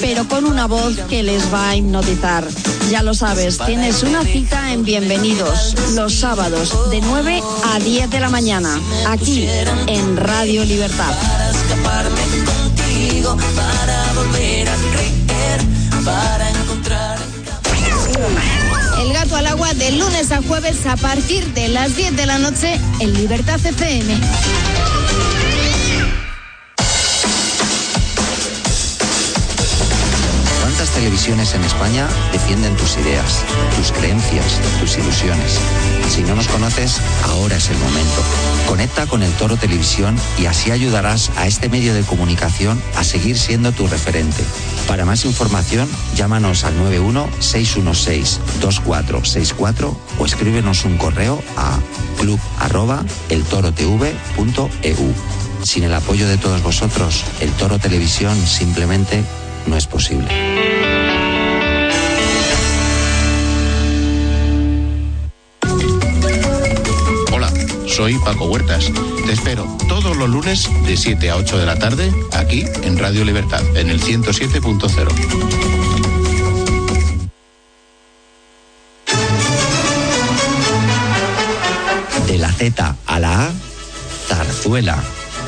pero 0.00 0.26
con 0.26 0.46
una 0.46 0.66
voz 0.66 0.96
que 1.08 1.22
les 1.22 1.52
va 1.54 1.70
a 1.70 1.76
hipnotizar. 1.76 2.44
Ya 2.90 3.04
lo 3.04 3.14
sabes, 3.14 3.58
tienes 3.64 4.02
una 4.02 4.24
cita 4.24 4.72
en 4.72 4.84
Bienvenidos 4.84 5.76
los 5.94 6.14
sábados 6.14 6.90
de 6.90 7.00
9 7.00 7.40
a 7.66 7.78
10 7.78 8.10
de 8.10 8.20
la 8.20 8.30
mañana, 8.30 8.80
aquí 9.06 9.46
en 9.86 10.16
Radio 10.16 10.64
Libertad. 10.64 11.14
Para 13.54 14.12
volver 14.14 14.67
de 19.74 19.92
lunes 19.92 20.32
a 20.32 20.40
jueves 20.40 20.86
a 20.86 20.96
partir 20.96 21.44
de 21.52 21.68
las 21.68 21.94
10 21.94 22.16
de 22.16 22.26
la 22.26 22.38
noche 22.38 22.80
en 23.00 23.12
Libertad 23.12 23.60
FM. 23.64 24.77
Televisiones? 30.98 31.54
en 31.54 31.62
España 31.62 32.08
defienden 32.32 32.74
tus 32.76 32.96
ideas, 32.96 33.44
tus 33.76 33.92
creencias, 33.92 34.60
tus 34.80 34.98
ilusiones. 34.98 35.60
Si 36.08 36.22
no 36.22 36.34
nos 36.34 36.48
conoces, 36.48 37.00
ahora 37.22 37.54
es 37.56 37.70
el 37.70 37.78
momento. 37.78 38.20
Conecta 38.66 39.06
con 39.06 39.22
el 39.22 39.30
Toro 39.34 39.56
Televisión 39.56 40.16
y 40.38 40.46
así 40.46 40.72
ayudarás 40.72 41.30
a 41.36 41.46
este 41.46 41.68
medio 41.68 41.94
de 41.94 42.02
comunicación 42.02 42.82
a 42.96 43.04
seguir 43.04 43.38
siendo 43.38 43.70
tu 43.70 43.86
referente. 43.86 44.42
Para 44.88 45.04
más 45.04 45.24
información, 45.24 45.88
llámanos 46.16 46.64
al 46.64 46.76
91 46.76 47.28
616 47.38 48.40
2464 48.60 49.96
o 50.18 50.26
escríbenos 50.26 50.84
un 50.84 50.98
correo 50.98 51.40
a 51.56 51.78
club@eltorotv.eu. 52.18 55.14
Sin 55.62 55.84
el 55.84 55.94
apoyo 55.94 56.26
de 56.26 56.38
todos 56.38 56.60
vosotros, 56.62 57.24
el 57.40 57.52
Toro 57.52 57.78
Televisión 57.78 58.36
simplemente 58.46 59.22
no 59.66 59.76
es 59.76 59.86
posible. 59.86 60.28
Hola, 67.32 67.52
soy 67.86 68.18
Paco 68.24 68.46
Huertas. 68.46 68.90
Te 69.26 69.32
espero 69.32 69.66
todos 69.88 70.16
los 70.16 70.28
lunes 70.28 70.68
de 70.86 70.96
7 70.96 71.30
a 71.30 71.36
8 71.36 71.58
de 71.58 71.66
la 71.66 71.78
tarde 71.78 72.12
aquí 72.32 72.64
en 72.82 72.98
Radio 72.98 73.24
Libertad, 73.24 73.62
en 73.76 73.90
el 73.90 74.00
107.0. 74.00 75.08
De 82.26 82.38
la 82.38 82.52
Z 82.52 82.96
a 83.06 83.20
la 83.20 83.46
A, 83.46 83.52
Zarzuela 84.28 85.02